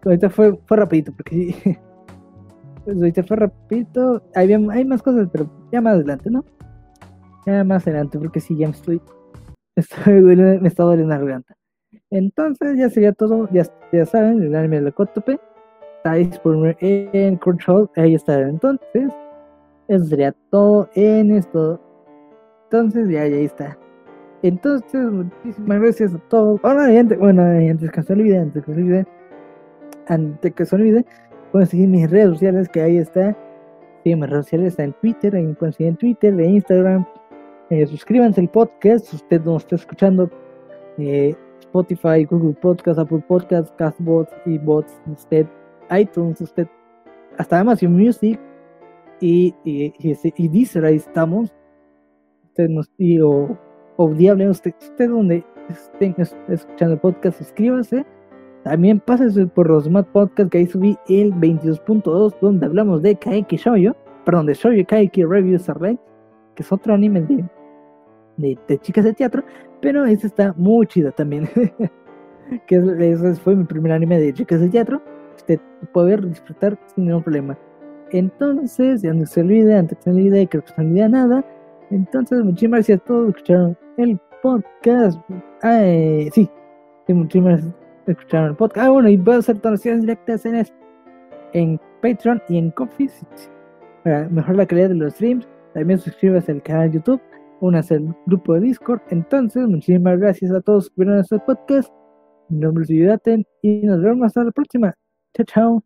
ahorita 0.05 0.31
fue, 0.31 0.59
fue 0.67 0.77
rapidito, 0.77 1.13
porque 1.13 1.55
pues 2.85 2.97
ahorita 2.97 3.23
fue 3.25 3.37
rapidito. 3.37 4.23
Hay, 4.35 4.53
hay 4.53 4.85
más 4.85 5.03
cosas, 5.03 5.29
pero 5.31 5.51
ya 5.71 5.81
más 5.81 5.95
adelante, 5.95 6.31
¿no? 6.31 6.45
Ya 7.47 7.65
más 7.65 7.87
adelante, 7.87 8.19
porque 8.19 8.41
sí, 8.41 8.57
ya 8.57 8.69
me 8.69 8.75
estoy. 8.75 9.01
estoy 9.77 10.23
me 10.23 10.69
está 10.69 10.85
doliendo 10.85 11.15
la 11.15 11.19
garganta. 11.21 11.57
Entonces, 12.11 12.79
ya 12.79 12.89
sería 12.89 13.13
todo. 13.13 13.49
Ya, 13.53 13.65
ya 13.93 14.07
saben, 14.07 14.43
el 14.43 14.55
anime 14.55 14.77
de 14.77 14.83
la 14.83 14.93
4P 14.93 15.39
está 16.01 16.15
disponible 16.15 16.77
en 16.81 17.37
Control. 17.37 17.91
Ahí 17.97 18.15
está. 18.15 18.41
Entonces, 18.41 19.13
eso 19.89 20.05
sería 20.07 20.35
todo 20.51 20.89
en 20.95 21.37
esto. 21.37 21.79
Entonces, 22.65 23.09
ya, 23.11 23.27
ya 23.27 23.37
está. 23.37 23.79
Entonces, 24.43 25.11
muchísimas 25.11 25.81
gracias 25.81 26.15
a 26.15 26.19
todos. 26.29 26.61
Bueno, 26.63 26.81
antes, 26.81 27.19
bueno, 27.19 27.43
antes 27.43 27.91
que 27.91 28.03
se 28.03 28.13
olvide, 28.13 28.39
antes 28.39 28.65
que 28.65 28.73
se 28.73 28.81
olvide, 28.81 29.07
antes 30.07 30.55
que 30.55 30.65
se 30.65 30.75
olvide, 30.75 31.05
pueden 31.53 31.67
seguir 31.67 31.89
mis 31.89 32.11
redes 32.11 32.31
sociales, 32.31 32.69
que 32.71 32.81
ahí 32.81 32.97
está. 32.97 33.37
Sí, 34.03 34.17
mis 34.17 34.31
redes 34.31 34.47
sociales 34.47 34.69
está 34.69 34.85
en 34.85 34.95
Twitter, 34.95 35.37
ahí 35.37 35.53
pueden 35.53 35.75
seguir 35.75 35.91
en 35.91 35.97
Twitter, 35.97 36.33
en 36.33 36.51
Instagram. 36.51 37.07
Eh, 37.69 37.87
suscríbanse 37.87 38.41
al 38.41 38.49
podcast, 38.49 39.13
usted 39.13 39.43
nos 39.45 39.65
está 39.65 39.77
escuchando. 39.77 40.31
Eh, 40.97 41.35
Spotify, 41.61 42.25
Google 42.25 42.55
Podcast, 42.55 42.99
Apple 42.99 43.23
Podcast, 43.29 43.75
Castbots 43.77 44.33
y 44.47 44.59
bots, 44.59 45.01
usted, 45.13 45.47
iTunes, 45.91 46.41
usted, 46.41 46.69
hasta 47.39 47.61
Amazon 47.61 47.93
Music, 47.93 48.39
y, 49.21 49.55
y, 49.65 49.93
y, 49.99 50.49
Deezer, 50.49 50.85
ahí 50.85 50.97
estamos. 50.97 51.53
Usted 52.45 52.69
nos, 52.69 52.91
y, 52.99 53.21
o, 53.21 53.59
Diable, 54.17 54.49
usted, 54.49 54.73
usted 54.81 55.11
donde 55.11 55.45
estén 55.69 56.15
escuchando 56.49 56.95
el 56.95 57.01
podcast, 57.01 57.39
suscríbase. 57.39 58.07
También 58.65 59.01
pásese 59.01 59.47
por 59.47 59.69
los 59.69 59.85
Smart 59.85 60.09
Podcast 60.09 60.51
que 60.51 60.59
ahí 60.59 60.67
subí 60.67 60.99
el 61.09 61.33
22.2, 61.35 62.35
donde 62.41 62.67
hablamos 62.67 63.03
de 63.03 63.17
Kaiki 63.17 63.57
Shoujo, 63.57 63.97
perdón, 64.25 64.47
de 64.47 64.55
Shoujo 64.55 64.87
Kaiki 64.87 65.25
Reviews 65.25 65.69
Array, 65.69 65.99
que 66.55 66.63
es 66.63 66.73
otro 66.73 66.95
anime 66.95 67.23
de, 68.37 68.59
de, 68.69 68.79
chicas 68.79 69.05
de 69.05 69.15
teatro, 69.15 69.43
pero 69.81 70.05
ese 70.05 70.27
está 70.27 70.55
muy 70.57 70.87
chido 70.87 71.11
también. 71.13 71.49
que 72.67 72.77
ese 72.77 73.35
fue 73.37 73.55
mi 73.55 73.65
primer 73.65 73.93
anime 73.93 74.19
de 74.19 74.33
chicas 74.35 74.61
de 74.61 74.69
teatro. 74.69 75.03
Usted 75.37 75.61
puede 75.93 76.17
disfrutar 76.19 76.79
sin 76.95 77.07
ningún 77.07 77.23
problema. 77.23 77.59
Entonces, 78.11 79.03
ya 79.03 79.13
no 79.13 79.25
se 79.27 79.41
olvide, 79.41 79.77
antes 79.77 79.99
se 80.01 80.11
olvide, 80.11 80.47
creo 80.49 80.65
que 80.65 80.73
se 80.73 80.81
olvida 80.81 81.09
nada. 81.09 81.45
Entonces, 81.91 82.43
muchísimas 82.45 82.79
gracias 82.79 83.01
a 83.01 83.05
todos 83.05 83.25
que 83.25 83.39
escucharon 83.39 83.79
el 83.97 84.19
podcast. 84.43 85.19
Ah, 85.63 85.81
sí, 86.33 86.51
sí, 87.07 87.15
muchísimas 87.15 87.63
gracias 87.63 87.81
escucharon 88.07 88.51
el 88.51 88.57
podcast. 88.57 88.87
Ah, 88.87 88.91
bueno, 88.91 89.09
y 89.09 89.19
puedo 89.19 89.39
hacer 89.39 89.61
donaciones 89.61 90.03
directas 90.03 90.45
en, 90.47 90.67
en 91.53 91.81
Patreon 92.03 92.43
y 92.49 92.59
en 92.59 92.71
Coffee 92.73 93.11
para 94.05 94.29
mejorar 94.29 94.57
la 94.57 94.67
calidad 94.67 94.89
de 94.89 94.95
los 94.95 95.15
streams. 95.15 95.49
También 95.75 95.99
suscríbase 95.99 96.53
al 96.53 96.63
canal 96.63 96.91
de 96.91 96.97
YouTube, 96.97 97.21
únase 97.61 97.95
al 97.95 98.15
grupo 98.27 98.55
de 98.55 98.61
Discord. 98.61 99.01
Entonces, 99.11 99.67
muchísimas 99.67 100.19
gracias 100.19 100.51
a 100.53 100.61
todos 100.61 100.89
que 100.91 100.95
vieron 100.97 101.21
este 101.21 101.39
podcast. 101.41 101.93
Mi 102.49 102.59
nombre 102.59 102.83
es 102.83 102.89
Yudaten 102.89 103.45
y 103.63 103.83
nos 103.83 104.03
vemos 104.03 104.27
hasta 104.27 104.45
la 104.45 104.51
próxima. 104.51 105.00
tiptoe 105.35 105.81